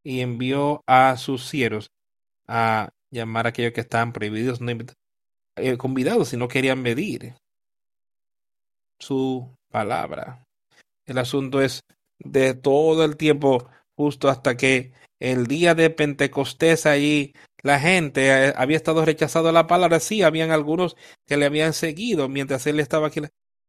y 0.05 0.21
envió 0.21 0.83
a 0.87 1.17
sus 1.17 1.47
siervos 1.47 1.89
a 2.49 2.91
llamar 3.11 3.47
a 3.47 3.51
aquellos 3.51 3.73
que 3.73 3.83
estaban 3.83 4.13
prohibidos, 4.13 4.61
no 4.61 4.73
eh, 5.57 5.77
convidados, 5.77 6.29
si 6.29 6.37
no 6.37 6.49
querían 6.49 6.83
medir 6.83 7.35
su 8.99 9.55
palabra. 9.71 10.47
El 11.07 11.19
asunto 11.19 11.61
es 11.61 11.85
de 12.19 12.55
todo 12.55 13.05
el 13.05 13.17
tiempo, 13.17 13.69
justo 13.97 14.29
hasta 14.29 14.57
que 14.57 14.93
el 15.21 15.47
día 15.47 15.75
de 15.75 15.91
Pentecostés 15.91 16.87
allí 16.87 17.35
la 17.63 17.81
gente 17.81 18.49
eh, 18.49 18.55
había 18.57 18.77
estado 18.77 19.05
rechazado 19.05 19.53
la 19.53 19.67
palabra. 19.67 20.01
Sí, 20.01 20.23
habían 20.23 20.51
algunos 20.51 20.97
que 21.27 21.37
le 21.37 21.47
habían 21.47 21.73
seguido 21.73 22.29
mientras 22.29 22.67
él 22.67 22.81
estaba 22.81 23.09
aquí. 23.09 23.21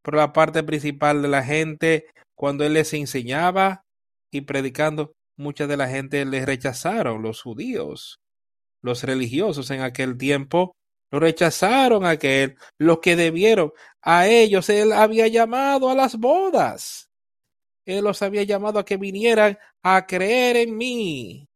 Pero 0.01 0.17
la 0.17 0.33
parte 0.33 0.63
principal 0.63 1.21
de 1.21 1.27
la 1.27 1.43
gente, 1.43 2.05
cuando 2.35 2.63
él 2.65 2.73
les 2.73 2.93
enseñaba 2.93 3.83
y 4.31 4.41
predicando, 4.41 5.13
mucha 5.37 5.67
de 5.67 5.77
la 5.77 5.87
gente 5.87 6.25
les 6.25 6.45
rechazaron, 6.45 7.21
los 7.21 7.41
judíos 7.41 8.19
los 8.81 9.03
religiosos 9.03 9.69
en 9.71 9.81
aquel 9.81 10.17
tiempo 10.17 10.75
lo 11.11 11.19
rechazaron 11.19 12.05
a 12.05 12.11
aquel, 12.11 12.55
los 12.77 12.99
que 12.99 13.15
debieron. 13.15 13.71
A 14.01 14.27
ellos 14.27 14.69
él 14.69 14.91
había 14.91 15.27
llamado 15.27 15.89
a 15.89 15.95
las 15.95 16.17
bodas. 16.17 17.09
Él 17.85 18.03
los 18.03 18.21
había 18.21 18.43
llamado 18.43 18.77
a 18.79 18.85
que 18.85 18.97
vinieran 18.97 19.57
a 19.81 20.05
creer 20.05 20.57
en 20.57 20.77
mí. 20.77 21.47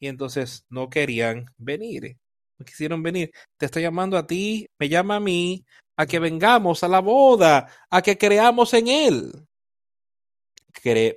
Y 0.00 0.08
entonces 0.08 0.64
no 0.68 0.90
querían 0.90 1.46
venir. 1.56 2.18
No 2.58 2.66
quisieron 2.66 3.02
venir. 3.02 3.30
Te 3.56 3.66
está 3.66 3.78
llamando 3.80 4.18
a 4.18 4.26
ti, 4.26 4.68
me 4.78 4.88
llama 4.88 5.16
a 5.16 5.20
mí, 5.20 5.64
a 5.96 6.06
que 6.06 6.18
vengamos 6.18 6.82
a 6.82 6.88
la 6.88 7.00
boda, 7.00 7.68
a 7.90 8.02
que 8.02 8.18
creamos 8.18 8.74
en 8.74 8.88
él. 8.88 9.48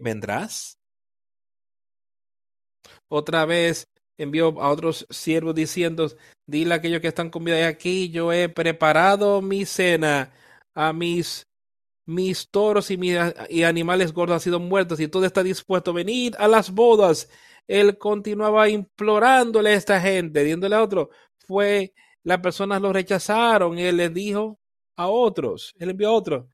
¿Vendrás? 0.02 0.78
Otra 3.08 3.46
vez 3.46 3.88
envió 4.24 4.62
a 4.62 4.70
otros 4.70 5.08
siervos 5.10 5.56
diciendo, 5.56 6.12
dile 6.46 6.74
a 6.74 6.78
aquellos 6.78 7.02
que 7.02 7.08
están 7.08 7.30
convidados 7.30 7.68
aquí, 7.68 8.10
yo 8.10 8.32
he 8.34 8.50
preparado 8.50 9.42
mi 9.42 9.66
cena 9.66 10.32
a 10.74 10.94
mis 10.94 11.48
mis 12.06 12.50
toros 12.50 12.92
y 12.92 12.98
mis 12.98 13.16
y 13.50 13.64
animales 13.64 14.14
gordos 14.14 14.36
han 14.36 14.40
sido 14.42 14.60
muertos 14.60 15.00
y 15.00 15.08
todo 15.08 15.26
está 15.26 15.44
dispuesto 15.44 15.92
a 15.92 15.94
venir 15.96 16.36
a 16.40 16.48
las 16.48 16.72
bodas. 16.72 17.30
Él 17.68 17.98
continuaba 17.98 18.68
implorándole 18.70 19.72
a 19.72 19.74
esta 19.76 20.02
gente, 20.02 20.44
diciéndole 20.44 20.76
a 20.76 20.84
otro, 20.84 21.10
fue, 21.48 21.94
las 22.24 22.40
personas 22.40 22.82
lo 22.82 22.92
rechazaron 22.92 23.78
y 23.78 23.84
él 23.84 23.98
les 23.98 24.14
dijo 24.14 24.60
a 24.98 25.08
otros, 25.08 25.74
él 25.80 25.92
envió 25.92 26.10
a 26.10 26.14
otros 26.14 26.46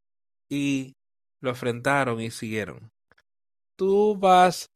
y 0.50 0.96
lo 1.42 1.50
enfrentaron 1.50 2.22
y 2.22 2.30
siguieron. 2.30 2.92
Tú 3.76 4.16
vas 4.18 4.70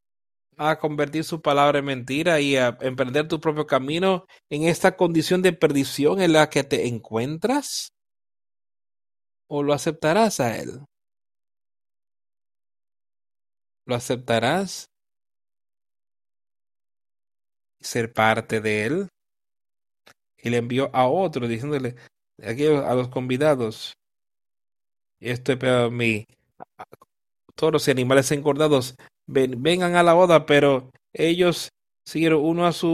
a 0.69 0.77
convertir 0.77 1.23
su 1.23 1.41
palabra 1.41 1.79
en 1.79 1.85
mentira 1.85 2.39
y 2.39 2.55
a 2.55 2.77
emprender 2.81 3.27
tu 3.27 3.39
propio 3.39 3.65
camino 3.65 4.27
en 4.49 4.63
esta 4.63 4.95
condición 4.95 5.41
de 5.41 5.53
perdición 5.53 6.21
en 6.21 6.33
la 6.33 6.49
que 6.49 6.63
te 6.63 6.87
encuentras? 6.87 7.93
¿O 9.47 9.63
lo 9.63 9.73
aceptarás 9.73 10.39
a 10.39 10.57
él? 10.57 10.85
¿Lo 13.85 13.95
aceptarás? 13.95 14.91
Ser 17.79 18.13
parte 18.13 18.61
de 18.61 18.85
él. 18.85 19.09
Y 20.37 20.51
le 20.51 20.57
envió 20.57 20.91
a 20.93 21.07
otro 21.07 21.47
diciéndole 21.47 21.95
a 22.39 22.93
los 22.93 23.09
convidados, 23.09 23.97
esto 25.19 25.53
es 25.53 25.57
para 25.57 25.89
mí, 25.89 26.27
toros 27.55 27.87
y 27.87 27.91
animales 27.91 28.31
engordados 28.31 28.95
vengan 29.31 29.95
a 29.95 30.03
la 30.03 30.13
boda, 30.13 30.45
pero 30.45 30.91
ellos 31.13 31.69
siguieron 32.05 32.43
uno 32.43 32.65
a 32.65 32.73
su, 32.73 32.89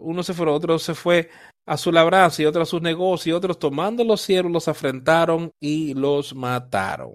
uno 0.00 0.22
se 0.22 0.34
fue, 0.34 0.48
otro 0.48 0.78
se 0.78 0.94
fue 0.94 1.30
a 1.66 1.76
su 1.76 1.92
labranza 1.92 2.42
y 2.42 2.46
otro 2.46 2.62
a 2.62 2.66
sus 2.66 2.82
negocios, 2.82 3.26
y 3.28 3.32
otros 3.32 3.58
tomando 3.58 4.04
los 4.04 4.20
siervos 4.20 4.52
los 4.52 4.68
afrentaron 4.68 5.52
y 5.60 5.94
los 5.94 6.34
mataron. 6.34 7.12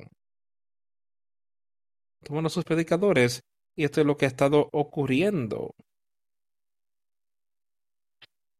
tomaron 2.24 2.48
a 2.48 2.50
sus 2.50 2.64
predicadores 2.64 3.44
y 3.76 3.84
esto 3.86 4.02
es 4.02 4.08
lo 4.08 4.18
que 4.18 4.26
ha 4.26 4.28
estado 4.28 4.70
ocurriendo. 4.74 5.72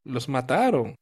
Los 0.04 0.30
mataron. 0.30 0.96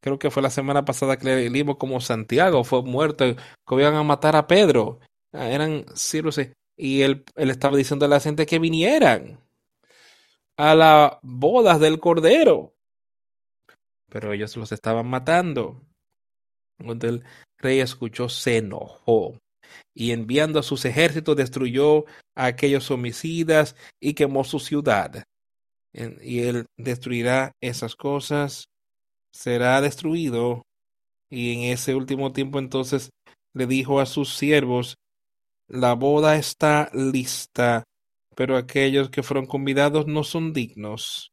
Creo 0.00 0.18
que 0.18 0.30
fue 0.30 0.42
la 0.42 0.50
semana 0.50 0.84
pasada 0.84 1.16
que 1.16 1.48
leímos 1.48 1.76
como 1.76 2.00
Santiago 2.00 2.62
fue 2.62 2.82
muerto, 2.82 3.24
que 3.34 3.74
iban 3.74 3.94
a 3.94 4.02
matar 4.02 4.36
a 4.36 4.46
Pedro. 4.46 5.00
Ah, 5.32 5.48
eran 5.48 5.86
siervos 5.94 6.38
y 6.76 7.02
él, 7.02 7.24
él 7.36 7.50
estaba 7.50 7.76
diciendo 7.76 8.06
a 8.06 8.08
la 8.08 8.20
gente 8.20 8.46
que 8.46 8.58
vinieran 8.58 9.38
a 10.56 10.74
las 10.74 11.12
bodas 11.22 11.80
del 11.80 12.00
Cordero. 12.00 12.74
Pero 14.08 14.32
ellos 14.32 14.56
los 14.56 14.72
estaban 14.72 15.06
matando. 15.06 15.80
Cuando 16.78 17.08
el 17.08 17.24
rey 17.58 17.80
escuchó, 17.80 18.28
se 18.28 18.58
enojó 18.58 19.38
y 19.94 20.12
enviando 20.12 20.58
a 20.58 20.62
sus 20.62 20.84
ejércitos 20.84 21.36
destruyó 21.36 22.04
a 22.34 22.46
aquellos 22.46 22.90
homicidas 22.90 23.76
y 24.00 24.14
quemó 24.14 24.44
su 24.44 24.58
ciudad. 24.58 25.24
Y 25.92 26.40
él 26.40 26.66
destruirá 26.76 27.52
esas 27.60 27.94
cosas, 27.94 28.68
será 29.32 29.80
destruido. 29.80 30.62
Y 31.30 31.52
en 31.54 31.72
ese 31.72 31.94
último 31.94 32.32
tiempo 32.32 32.58
entonces 32.58 33.10
le 33.52 33.66
dijo 33.66 34.00
a 34.00 34.06
sus 34.06 34.34
siervos, 34.36 34.96
la 35.74 35.94
boda 35.94 36.36
está 36.36 36.88
lista, 36.92 37.82
pero 38.36 38.56
aquellos 38.56 39.10
que 39.10 39.24
fueron 39.24 39.46
convidados 39.46 40.06
no 40.06 40.22
son 40.22 40.52
dignos. 40.52 41.32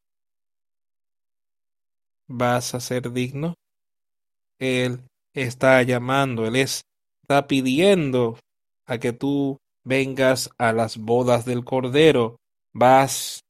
¿Vas 2.28 2.74
a 2.74 2.80
ser 2.80 3.12
digno? 3.12 3.54
Él 4.58 5.02
está 5.34 5.84
llamando, 5.84 6.48
Él 6.48 6.56
está 6.56 7.46
pidiendo 7.48 8.40
a 8.88 8.98
que 8.98 9.14
tú 9.14 9.60
vengas 9.84 10.50
a 10.58 10.74
las 10.74 10.98
bodas 10.98 11.46
del 11.46 11.64
Cordero. 11.64 12.38
Vas 12.74 13.42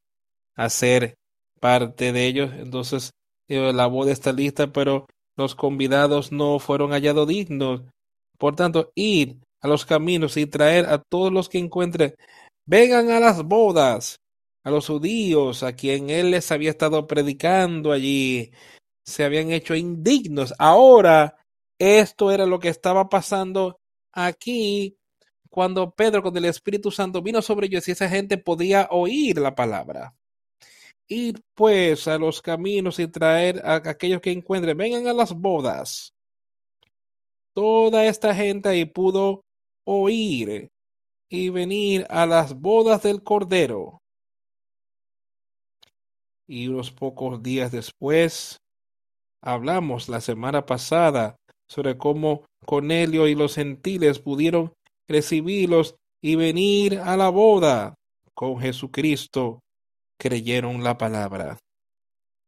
a 0.55 0.69
ser 0.69 1.15
parte 1.61 2.11
de 2.11 2.25
ellos. 2.27 2.51
Entonces, 2.53 3.11
eh, 3.47 3.71
la 3.71 3.87
boda 3.87 4.11
está 4.11 4.33
lista, 4.33 4.73
pero 4.73 5.07
los 5.37 5.55
convidados 5.55 6.33
no 6.33 6.59
fueron 6.59 6.91
hallados 6.91 7.29
dignos. 7.29 7.83
Por 8.37 8.55
tanto, 8.55 8.91
ir 8.95 9.37
a 9.61 9.67
los 9.67 9.85
caminos 9.85 10.37
y 10.37 10.47
traer 10.47 10.87
a 10.87 10.99
todos 10.99 11.31
los 11.31 11.49
que 11.49 11.59
encuentren. 11.59 12.15
Vengan 12.65 13.11
a 13.11 13.19
las 13.19 13.43
bodas, 13.43 14.19
a 14.63 14.71
los 14.71 14.87
judíos, 14.87 15.63
a 15.63 15.73
quien 15.73 16.09
él 16.09 16.31
les 16.31 16.51
había 16.51 16.71
estado 16.71 17.07
predicando 17.07 17.91
allí. 17.91 18.51
Se 19.05 19.23
habían 19.23 19.51
hecho 19.51 19.75
indignos. 19.75 20.53
Ahora, 20.57 21.37
esto 21.79 22.31
era 22.31 22.45
lo 22.45 22.59
que 22.59 22.69
estaba 22.69 23.09
pasando 23.09 23.79
aquí 24.11 24.97
cuando 25.51 25.91
Pedro, 25.91 26.23
con 26.23 26.35
el 26.37 26.45
Espíritu 26.45 26.91
Santo 26.91 27.21
vino 27.21 27.41
sobre 27.41 27.67
ellos 27.67 27.87
y 27.87 27.91
esa 27.91 28.07
gente 28.07 28.37
podía 28.37 28.87
oír 28.89 29.37
la 29.37 29.53
palabra. 29.53 30.15
Ir 31.07 31.41
pues 31.53 32.07
a 32.07 32.17
los 32.17 32.41
caminos 32.41 32.99
y 32.99 33.07
traer 33.07 33.61
a 33.65 33.75
aquellos 33.75 34.21
que 34.21 34.31
encuentren, 34.31 34.77
vengan 34.77 35.07
a 35.07 35.13
las 35.13 35.33
bodas. 35.33 36.13
Toda 37.53 38.05
esta 38.05 38.33
gente 38.33 38.69
ahí 38.69 38.85
pudo 38.85 39.43
oír 39.85 40.69
y 41.29 41.49
venir 41.49 42.05
a 42.09 42.25
las 42.25 42.59
bodas 42.59 43.03
del 43.03 43.23
Cordero. 43.23 44.01
Y 46.47 46.67
unos 46.67 46.91
pocos 46.91 47.41
días 47.41 47.71
después, 47.71 48.59
hablamos 49.41 50.09
la 50.09 50.19
semana 50.19 50.65
pasada 50.65 51.37
sobre 51.67 51.97
cómo 51.97 52.45
Cornelio 52.65 53.27
y 53.27 53.35
los 53.35 53.55
gentiles 53.55 54.19
pudieron 54.19 54.73
recibirlos 55.07 55.95
y 56.21 56.35
venir 56.35 56.99
a 56.99 57.15
la 57.17 57.29
boda 57.29 57.95
con 58.33 58.59
Jesucristo, 58.59 59.61
creyeron 60.17 60.83
la 60.83 60.97
palabra. 60.97 61.57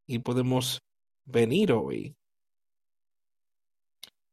Y 0.06 0.18
podemos 0.18 0.82
venir 1.24 1.72
hoy. 1.72 2.14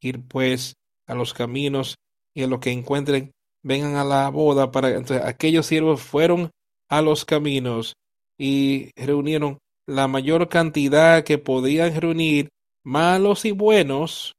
Ir 0.02 0.22
pues 0.28 0.76
a 1.08 1.16
los 1.16 1.34
caminos 1.34 1.96
y 2.34 2.44
a 2.44 2.48
lo 2.48 2.60
que 2.60 2.72
encuentren, 2.72 3.32
vengan 3.64 3.96
a 3.96 4.04
la 4.04 4.30
boda 4.30 4.72
para 4.72 4.90
entonces, 4.90 5.26
aquellos 5.26 5.66
siervos 5.66 6.02
fueron 6.02 6.52
a 6.88 7.02
los 7.02 7.26
caminos 7.26 7.96
y 8.38 8.92
reunieron 8.96 9.60
la 9.86 10.08
mayor 10.08 10.50
cantidad 10.50 11.24
que 11.24 11.38
podían 11.38 12.00
reunir, 12.00 12.50
malos 12.84 13.46
y 13.46 13.52
buenos, 13.52 14.36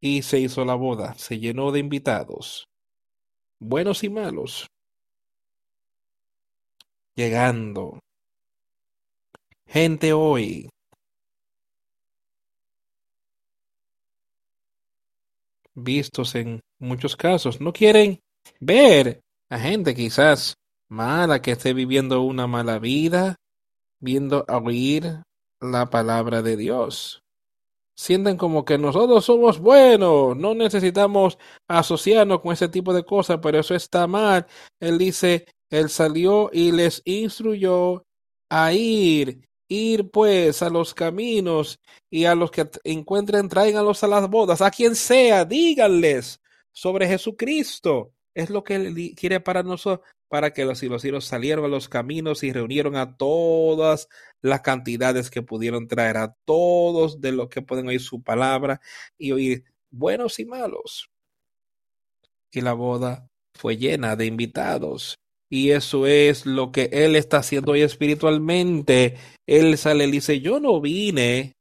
y 0.00 0.22
se 0.22 0.40
hizo 0.40 0.64
la 0.64 0.74
boda, 0.74 1.14
se 1.14 1.38
llenó 1.38 1.72
de 1.72 1.80
invitados 1.80 2.68
buenos 3.58 4.04
y 4.04 4.10
malos, 4.10 4.66
llegando. 7.14 8.00
Gente 9.66 10.12
hoy 10.12 10.68
vistos 15.74 16.34
en 16.34 16.60
muchos 16.84 17.16
casos. 17.16 17.60
No 17.60 17.72
quieren 17.72 18.20
ver 18.60 19.20
a 19.50 19.58
gente 19.58 19.94
quizás 19.94 20.56
mala 20.88 21.42
que 21.42 21.52
esté 21.52 21.74
viviendo 21.74 22.22
una 22.22 22.46
mala 22.46 22.78
vida, 22.78 23.36
viendo 24.00 24.44
a 24.48 24.58
oír 24.58 25.22
la 25.60 25.90
palabra 25.90 26.42
de 26.42 26.56
Dios. 26.56 27.22
Sienten 27.96 28.36
como 28.36 28.64
que 28.64 28.76
nosotros 28.76 29.24
somos 29.24 29.60
buenos, 29.60 30.36
no 30.36 30.54
necesitamos 30.54 31.38
asociarnos 31.68 32.40
con 32.40 32.52
ese 32.52 32.68
tipo 32.68 32.92
de 32.92 33.04
cosas, 33.04 33.38
pero 33.40 33.60
eso 33.60 33.74
está 33.74 34.06
mal. 34.06 34.46
Él 34.80 34.98
dice, 34.98 35.46
él 35.70 35.88
salió 35.88 36.50
y 36.52 36.72
les 36.72 37.02
instruyó 37.04 38.04
a 38.50 38.72
ir, 38.72 39.48
ir 39.68 40.10
pues 40.10 40.62
a 40.62 40.70
los 40.70 40.92
caminos 40.92 41.78
y 42.10 42.24
a 42.24 42.34
los 42.34 42.50
que 42.50 42.68
encuentren, 42.82 43.48
tráiganlos 43.48 44.02
a 44.02 44.08
las 44.08 44.28
bodas, 44.28 44.60
a 44.60 44.70
quien 44.70 44.96
sea, 44.96 45.44
díganles 45.44 46.40
sobre 46.74 47.08
Jesucristo. 47.08 48.12
Es 48.34 48.50
lo 48.50 48.64
que 48.64 48.74
él 48.74 49.14
quiere 49.16 49.40
para 49.40 49.62
nosotros, 49.62 50.06
para 50.28 50.52
que 50.52 50.64
los 50.64 50.82
hijos 50.82 51.24
salieron 51.24 51.64
a 51.64 51.68
los 51.68 51.88
caminos 51.88 52.42
y 52.42 52.52
reunieron 52.52 52.96
a 52.96 53.16
todas 53.16 54.08
las 54.42 54.60
cantidades 54.60 55.30
que 55.30 55.42
pudieron 55.42 55.86
traer, 55.86 56.16
a 56.16 56.36
todos 56.44 57.20
de 57.20 57.32
los 57.32 57.48
que 57.48 57.62
pueden 57.62 57.86
oír 57.86 58.00
su 58.00 58.22
palabra 58.22 58.80
y 59.16 59.32
oír 59.32 59.64
buenos 59.90 60.40
y 60.40 60.44
malos. 60.44 61.10
Y 62.50 62.60
la 62.60 62.72
boda 62.72 63.30
fue 63.54 63.76
llena 63.76 64.16
de 64.16 64.26
invitados. 64.26 65.16
Y 65.48 65.70
eso 65.70 66.06
es 66.06 66.46
lo 66.46 66.72
que 66.72 66.90
Él 66.92 67.14
está 67.14 67.38
haciendo 67.38 67.72
hoy 67.72 67.82
espiritualmente. 67.82 69.16
Él 69.46 69.78
sale 69.78 70.06
y 70.06 70.10
dice, 70.10 70.40
yo 70.40 70.58
no 70.58 70.80
vine 70.80 71.54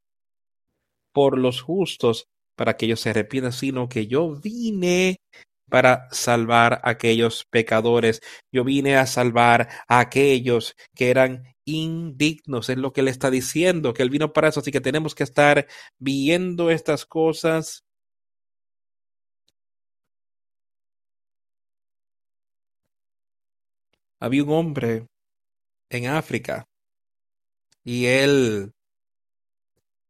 por 1.12 1.38
los 1.38 1.62
justos 1.62 2.28
para 2.56 2.78
que 2.78 2.86
ellos 2.86 3.02
se 3.02 3.10
arrepientan, 3.12 3.54
sino 3.54 3.90
que 3.90 4.08
yo 4.08 4.36
vine 4.36 5.18
para 5.70 6.08
salvar 6.12 6.82
a 6.84 6.92
aquellos 6.92 7.46
pecadores. 7.50 8.22
Yo 8.52 8.64
vine 8.64 8.96
a 8.98 9.08
salvar 9.08 9.70
a 9.88 10.00
aquellos 10.00 10.76
que 10.96 11.10
eran 11.10 11.44
indignos, 11.66 12.70
es 12.70 12.78
lo 12.78 12.94
que 12.94 13.02
él 13.02 13.08
está 13.08 13.32
diciendo, 13.32 13.94
que 13.94 14.04
él 14.04 14.10
vino 14.10 14.34
para 14.34 14.50
eso, 14.50 14.60
así 14.60 14.72
que 14.72 14.82
tenemos 14.82 15.16
que 15.16 15.24
estar 15.24 15.68
viendo 16.00 16.70
estas 16.72 17.06
cosas. 17.06 17.84
Había 24.20 24.44
un 24.44 24.50
hombre 24.52 25.08
en 25.90 26.08
África 26.08 26.68
y 27.84 28.06
él 28.08 28.73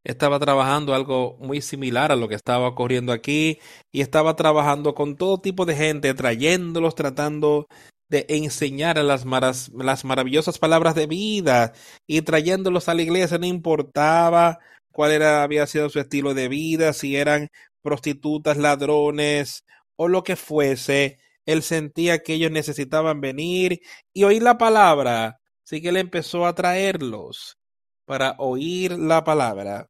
estaba 0.04 0.40
trabajando 0.40 0.94
algo 0.94 1.38
muy 1.40 1.62
similar 1.62 2.12
a 2.12 2.16
lo 2.16 2.28
que 2.28 2.36
estaba 2.36 2.68
ocurriendo 2.68 3.14
aquí 3.14 3.60
y 3.92 4.02
estaba 4.02 4.36
trabajando 4.36 4.94
con 4.96 5.16
todo 5.16 5.40
tipo 5.40 5.66
de 5.66 5.76
gente, 5.76 6.14
trayéndolos, 6.14 6.96
tratando 6.96 7.68
de 8.10 8.26
enseñar 8.30 8.98
las, 8.98 9.26
las 9.26 10.06
maravillosas 10.06 10.60
palabras 10.60 10.96
de 10.96 11.08
vida 11.08 11.74
y 12.06 12.22
trayéndolos 12.22 12.90
a 12.90 12.94
la 12.94 13.02
iglesia, 13.02 13.38
no 13.38 13.46
importaba 13.46 14.60
cuál 14.92 15.12
era, 15.12 15.44
había 15.44 15.66
sido 15.68 15.90
su 15.90 16.00
estilo 16.00 16.34
de 16.34 16.48
vida, 16.50 16.94
si 16.94 17.16
eran 17.16 17.50
prostitutas, 17.82 18.58
ladrones 18.58 19.64
o 19.96 20.08
lo 20.08 20.24
que 20.24 20.36
fuese, 20.36 21.20
él 21.46 21.64
sentía 21.64 22.24
que 22.24 22.34
ellos 22.34 22.52
necesitaban 22.52 23.22
venir 23.22 23.82
y 24.14 24.24
oír 24.24 24.44
la 24.44 24.58
palabra, 24.58 25.40
así 25.66 25.82
que 25.82 25.90
él 25.90 25.98
empezó 25.98 26.46
a 26.46 26.56
traerlos 26.56 27.58
para 28.06 28.36
oír 28.38 28.98
la 28.98 29.24
palabra 29.24 29.90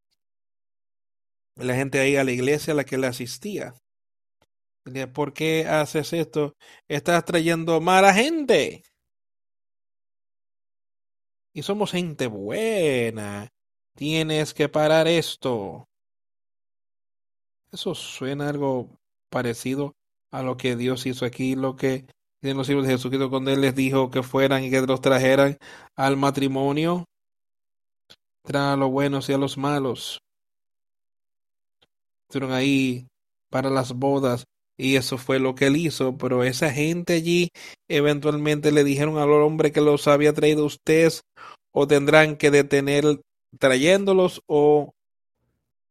la 1.55 1.75
gente 1.75 1.99
ahí 1.99 2.15
a 2.15 2.23
la 2.23 2.31
iglesia 2.31 2.73
a 2.73 2.75
la 2.75 2.83
que 2.83 2.97
le 2.97 3.07
asistía. 3.07 3.73
¿Por 5.13 5.33
qué 5.33 5.65
haces 5.65 6.13
esto? 6.13 6.55
Estás 6.87 7.23
trayendo 7.25 7.79
mala 7.79 8.13
gente. 8.13 8.83
Y 11.53 11.61
somos 11.61 11.91
gente 11.91 12.27
buena. 12.27 13.49
Tienes 13.95 14.53
que 14.53 14.67
parar 14.69 15.07
esto. 15.07 15.87
Eso 17.71 17.95
suena 17.95 18.49
algo 18.49 18.89
parecido 19.29 19.95
a 20.31 20.43
lo 20.43 20.57
que 20.57 20.75
Dios 20.75 21.05
hizo 21.05 21.25
aquí, 21.25 21.55
lo 21.55 21.75
que 21.75 22.05
los 22.41 22.67
siervos 22.67 22.85
de 22.85 22.93
Jesucristo 22.93 23.29
cuando 23.29 23.51
Él 23.51 23.61
les 23.61 23.73
dijo 23.73 24.11
que 24.11 24.21
fueran 24.21 24.63
y 24.63 24.69
que 24.69 24.81
los 24.81 24.99
trajeran 24.99 25.57
al 25.95 26.17
matrimonio, 26.17 27.05
traen 28.43 28.73
a 28.73 28.75
los 28.75 28.91
buenos 28.91 29.29
y 29.29 29.33
a 29.33 29.37
los 29.37 29.57
malos. 29.57 30.21
Estuvieron 32.33 32.57
ahí 32.57 33.05
para 33.51 33.69
las 33.69 33.93
bodas 33.93 34.47
y 34.75 34.95
eso 34.95 35.19
fue 35.19 35.37
lo 35.37 35.53
que 35.53 35.67
él 35.67 35.75
hizo, 35.75 36.17
pero 36.17 36.43
esa 36.43 36.71
gente 36.71 37.13
allí 37.13 37.51
eventualmente 37.87 38.71
le 38.71 38.83
dijeron 38.83 39.19
al 39.19 39.29
hombre 39.29 39.71
que 39.71 39.81
los 39.81 40.07
había 40.07 40.33
traído 40.33 40.65
usted 40.65 41.13
o 41.69 41.85
tendrán 41.85 42.35
que 42.35 42.49
detener 42.49 43.21
trayéndolos 43.59 44.41
o, 44.47 44.95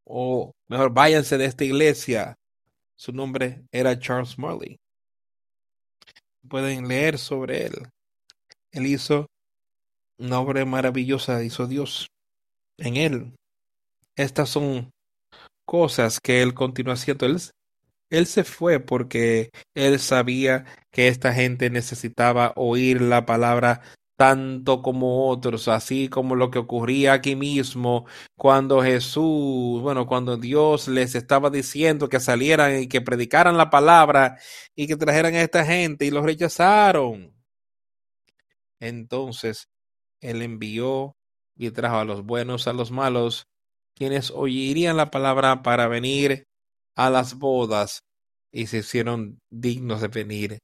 o 0.02 0.52
mejor 0.66 0.92
váyanse 0.92 1.38
de 1.38 1.44
esta 1.44 1.62
iglesia. 1.62 2.36
Su 2.96 3.12
nombre 3.12 3.62
era 3.70 3.96
Charles 3.96 4.36
Marley. 4.36 4.80
Pueden 6.48 6.88
leer 6.88 7.18
sobre 7.18 7.66
él. 7.66 7.86
Él 8.72 8.86
hizo 8.88 9.30
una 10.18 10.40
obra 10.40 10.64
maravillosa, 10.64 11.44
hizo 11.44 11.68
Dios 11.68 12.10
en 12.78 12.96
él. 12.96 13.32
Estas 14.16 14.48
son 14.48 14.91
cosas 15.72 16.20
que 16.20 16.42
él 16.42 16.52
continúa 16.52 16.94
haciendo. 16.94 17.24
Él, 17.24 17.40
él 18.10 18.26
se 18.26 18.44
fue 18.44 18.78
porque 18.78 19.50
él 19.74 19.98
sabía 20.00 20.66
que 20.90 21.08
esta 21.08 21.32
gente 21.32 21.70
necesitaba 21.70 22.52
oír 22.56 23.00
la 23.00 23.24
palabra 23.24 23.80
tanto 24.14 24.82
como 24.82 25.28
otros, 25.30 25.68
así 25.68 26.10
como 26.10 26.36
lo 26.36 26.50
que 26.50 26.58
ocurría 26.58 27.14
aquí 27.14 27.36
mismo 27.36 28.04
cuando 28.36 28.82
Jesús, 28.82 29.80
bueno, 29.80 30.06
cuando 30.06 30.36
Dios 30.36 30.88
les 30.88 31.14
estaba 31.14 31.48
diciendo 31.48 32.10
que 32.10 32.20
salieran 32.20 32.82
y 32.82 32.86
que 32.86 33.00
predicaran 33.00 33.56
la 33.56 33.70
palabra 33.70 34.36
y 34.76 34.86
que 34.86 34.96
trajeran 34.96 35.34
a 35.34 35.40
esta 35.40 35.64
gente 35.64 36.04
y 36.04 36.10
los 36.10 36.22
rechazaron. 36.22 37.32
Entonces, 38.78 39.70
Él 40.20 40.42
envió 40.42 41.16
y 41.56 41.70
trajo 41.70 41.96
a 41.96 42.04
los 42.04 42.24
buenos, 42.24 42.68
a 42.68 42.74
los 42.74 42.90
malos, 42.90 43.46
quienes 43.94 44.30
oirían 44.30 44.96
la 44.96 45.10
palabra 45.10 45.62
para 45.62 45.88
venir 45.88 46.44
a 46.94 47.10
las 47.10 47.38
bodas 47.38 48.02
y 48.50 48.66
se 48.66 48.78
hicieron 48.78 49.38
dignos 49.50 50.00
de 50.00 50.08
venir. 50.08 50.58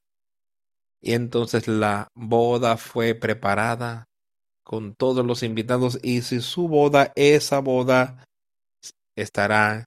Y 1.01 1.15
entonces 1.15 1.69
la 1.69 2.09
boda 2.15 2.77
fue 2.77 3.15
preparada 3.15 4.07
con 4.65 4.95
todos 4.95 5.25
los 5.25 5.43
invitados 5.43 5.99
y 6.03 6.23
si 6.23 6.41
su 6.41 6.69
boda, 6.69 7.13
esa 7.17 7.61
boda 7.61 8.25
estará 9.17 9.85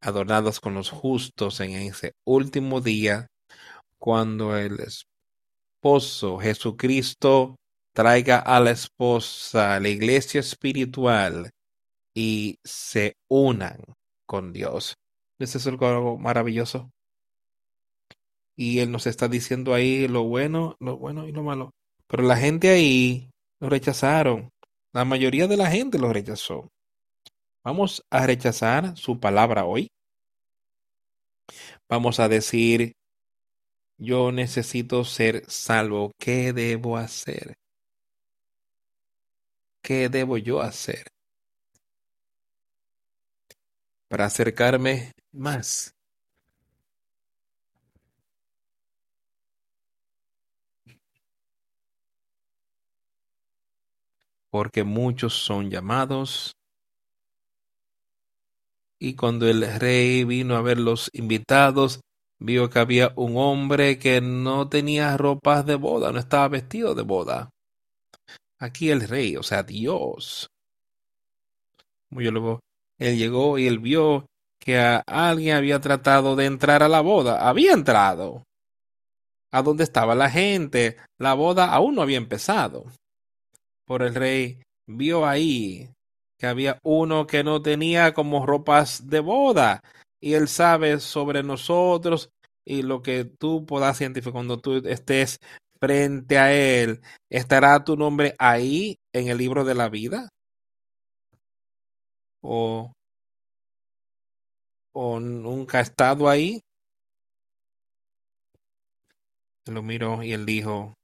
adornadas 0.00 0.60
con 0.60 0.74
los 0.74 0.90
justos 0.90 1.60
en 1.60 1.72
ese 1.72 2.12
último 2.24 2.80
día 2.80 3.28
cuando 3.98 4.56
el 4.56 4.78
esposo 4.80 6.38
Jesucristo 6.38 7.56
traiga 7.92 8.38
a 8.38 8.60
la 8.60 8.72
esposa, 8.72 9.78
la 9.80 9.88
iglesia 9.88 10.40
espiritual 10.40 11.50
y 12.16 12.58
se 12.64 13.18
unan 13.28 13.84
con 14.24 14.54
Dios. 14.54 14.96
¿Eso 15.38 15.58
es 15.58 15.66
algo 15.66 16.16
maravilloso? 16.16 16.90
Y 18.56 18.78
Él 18.78 18.90
nos 18.90 19.06
está 19.06 19.28
diciendo 19.28 19.74
ahí 19.74 20.08
lo 20.08 20.24
bueno, 20.24 20.76
lo 20.80 20.96
bueno 20.96 21.28
y 21.28 21.32
lo 21.32 21.42
malo. 21.42 21.74
Pero 22.06 22.22
la 22.22 22.38
gente 22.38 22.70
ahí 22.70 23.30
lo 23.60 23.68
rechazaron. 23.68 24.50
La 24.92 25.04
mayoría 25.04 25.46
de 25.46 25.58
la 25.58 25.70
gente 25.70 25.98
lo 25.98 26.10
rechazó. 26.10 26.70
Vamos 27.62 28.02
a 28.08 28.26
rechazar 28.26 28.96
su 28.96 29.20
palabra 29.20 29.66
hoy. 29.66 29.90
Vamos 31.86 32.18
a 32.18 32.28
decir, 32.28 32.94
yo 33.98 34.32
necesito 34.32 35.04
ser 35.04 35.44
salvo. 35.48 36.12
¿Qué 36.18 36.54
debo 36.54 36.96
hacer? 36.96 37.58
¿Qué 39.82 40.08
debo 40.08 40.38
yo 40.38 40.62
hacer? 40.62 41.15
Para 44.08 44.26
acercarme 44.26 45.12
más 45.32 45.96
porque 54.56 54.84
muchos 54.84 55.34
son 55.34 55.70
llamados. 55.70 56.56
Y 58.98 59.14
cuando 59.14 59.46
el 59.46 59.70
rey 59.78 60.24
vino 60.24 60.56
a 60.56 60.62
ver 60.62 60.78
los 60.78 61.10
invitados, 61.12 62.00
vio 62.38 62.70
que 62.70 62.78
había 62.78 63.12
un 63.16 63.36
hombre 63.36 63.98
que 63.98 64.22
no 64.22 64.70
tenía 64.70 65.14
ropas 65.18 65.66
de 65.66 65.74
boda, 65.74 66.10
no 66.10 66.18
estaba 66.18 66.48
vestido 66.48 66.94
de 66.94 67.02
boda. 67.02 67.50
Aquí 68.58 68.88
el 68.88 69.06
rey, 69.06 69.36
o 69.36 69.42
sea, 69.42 69.62
Dios. 69.62 70.48
luego, 72.30 72.60
él 72.98 73.16
llegó 73.16 73.58
y 73.58 73.66
él 73.66 73.78
vio 73.78 74.26
que 74.58 74.78
a 74.78 75.02
alguien 75.06 75.56
había 75.56 75.80
tratado 75.80 76.36
de 76.36 76.46
entrar 76.46 76.82
a 76.82 76.88
la 76.88 77.00
boda. 77.00 77.48
Había 77.48 77.72
entrado. 77.72 78.42
A 79.52 79.62
dónde 79.62 79.84
estaba 79.84 80.14
la 80.14 80.30
gente. 80.30 80.96
La 81.18 81.34
boda 81.34 81.72
aún 81.72 81.94
no 81.94 82.02
había 82.02 82.18
empezado 82.18 82.86
por 83.86 84.02
el 84.02 84.14
rey, 84.14 84.60
vio 84.86 85.26
ahí 85.26 85.88
que 86.38 86.46
había 86.46 86.78
uno 86.82 87.26
que 87.26 87.44
no 87.44 87.62
tenía 87.62 88.12
como 88.12 88.44
ropas 88.44 89.08
de 89.08 89.20
boda, 89.20 89.80
y 90.20 90.34
él 90.34 90.48
sabe 90.48 91.00
sobre 91.00 91.42
nosotros 91.42 92.30
y 92.64 92.82
lo 92.82 93.02
que 93.02 93.24
tú 93.24 93.64
puedas 93.64 94.00
identificar 94.00 94.32
cuando 94.32 94.58
tú 94.58 94.82
estés 94.86 95.40
frente 95.80 96.38
a 96.38 96.52
él, 96.52 97.00
¿estará 97.30 97.84
tu 97.84 97.96
nombre 97.96 98.34
ahí 98.38 98.98
en 99.12 99.28
el 99.28 99.38
libro 99.38 99.64
de 99.64 99.74
la 99.74 99.88
vida? 99.88 100.28
¿O, 102.48 102.92
o 104.92 105.20
nunca 105.20 105.78
ha 105.78 105.80
estado 105.82 106.28
ahí? 106.28 106.60
lo 109.66 109.82
miró 109.82 110.22
y 110.22 110.32
él 110.32 110.46
dijo, 110.46 110.94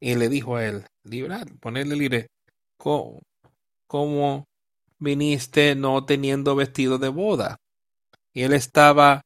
y 0.00 0.14
le 0.14 0.28
dijo 0.28 0.56
a 0.56 0.64
él, 0.64 0.86
librar, 1.02 1.46
ponerle 1.58 1.96
libre, 1.96 2.28
¿cómo, 2.76 3.20
cómo 3.88 4.44
viniste 4.98 5.74
no 5.74 6.04
teniendo 6.04 6.54
vestido 6.54 6.98
de 6.98 7.08
boda? 7.08 7.56
Y 8.32 8.42
él 8.42 8.52
estaba, 8.52 9.22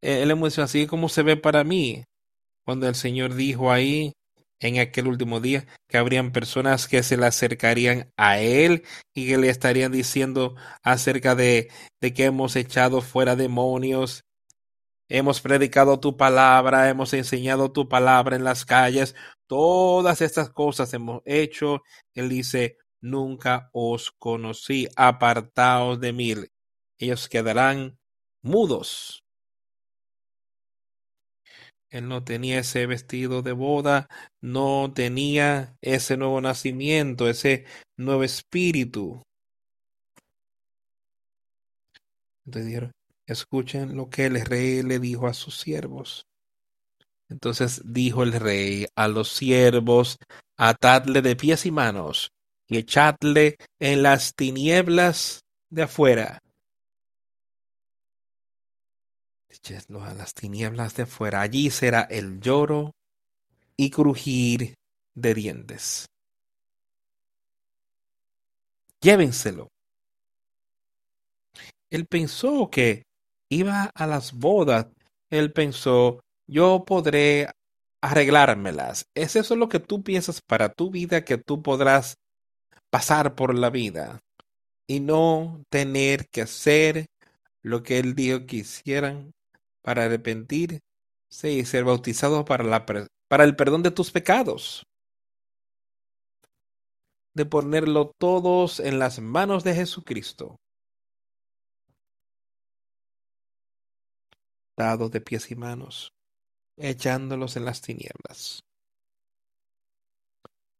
e, 0.00 0.22
él 0.22 0.28
le 0.28 0.62
así 0.62 0.86
como 0.86 1.08
se 1.08 1.22
ve 1.22 1.36
para 1.36 1.62
mí, 1.62 2.04
cuando 2.64 2.88
el 2.88 2.94
Señor 2.94 3.34
dijo 3.34 3.70
ahí, 3.70 4.12
en 4.64 4.78
aquel 4.78 5.08
último 5.08 5.40
día, 5.40 5.66
que 5.88 5.98
habrían 5.98 6.32
personas 6.32 6.88
que 6.88 7.02
se 7.02 7.16
le 7.16 7.26
acercarían 7.26 8.12
a 8.16 8.40
él 8.40 8.84
y 9.14 9.28
que 9.28 9.38
le 9.38 9.48
estarían 9.50 9.92
diciendo 9.92 10.56
acerca 10.82 11.34
de, 11.34 11.70
de 12.00 12.14
que 12.14 12.24
hemos 12.24 12.56
echado 12.56 13.00
fuera 13.02 13.36
demonios 13.36 14.24
Hemos 15.08 15.42
predicado 15.42 16.00
tu 16.00 16.16
palabra, 16.16 16.88
hemos 16.88 17.12
enseñado 17.12 17.70
tu 17.72 17.88
palabra 17.88 18.36
en 18.36 18.44
las 18.44 18.64
calles, 18.64 19.14
todas 19.46 20.22
estas 20.22 20.48
cosas 20.48 20.94
hemos 20.94 21.20
hecho. 21.26 21.82
Él 22.14 22.30
dice, 22.30 22.78
nunca 23.02 23.68
os 23.72 24.10
conocí, 24.12 24.88
apartaos 24.96 26.00
de 26.00 26.12
mí. 26.14 26.34
Ellos 26.98 27.28
quedarán 27.28 27.98
mudos. 28.40 29.23
Él 31.94 32.08
no 32.08 32.24
tenía 32.24 32.58
ese 32.58 32.86
vestido 32.86 33.42
de 33.42 33.52
boda, 33.52 34.08
no 34.40 34.92
tenía 34.92 35.76
ese 35.80 36.16
nuevo 36.16 36.40
nacimiento, 36.40 37.28
ese 37.28 37.64
nuevo 37.96 38.24
espíritu. 38.24 39.22
Entonces 42.44 42.66
dijeron, 42.66 42.92
Escuchen 43.26 43.96
lo 43.96 44.10
que 44.10 44.26
el 44.26 44.44
rey 44.44 44.82
le 44.82 44.98
dijo 44.98 45.26
a 45.26 45.34
sus 45.34 45.58
siervos. 45.58 46.26
Entonces 47.30 47.80
dijo 47.84 48.22
el 48.22 48.32
rey 48.32 48.86
a 48.96 49.08
los 49.08 49.30
siervos, 49.32 50.18
atadle 50.56 51.22
de 51.22 51.36
pies 51.36 51.64
y 51.64 51.70
manos 51.70 52.32
y 52.68 52.76
echadle 52.78 53.56
en 53.78 54.02
las 54.02 54.34
tinieblas 54.34 55.44
de 55.70 55.82
afuera. 55.82 56.38
A 59.66 60.12
las 60.12 60.34
tinieblas 60.34 60.94
de 60.94 61.04
afuera. 61.04 61.40
Allí 61.40 61.70
será 61.70 62.02
el 62.02 62.38
lloro 62.38 62.94
y 63.78 63.88
crujir 63.88 64.74
de 65.14 65.32
dientes. 65.32 66.06
Llévenselo. 69.00 69.70
Él 71.88 72.04
pensó 72.06 72.68
que 72.70 73.04
iba 73.48 73.90
a 73.94 74.06
las 74.06 74.34
bodas, 74.34 74.86
él 75.30 75.50
pensó, 75.52 76.20
yo 76.46 76.84
podré 76.84 77.48
arreglármelas. 78.02 79.06
¿Es 79.14 79.34
eso 79.34 79.56
lo 79.56 79.70
que 79.70 79.80
tú 79.80 80.02
piensas 80.02 80.42
para 80.42 80.68
tu 80.68 80.90
vida, 80.90 81.24
que 81.24 81.38
tú 81.38 81.62
podrás 81.62 82.18
pasar 82.90 83.34
por 83.34 83.54
la 83.54 83.70
vida 83.70 84.20
y 84.86 85.00
no 85.00 85.64
tener 85.70 86.28
que 86.28 86.42
hacer 86.42 87.06
lo 87.62 87.82
que 87.82 87.98
él 87.98 88.14
dijo 88.14 88.44
que 88.44 88.56
hicieran 88.56 89.32
para 89.84 90.04
arrepentirse 90.06 90.80
Sí, 91.34 91.64
ser 91.64 91.82
bautizado 91.82 92.44
para, 92.44 92.62
la, 92.62 92.86
para 92.86 93.42
el 93.42 93.56
perdón 93.56 93.82
de 93.82 93.90
tus 93.90 94.12
pecados. 94.12 94.86
De 97.32 97.44
ponerlo 97.44 98.12
todos 98.16 98.78
en 98.78 99.00
las 99.00 99.18
manos 99.18 99.64
de 99.64 99.74
Jesucristo. 99.74 100.60
Dados 104.76 105.10
de 105.10 105.20
pies 105.20 105.50
y 105.50 105.56
manos, 105.56 106.12
echándolos 106.76 107.56
en 107.56 107.64
las 107.64 107.80
tinieblas. 107.80 108.62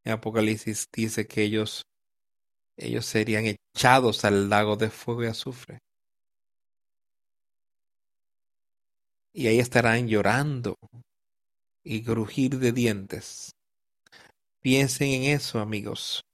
Apocalipsis 0.05 0.89
dice 0.93 1.27
que 1.27 1.43
ellos, 1.43 1.85
ellos 2.77 3.07
serían 3.07 3.47
echados 3.47 4.25
al 4.25 4.49
lago 4.49 4.77
de 4.77 4.89
fuego 4.91 5.25
y 5.25 5.27
azufre. 5.27 5.81
Y 9.35 9.49
ahí 9.49 9.59
estarán 9.59 10.07
llorando 10.07 10.79
y 11.83 12.03
crujir 12.03 12.59
de 12.59 12.73
dientes. 12.73 13.55
Piensen 14.63 15.09
en 15.09 15.23
eso, 15.25 15.59
amigos, 15.59 16.25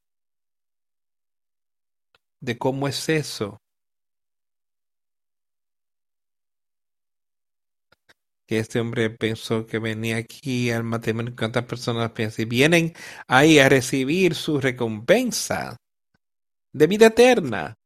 de 2.40 2.59
cómo 2.59 2.86
es 2.86 3.09
eso. 3.09 3.59
Que 8.46 8.59
este 8.59 8.80
hombre 8.80 9.11
pensó 9.11 9.66
que 9.66 9.78
venía 9.78 10.16
aquí 10.18 10.70
al 10.70 10.84
matrimonio. 10.84 11.34
¿Cuántas 11.36 11.64
personas 11.64 12.12
piensan? 12.12 12.48
Vienen 12.48 12.92
ahí 13.26 13.59
a 13.59 13.68
recibir 13.68 14.34
su 14.34 14.61
recompensa 14.61 15.76
de 16.72 16.86
vida 16.86 17.07
eterna. 17.07 17.76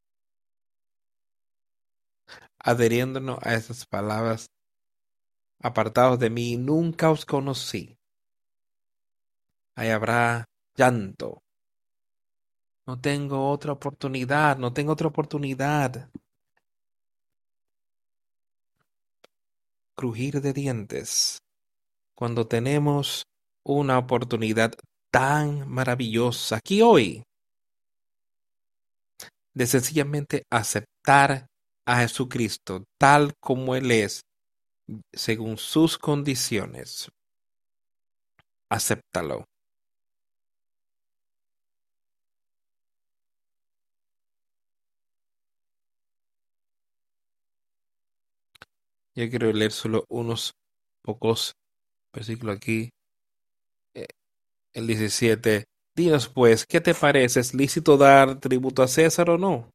Adheriéndonos 2.59 3.39
a 3.43 3.55
esas 3.55 3.85
palabras 3.87 4.49
apartados 5.65 6.19
de 6.19 6.29
mí, 6.29 6.59
nunca 6.59 7.11
os 7.11 7.25
conocí. 7.25 7.97
Ahí 9.75 9.89
habrá 9.89 10.45
llanto. 10.77 11.43
No 12.87 13.01
tengo 13.01 13.49
otra 13.49 13.73
oportunidad, 13.73 14.59
no 14.59 14.75
tengo 14.75 14.93
otra 14.93 15.09
oportunidad. 15.09 16.11
Crujir 19.97 20.43
de 20.43 20.53
dientes 20.53 21.39
cuando 22.15 22.47
tenemos 22.47 23.25
una 23.63 23.97
oportunidad 23.97 24.75
tan 25.11 25.67
maravillosa 25.67 26.57
aquí 26.57 26.83
hoy 26.83 27.25
de 29.55 29.67
sencillamente 29.67 30.45
aceptar 30.51 31.47
a 31.87 32.01
Jesucristo 32.01 32.85
tal 32.99 33.33
como 33.41 33.75
Él 33.75 33.91
es 33.91 34.25
según 35.13 35.57
sus 35.59 35.99
condiciones. 35.99 37.11
Acéptalo. 38.69 39.45
Yo 49.17 49.29
quiero 49.31 49.53
leer 49.53 49.73
solo 49.73 50.05
unos 50.09 50.55
pocos 51.03 51.57
versículos 52.13 52.57
aquí. 52.57 52.91
Eh, 53.95 54.07
el 54.75 54.87
17. 54.89 55.65
Dios 55.97 56.29
pues, 56.29 56.67
¿qué 56.67 56.81
te 56.81 56.95
parece? 56.95 57.41
¿Es 57.41 57.55
lícito 57.55 57.99
dar 57.99 58.41
tributo 58.41 58.83
a 58.83 58.89
César 58.89 59.31
o 59.31 59.39
no? 59.39 59.74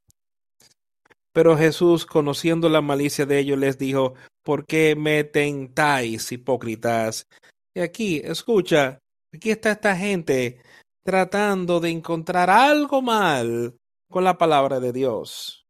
Pero 1.33 1.57
Jesús, 1.57 2.05
conociendo 2.05 2.69
la 2.69 2.81
malicia 2.81 3.25
de 3.25 3.39
ellos, 3.39 3.57
les 3.57 3.77
dijo, 3.77 4.15
¿por 4.43 4.65
qué 4.65 4.95
me 4.95 5.23
tentáis, 5.23 6.31
hipócritas? 6.31 7.27
Y 7.75 7.81
aquí, 7.81 8.21
escucha, 8.23 8.99
aquí 9.33 9.51
está 9.51 9.71
esta 9.71 9.95
gente 9.95 10.61
tratando 11.03 11.79
de 11.79 11.89
encontrar 11.89 12.49
algo 12.49 13.01
mal 13.01 13.75
con 14.09 14.23
la 14.23 14.37
palabra 14.37 14.79
de 14.79 14.91
Dios. 14.91 15.65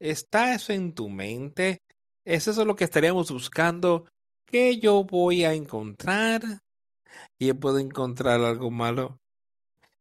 ¿Está 0.00 0.54
eso 0.54 0.72
en 0.72 0.94
tu 0.94 1.08
mente? 1.08 1.78
¿Es 2.24 2.46
eso 2.48 2.64
lo 2.64 2.76
que 2.76 2.84
estaríamos 2.84 3.30
buscando? 3.30 4.06
¿Qué 4.46 4.78
yo 4.78 5.04
voy 5.04 5.44
a 5.44 5.54
encontrar? 5.54 6.42
Y 7.38 7.52
puedo 7.52 7.78
encontrar 7.78 8.40
algo 8.40 8.70
malo 8.70 9.18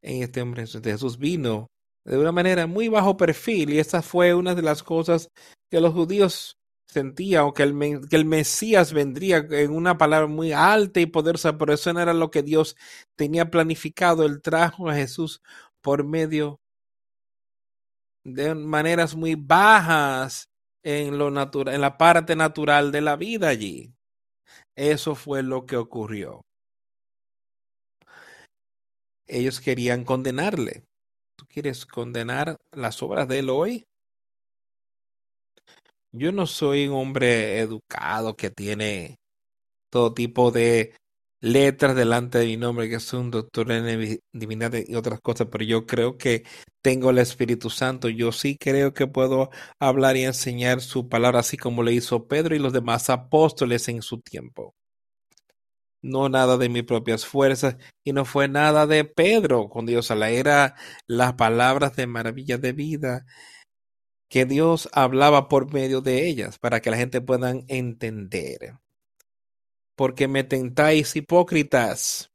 en 0.02 0.24
este 0.24 0.42
hombre. 0.42 0.66
Jesús 0.68 1.18
vino 1.18 1.68
de 2.08 2.18
una 2.18 2.32
manera 2.32 2.68
muy 2.68 2.88
bajo 2.88 3.18
perfil 3.18 3.70
y 3.72 3.80
esa 3.80 4.02
fue 4.02 4.34
una 4.34 4.56
de 4.56 4.62
las 4.62 4.82
cosas 4.82 5.30
que 5.70 5.82
los 5.82 5.94
judíos 5.94 6.58
sentían 6.88 7.52
que 7.52 7.64
el, 7.64 8.08
que 8.10 8.16
el 8.16 8.24
Mesías 8.24 8.94
vendría 8.94 9.46
en 9.50 9.72
una 9.72 9.98
palabra 9.98 10.28
muy 10.28 10.54
alta 10.54 11.02
y 11.02 11.06
poderosa, 11.06 11.58
pero 11.58 11.74
eso 11.74 11.92
no 11.92 12.00
era 12.00 12.14
lo 12.14 12.32
que 12.32 12.44
Dios 12.44 12.78
tenía 13.18 13.52
planificado. 13.52 14.26
Él 14.26 14.42
trajo 14.42 14.90
a 14.90 14.96
Jesús 14.96 15.42
por 15.82 16.06
medio 16.06 16.62
de 18.24 18.56
maneras 18.56 19.14
muy 19.16 19.36
bajas 19.36 20.48
en 20.84 21.18
lo 21.18 21.30
natural, 21.30 21.76
en 21.76 21.82
la 21.82 21.98
parte 21.98 22.38
natural 22.38 22.94
de 22.94 23.02
la 23.02 23.18
vida 23.18 23.50
allí. 23.50 23.94
Eso 24.78 25.14
fue 25.14 25.44
lo 25.44 25.66
que 25.66 25.76
ocurrió. 25.76 26.42
Ellos 29.28 29.60
querían 29.60 30.06
condenarle 30.06 30.87
¿Tú 30.87 30.87
quieres 31.58 31.88
condenar 31.88 32.56
las 32.72 33.02
obras 33.02 33.28
de 33.28 33.40
él 33.40 33.50
hoy? 33.50 33.88
Yo 36.12 36.32
no 36.32 36.46
soy 36.46 36.88
un 36.88 36.94
hombre 36.94 37.58
educado 37.58 38.36
que 38.36 38.52
tiene 38.52 39.18
todo 39.90 40.14
tipo 40.14 40.52
de 40.52 40.94
letras 41.42 41.96
delante 41.96 42.38
de 42.38 42.46
mi 42.46 42.58
nombre, 42.58 42.90
que 42.90 43.00
soy 43.00 43.22
un 43.22 43.32
doctor 43.32 43.72
en 43.72 44.20
divinidad 44.34 44.72
y 44.88 44.94
otras 44.94 45.20
cosas, 45.20 45.48
pero 45.52 45.64
yo 45.64 45.88
creo 45.88 46.16
que 46.20 46.44
tengo 46.84 47.10
el 47.10 47.18
Espíritu 47.18 47.72
Santo. 47.72 48.08
Yo 48.08 48.32
sí 48.32 48.56
creo 48.56 48.94
que 48.94 49.08
puedo 49.08 49.50
hablar 49.80 50.16
y 50.16 50.26
enseñar 50.26 50.80
su 50.82 51.10
palabra, 51.10 51.40
así 51.40 51.58
como 51.58 51.82
le 51.82 51.94
hizo 51.94 52.28
Pedro 52.28 52.56
y 52.56 52.60
los 52.60 52.72
demás 52.72 53.10
apóstoles 53.10 53.88
en 53.90 54.04
su 54.04 54.22
tiempo 54.22 54.77
no 56.08 56.30
nada 56.30 56.58
de 56.58 56.70
mis 56.70 56.84
propias 56.84 57.26
fuerzas, 57.26 57.78
y 58.04 58.14
no 58.14 58.26
fue 58.26 58.48
nada 58.48 58.88
de 58.88 59.04
Pedro 59.06 59.70
con 59.70 59.86
Dios, 59.86 60.10
la 60.10 60.30
era 60.30 60.76
las 61.08 61.34
palabras 61.34 61.96
de 61.96 62.08
maravilla 62.08 62.58
de 62.58 62.74
vida 62.74 63.26
que 64.30 64.46
Dios 64.46 64.90
hablaba 64.92 65.48
por 65.48 65.74
medio 65.74 66.02
de 66.02 66.28
ellas, 66.28 66.60
para 66.60 66.82
que 66.82 66.92
la 66.92 66.98
gente 66.98 67.22
pueda 67.22 67.54
entender. 67.68 68.78
Porque 69.96 70.28
me 70.28 70.44
tentáis 70.44 71.16
hipócritas. 71.16 72.32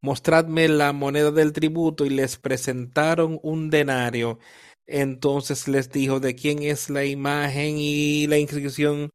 Mostradme 0.00 0.68
la 0.68 0.92
moneda 0.92 1.30
del 1.32 1.52
tributo 1.52 2.04
y 2.06 2.10
les 2.10 2.38
presentaron 2.38 3.40
un 3.42 3.68
denario 3.68 4.38
entonces 4.88 5.68
les 5.68 5.90
dijo 5.90 6.18
de 6.18 6.34
quién 6.34 6.62
es 6.62 6.88
la 6.88 7.04
imagen 7.04 7.76
y 7.78 8.26
la 8.26 8.38
inscripción. 8.38 9.10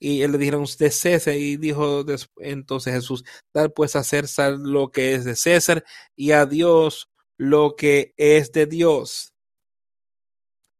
Y 0.00 0.22
él 0.22 0.32
le 0.32 0.38
dijeron 0.38 0.64
de 0.78 0.90
César. 0.90 1.34
Y 1.34 1.58
dijo 1.58 2.04
entonces 2.38 2.94
Jesús, 2.94 3.24
dar 3.54 3.72
pues 3.72 3.94
a 3.94 4.04
César 4.04 4.54
lo 4.58 4.90
que 4.90 5.14
es 5.14 5.24
de 5.24 5.36
César 5.36 5.84
y 6.16 6.32
a 6.32 6.46
Dios 6.46 7.08
lo 7.36 7.76
que 7.76 8.14
es 8.16 8.52
de 8.52 8.66
Dios. 8.66 9.34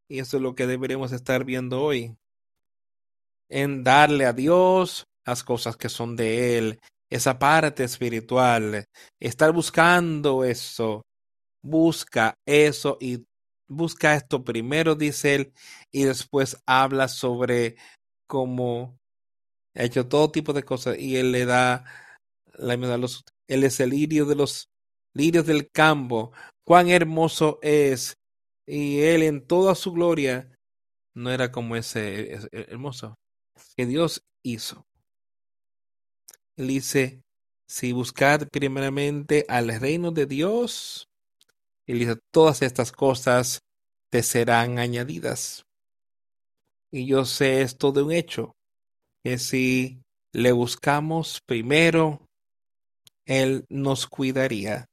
Y 0.08 0.20
eso 0.20 0.38
es 0.38 0.42
lo 0.42 0.54
que 0.54 0.66
deberíamos 0.66 1.12
estar 1.12 1.44
viendo 1.44 1.82
hoy. 1.82 2.16
En 3.50 3.84
darle 3.84 4.24
a 4.24 4.32
Dios 4.32 5.04
las 5.26 5.44
cosas 5.44 5.76
que 5.76 5.90
son 5.90 6.16
de 6.16 6.56
Él, 6.56 6.80
esa 7.10 7.38
parte 7.38 7.84
espiritual, 7.84 8.86
estar 9.20 9.52
buscando 9.52 10.44
eso, 10.44 11.02
busca 11.62 12.34
eso 12.46 12.96
y 13.00 13.24
busca 13.68 14.14
esto 14.14 14.44
primero, 14.44 14.94
dice 14.94 15.34
él, 15.34 15.52
y 15.92 16.04
después 16.04 16.56
habla 16.66 17.08
sobre 17.08 17.76
cómo 18.26 18.98
ha 19.74 19.84
hecho 19.84 20.08
todo 20.08 20.30
tipo 20.30 20.52
de 20.52 20.64
cosas 20.64 20.98
y 20.98 21.16
él 21.16 21.32
le 21.32 21.44
da 21.46 21.84
la 22.54 22.76
los 22.76 23.24
él 23.46 23.64
es 23.64 23.80
el 23.80 23.90
lirio 23.90 24.26
de 24.26 24.34
los 24.34 24.68
lirios 25.14 25.46
del 25.46 25.70
campo, 25.70 26.32
cuán 26.64 26.88
hermoso 26.88 27.58
es 27.62 28.14
y 28.66 29.00
él 29.00 29.22
en 29.22 29.46
toda 29.46 29.74
su 29.74 29.92
gloria 29.92 30.52
no 31.14 31.30
era 31.30 31.50
como 31.50 31.76
ese, 31.76 32.34
ese 32.34 32.48
hermoso 32.52 33.14
que 33.76 33.86
Dios 33.86 34.22
hizo. 34.44 34.84
Él 36.56 36.68
dice, 36.68 37.22
si 37.66 37.92
buscad 37.92 38.48
primeramente 38.48 39.44
al 39.48 39.68
reino 39.80 40.10
de 40.10 40.26
Dios 40.26 41.07
y 41.88 41.94
dice, 41.94 42.16
todas 42.30 42.60
estas 42.60 42.92
cosas 42.92 43.62
te 44.10 44.22
serán 44.22 44.78
añadidas. 44.78 45.64
Y 46.90 47.06
yo 47.06 47.24
sé 47.24 47.62
esto 47.62 47.92
de 47.92 48.02
un 48.02 48.12
hecho, 48.12 48.54
que 49.24 49.38
si 49.38 49.98
le 50.32 50.52
buscamos 50.52 51.40
primero, 51.46 52.20
Él 53.24 53.64
nos 53.70 54.06
cuidaría 54.06 54.84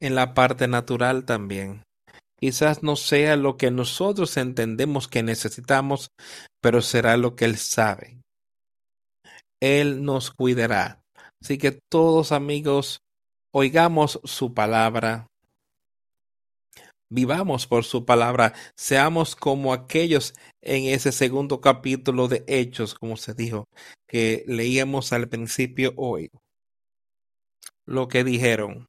en 0.00 0.16
la 0.16 0.34
parte 0.34 0.66
natural 0.66 1.24
también. 1.24 1.84
Quizás 2.36 2.82
no 2.82 2.96
sea 2.96 3.36
lo 3.36 3.56
que 3.56 3.70
nosotros 3.70 4.36
entendemos 4.36 5.06
que 5.06 5.22
necesitamos, 5.22 6.10
pero 6.60 6.82
será 6.82 7.16
lo 7.16 7.36
que 7.36 7.44
Él 7.44 7.58
sabe. 7.58 8.18
Él 9.60 10.04
nos 10.04 10.32
cuidará. 10.32 11.00
Así 11.40 11.58
que 11.58 11.78
todos 11.88 12.32
amigos, 12.32 13.02
oigamos 13.52 14.20
su 14.24 14.52
palabra, 14.52 15.28
vivamos 17.08 17.66
por 17.66 17.84
su 17.84 18.04
palabra, 18.04 18.54
seamos 18.76 19.36
como 19.36 19.72
aquellos 19.72 20.34
en 20.62 20.84
ese 20.86 21.12
segundo 21.12 21.60
capítulo 21.60 22.28
de 22.28 22.44
Hechos, 22.46 22.94
como 22.94 23.16
se 23.16 23.34
dijo, 23.34 23.68
que 24.06 24.44
leíamos 24.46 25.12
al 25.12 25.28
principio 25.28 25.92
hoy. 25.96 26.30
Lo 27.86 28.08
que 28.08 28.24
dijeron. 28.24 28.88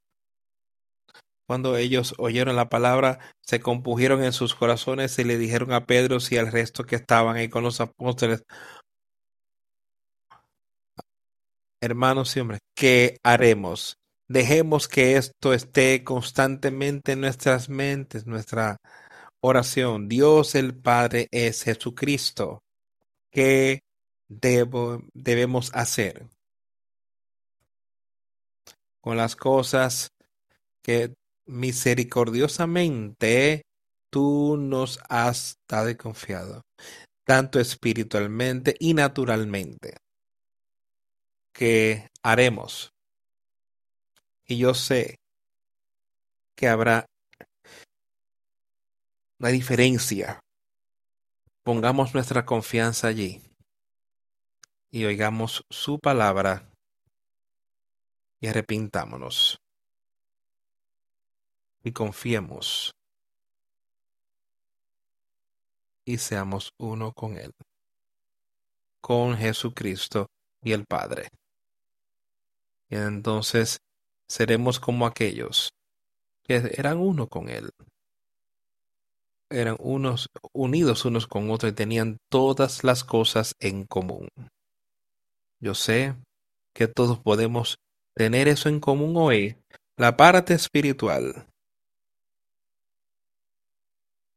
Cuando 1.47 1.77
ellos 1.77 2.15
oyeron 2.17 2.55
la 2.55 2.69
palabra, 2.69 3.19
se 3.41 3.59
compugieron 3.59 4.23
en 4.23 4.33
sus 4.33 4.55
corazones 4.55 5.19
y 5.19 5.23
le 5.23 5.37
dijeron 5.37 5.73
a 5.73 5.85
Pedro 5.85 6.17
y 6.29 6.37
al 6.37 6.51
resto 6.51 6.85
que 6.85 6.95
estaban 6.95 7.35
ahí 7.35 7.49
con 7.49 7.63
los 7.63 7.81
apóstoles, 7.81 8.43
hermanos 11.81 12.35
y 12.35 12.39
hombres, 12.39 12.61
¿qué 12.73 13.19
haremos? 13.23 13.97
Dejemos 14.27 14.87
que 14.87 15.17
esto 15.17 15.53
esté 15.53 16.03
constantemente 16.03 17.13
en 17.13 17.21
nuestras 17.21 17.69
mentes, 17.69 18.25
nuestra 18.25 18.77
oración. 19.39 20.07
Dios 20.07 20.55
el 20.55 20.75
Padre 20.75 21.27
es 21.31 21.63
Jesucristo. 21.63 22.63
¿Qué 23.31 23.81
debemos 24.27 25.71
hacer 25.73 26.27
con 29.01 29.17
las 29.17 29.35
cosas 29.35 30.11
que 30.81 31.13
misericordiosamente 31.45 33.61
tú 34.09 34.57
nos 34.57 34.99
has 35.09 35.59
dado 35.67 35.95
confiado, 35.95 36.63
tanto 37.23 37.59
espiritualmente 37.59 38.75
y 38.79 38.95
naturalmente, 38.95 39.97
que 41.53 42.09
haremos. 42.23 42.94
Y 44.47 44.57
yo 44.57 44.73
sé 44.73 45.19
que 46.55 46.67
habrá 46.67 47.05
una 49.39 49.49
diferencia. 49.49 50.39
Pongamos 51.63 52.13
nuestra 52.13 52.45
confianza 52.45 53.07
allí 53.07 53.41
y 54.91 55.05
oigamos 55.05 55.63
su 55.69 55.99
palabra 55.99 56.69
y 58.39 58.47
arrepintámonos 58.47 59.59
y 61.83 61.91
confiemos 61.91 62.95
y 66.05 66.19
seamos 66.19 66.71
uno 66.77 67.11
con 67.13 67.37
Él, 67.37 67.51
con 69.01 69.35
Jesucristo 69.35 70.27
y 70.61 70.71
el 70.71 70.85
Padre. 70.85 71.29
Y 72.89 72.95
entonces 72.95 73.79
seremos 74.27 74.79
como 74.79 75.05
aquellos 75.05 75.73
que 76.43 76.71
eran 76.75 76.97
uno 76.97 77.27
con 77.27 77.49
Él. 77.49 77.71
Eran 79.49 79.77
unos 79.79 80.29
unidos 80.53 81.05
unos 81.05 81.27
con 81.27 81.49
otros 81.51 81.71
y 81.71 81.75
tenían 81.75 82.17
todas 82.29 82.83
las 82.83 83.03
cosas 83.03 83.55
en 83.59 83.85
común. 83.85 84.27
Yo 85.59 85.75
sé 85.75 86.15
que 86.73 86.87
todos 86.87 87.19
podemos 87.19 87.77
tener 88.15 88.47
eso 88.47 88.69
en 88.69 88.79
común 88.79 89.13
hoy, 89.17 89.55
la 89.97 90.17
parte 90.17 90.53
espiritual, 90.53 91.45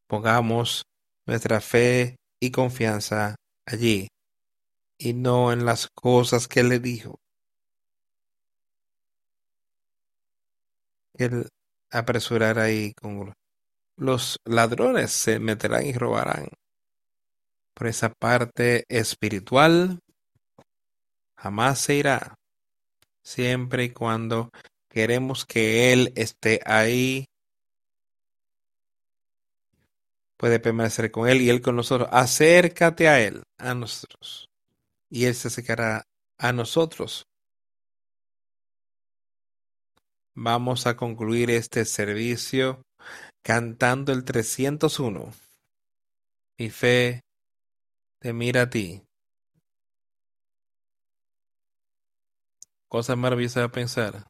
Pongamos 0.08 0.86
nuestra 1.26 1.60
fe 1.60 2.16
y 2.40 2.50
confianza 2.50 3.34
allí 3.66 4.08
y 4.96 5.12
no 5.12 5.52
en 5.52 5.66
las 5.66 5.88
cosas 5.88 6.48
que 6.48 6.64
le 6.64 6.78
dijo. 6.78 7.18
Él 11.18 11.48
apresurará 11.90 12.64
ahí 12.64 12.94
con 12.94 13.34
los 13.98 14.38
ladrones 14.44 15.10
se 15.10 15.40
meterán 15.40 15.84
y 15.84 15.92
robarán. 15.92 16.48
Por 17.74 17.88
esa 17.88 18.10
parte 18.10 18.84
espiritual 18.88 19.98
jamás 21.36 21.80
se 21.80 21.94
irá. 21.96 22.38
Siempre 23.22 23.84
y 23.84 23.90
cuando 23.90 24.50
queremos 24.88 25.44
que 25.44 25.92
Él 25.92 26.12
esté 26.14 26.60
ahí 26.64 27.26
puede 30.36 30.60
permanecer 30.60 31.10
con 31.10 31.28
Él 31.28 31.42
y 31.42 31.50
Él 31.50 31.60
con 31.60 31.74
nosotros. 31.74 32.08
Acércate 32.12 33.08
a 33.08 33.20
Él, 33.20 33.42
a 33.58 33.74
nosotros. 33.74 34.48
Y 35.10 35.24
Él 35.24 35.34
se 35.34 35.48
acercará 35.48 36.06
a 36.38 36.52
nosotros. 36.52 37.26
Vamos 40.40 40.86
a 40.86 40.94
concluir 40.94 41.50
este 41.50 41.84
servicio 41.84 42.80
cantando 43.42 44.12
el 44.12 44.22
301. 44.22 45.32
Mi 46.56 46.70
fe 46.70 47.22
te 48.20 48.32
mira 48.32 48.62
a 48.62 48.70
ti. 48.70 49.02
Cosa 52.88 53.16
maravillosa 53.16 53.62
de 53.62 53.68
pensar. 53.68 54.27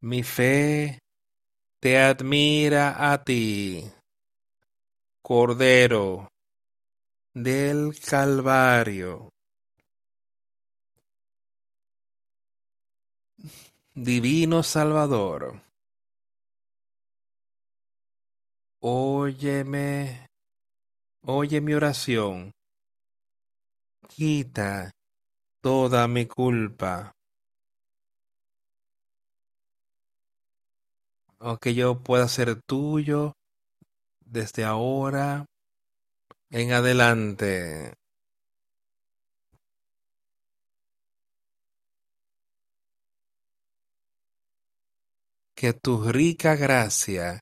Mi 0.00 0.22
fe 0.22 1.00
te 1.80 1.98
admira 1.98 3.10
a 3.10 3.24
ti, 3.24 3.82
Cordero 5.20 6.28
del 7.34 7.98
Calvario. 7.98 9.30
Divino 13.92 14.62
Salvador, 14.62 15.60
óyeme, 18.80 20.28
oye 21.26 21.60
mi 21.60 21.74
oración, 21.74 22.52
quita 24.06 24.92
toda 25.60 26.06
mi 26.06 26.26
culpa. 26.26 27.17
O 31.38 31.58
que 31.58 31.74
yo 31.74 32.02
pueda 32.02 32.28
ser 32.28 32.60
tuyo 32.62 33.36
desde 34.24 34.64
ahora 34.64 35.46
en 36.50 36.72
adelante. 36.72 37.94
Que 45.54 45.72
tu 45.72 46.10
rica 46.12 46.54
gracia 46.54 47.40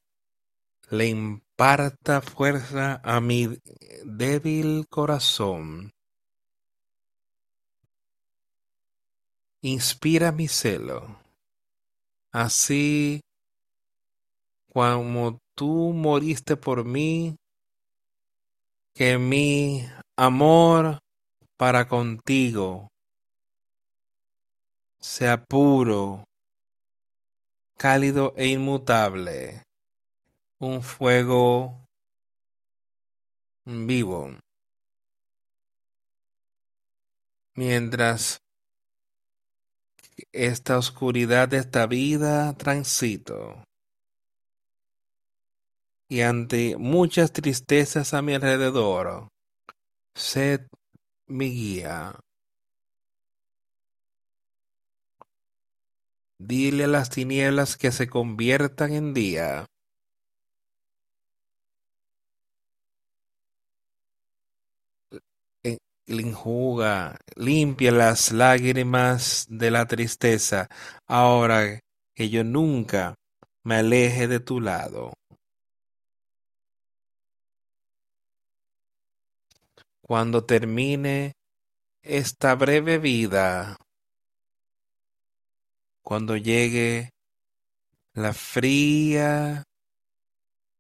le 0.88 1.06
imparta 1.06 2.22
fuerza 2.22 3.00
a 3.04 3.20
mi 3.20 3.58
débil 4.04 4.86
corazón. 4.88 5.92
Inspira 9.62 10.32
mi 10.32 10.48
celo. 10.48 11.18
Así 12.32 13.25
como 14.76 15.40
tú 15.54 15.94
moriste 15.94 16.54
por 16.54 16.84
mí, 16.84 17.38
que 18.92 19.16
mi 19.16 19.88
amor 20.16 20.98
para 21.56 21.88
contigo 21.88 22.92
sea 25.00 25.42
puro, 25.42 26.24
cálido 27.78 28.34
e 28.36 28.48
inmutable, 28.48 29.62
un 30.58 30.82
fuego 30.82 31.88
vivo. 33.64 34.36
Mientras 37.54 38.42
esta 40.32 40.76
oscuridad 40.76 41.48
de 41.48 41.56
esta 41.56 41.86
vida 41.86 42.52
transito, 42.58 43.64
y 46.08 46.20
ante 46.20 46.76
muchas 46.76 47.32
tristezas 47.32 48.14
a 48.14 48.22
mi 48.22 48.34
alrededor, 48.34 49.28
sed 50.14 50.66
mi 51.26 51.50
guía. 51.50 52.14
Dile 56.38 56.84
a 56.84 56.88
las 56.88 57.10
tinieblas 57.10 57.76
que 57.76 57.92
se 57.92 58.08
conviertan 58.08 58.92
en 58.92 59.14
día. 59.14 59.66
enjuga, 66.08 67.18
limpia 67.34 67.90
las 67.90 68.32
lágrimas 68.32 69.46
de 69.48 69.70
la 69.70 69.86
tristeza, 69.86 70.68
ahora 71.06 71.80
que 72.14 72.28
yo 72.30 72.44
nunca 72.44 73.14
me 73.64 73.76
aleje 73.76 74.28
de 74.28 74.40
tu 74.40 74.60
lado. 74.60 75.12
Cuando 80.06 80.44
termine 80.44 81.34
esta 82.00 82.54
breve 82.54 82.98
vida, 82.98 83.76
cuando 86.00 86.36
llegue 86.36 87.10
la 88.14 88.32
fría 88.32 89.64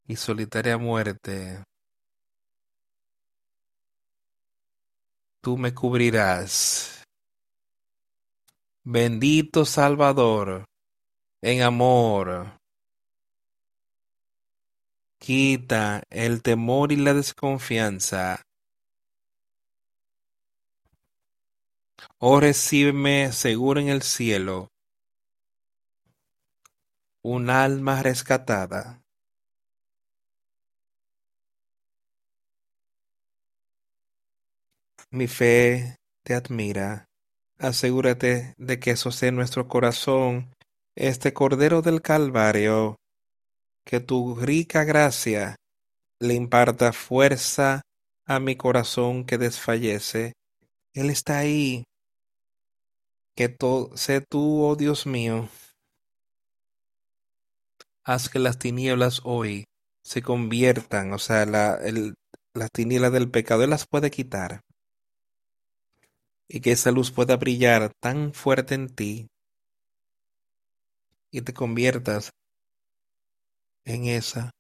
y 0.06 0.14
solitaria 0.14 0.78
muerte, 0.78 1.64
tú 5.40 5.58
me 5.58 5.74
cubrirás. 5.74 7.02
Bendito 8.84 9.64
Salvador, 9.64 10.66
en 11.42 11.62
amor, 11.62 12.60
quita 15.18 16.04
el 16.10 16.42
temor 16.42 16.92
y 16.92 16.96
la 16.96 17.12
desconfianza. 17.12 18.45
Oh, 22.18 22.40
recíbeme 22.40 23.30
seguro 23.32 23.78
en 23.78 23.88
el 23.88 24.00
cielo, 24.00 24.68
un 27.22 27.50
alma 27.50 28.02
rescatada. 28.02 29.02
Mi 35.10 35.26
fe 35.26 35.96
te 36.22 36.32
admira. 36.32 37.04
Asegúrate 37.58 38.54
de 38.56 38.80
que 38.80 38.96
sosté 38.96 39.30
nuestro 39.30 39.68
corazón 39.68 40.54
este 40.94 41.34
Cordero 41.34 41.82
del 41.82 42.00
Calvario, 42.00 42.96
que 43.84 44.00
tu 44.00 44.36
rica 44.36 44.84
gracia 44.84 45.56
le 46.18 46.32
imparta 46.32 46.94
fuerza 46.94 47.82
a 48.24 48.40
mi 48.40 48.56
corazón 48.56 49.26
que 49.26 49.36
desfallece. 49.36 50.32
Él 50.94 51.10
está 51.10 51.40
ahí. 51.40 51.84
Que 53.36 53.54
sé 53.94 54.20
tú, 54.22 54.64
oh 54.64 54.74
Dios 54.74 55.06
mío. 55.06 55.48
Haz 58.02 58.28
que 58.28 58.38
las 58.38 58.58
tinieblas 58.58 59.20
hoy 59.24 59.66
se 60.02 60.22
conviertan, 60.22 61.12
o 61.12 61.18
sea, 61.18 61.44
la, 61.46 61.74
el, 61.74 62.14
las 62.54 62.70
tinieblas 62.70 63.12
del 63.12 63.30
pecado, 63.30 63.62
Él 63.62 63.70
las 63.70 63.86
puede 63.86 64.10
quitar 64.10 64.62
y 66.48 66.60
que 66.60 66.72
esa 66.72 66.90
luz 66.90 67.10
pueda 67.10 67.36
brillar 67.36 67.92
tan 68.00 68.32
fuerte 68.32 68.74
en 68.74 68.88
ti 68.88 69.28
y 71.30 71.42
te 71.42 71.52
conviertas 71.52 72.30
en 73.84 74.06
esa 74.06 74.50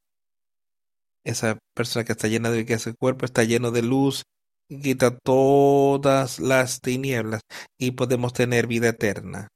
esa 1.24 1.58
persona 1.74 2.04
que 2.04 2.12
está 2.12 2.28
llena 2.28 2.50
de 2.50 2.64
que 2.64 2.74
ese 2.74 2.94
cuerpo 2.94 3.24
está 3.24 3.42
lleno 3.42 3.70
de 3.70 3.82
luz 3.82 4.22
quita 4.68 5.16
todas 5.18 6.38
las 6.38 6.80
tinieblas 6.80 7.42
y 7.78 7.92
podemos 7.92 8.32
tener 8.32 8.66
vida 8.66 8.88
eterna 8.88 9.48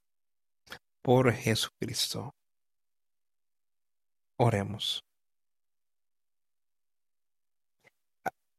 por 1.02 1.32
Jesucristo. 1.32 2.34
Oremos. 4.36 5.04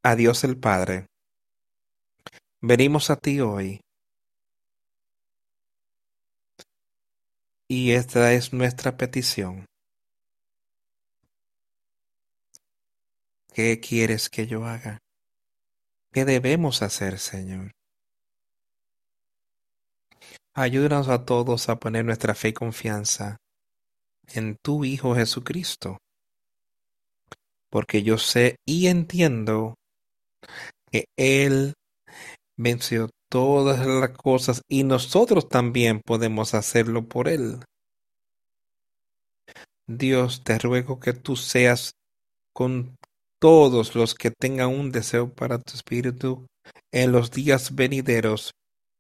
A 0.03 0.15
Dios 0.15 0.44
el 0.44 0.57
Padre 0.57 1.07
Venimos 2.64 3.10
a 3.10 3.15
ti 3.15 3.41
hoy. 3.41 3.82
Y 7.68 7.94
esta 7.94 8.34
es 8.34 8.53
nuestra 8.53 8.98
petición. 8.98 9.65
¿Qué 13.52 13.80
quieres 13.80 14.30
que 14.30 14.45
yo 14.45 14.64
haga? 14.65 14.99
¿Qué 16.12 16.26
debemos 16.26 16.82
hacer, 16.82 17.20
Señor? 17.20 17.72
Ayúdanos 20.54 21.08
a 21.08 21.24
todos 21.24 21.70
a 21.70 21.80
poner 21.80 22.04
nuestra 22.04 22.36
fe 22.36 22.50
y 22.50 22.54
confianza 22.54 23.38
en 24.28 24.58
tu 24.62 24.84
Hijo 24.84 25.16
Jesucristo, 25.16 26.00
porque 27.70 28.04
yo 28.04 28.18
sé 28.18 28.58
y 28.66 28.88
entiendo 28.88 29.76
que 30.92 31.06
Él 31.16 31.76
venció 32.58 33.10
todas 33.30 33.86
las 33.88 34.10
cosas 34.10 34.62
y 34.68 34.84
nosotros 34.84 35.48
también 35.48 36.02
podemos 36.02 36.54
hacerlo 36.54 37.08
por 37.08 37.30
Él. 37.30 37.60
Dios, 39.88 40.44
te 40.44 40.60
ruego 40.60 41.00
que 41.00 41.14
tú 41.14 41.38
seas 41.38 41.96
con 42.52 42.98
todos 43.42 43.96
los 43.96 44.14
que 44.14 44.30
tengan 44.30 44.70
un 44.70 44.92
deseo 44.92 45.34
para 45.34 45.58
tu 45.58 45.74
espíritu 45.74 46.46
en 46.92 47.12
los 47.12 47.32
días 47.32 47.74
venideros, 47.74 48.54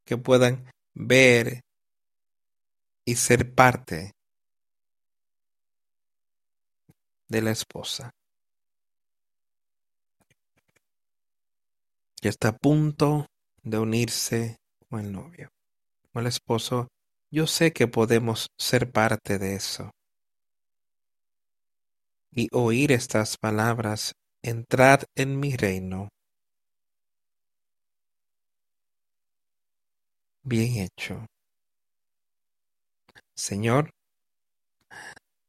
que 0.03 0.17
puedan 0.17 0.65
ver 0.95 1.61
y 3.05 3.15
ser 3.17 3.53
parte 3.53 4.15
de 7.27 7.41
la 7.43 7.51
esposa. 7.51 8.15
Que 12.19 12.29
está 12.29 12.47
a 12.47 12.57
punto 12.57 13.27
de 13.61 13.77
unirse 13.77 14.57
con 14.89 15.01
el 15.01 15.11
novio, 15.11 15.51
con 16.11 16.23
el 16.23 16.27
esposo, 16.27 16.87
yo 17.29 17.45
sé 17.45 17.73
que 17.73 17.87
podemos 17.87 18.49
ser 18.57 18.91
parte 18.91 19.37
de 19.37 19.53
eso. 19.53 19.91
Y 22.31 22.47
oír 22.51 22.91
estas 22.91 23.37
palabras, 23.37 24.15
entrad 24.43 25.03
en 25.15 25.39
mi 25.39 25.55
reino. 25.55 26.09
Bien 30.43 30.77
hecho. 30.77 31.25
Señor, 33.35 33.91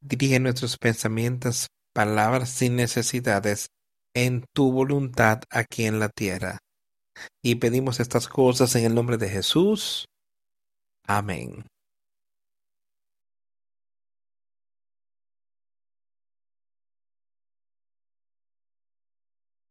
dirige 0.00 0.40
nuestros 0.40 0.76
pensamientos, 0.78 1.68
palabras 1.92 2.60
y 2.62 2.70
necesidades 2.70 3.68
en 4.14 4.44
tu 4.54 4.72
voluntad 4.72 5.40
aquí 5.50 5.86
en 5.86 5.98
la 5.98 6.08
tierra 6.08 6.58
y 7.42 7.56
pedimos 7.56 8.00
estas 8.00 8.28
cosas 8.28 8.74
en 8.76 8.84
el 8.84 8.94
nombre 8.94 9.16
de 9.16 9.28
Jesús. 9.28 10.06
Amén. 11.06 11.64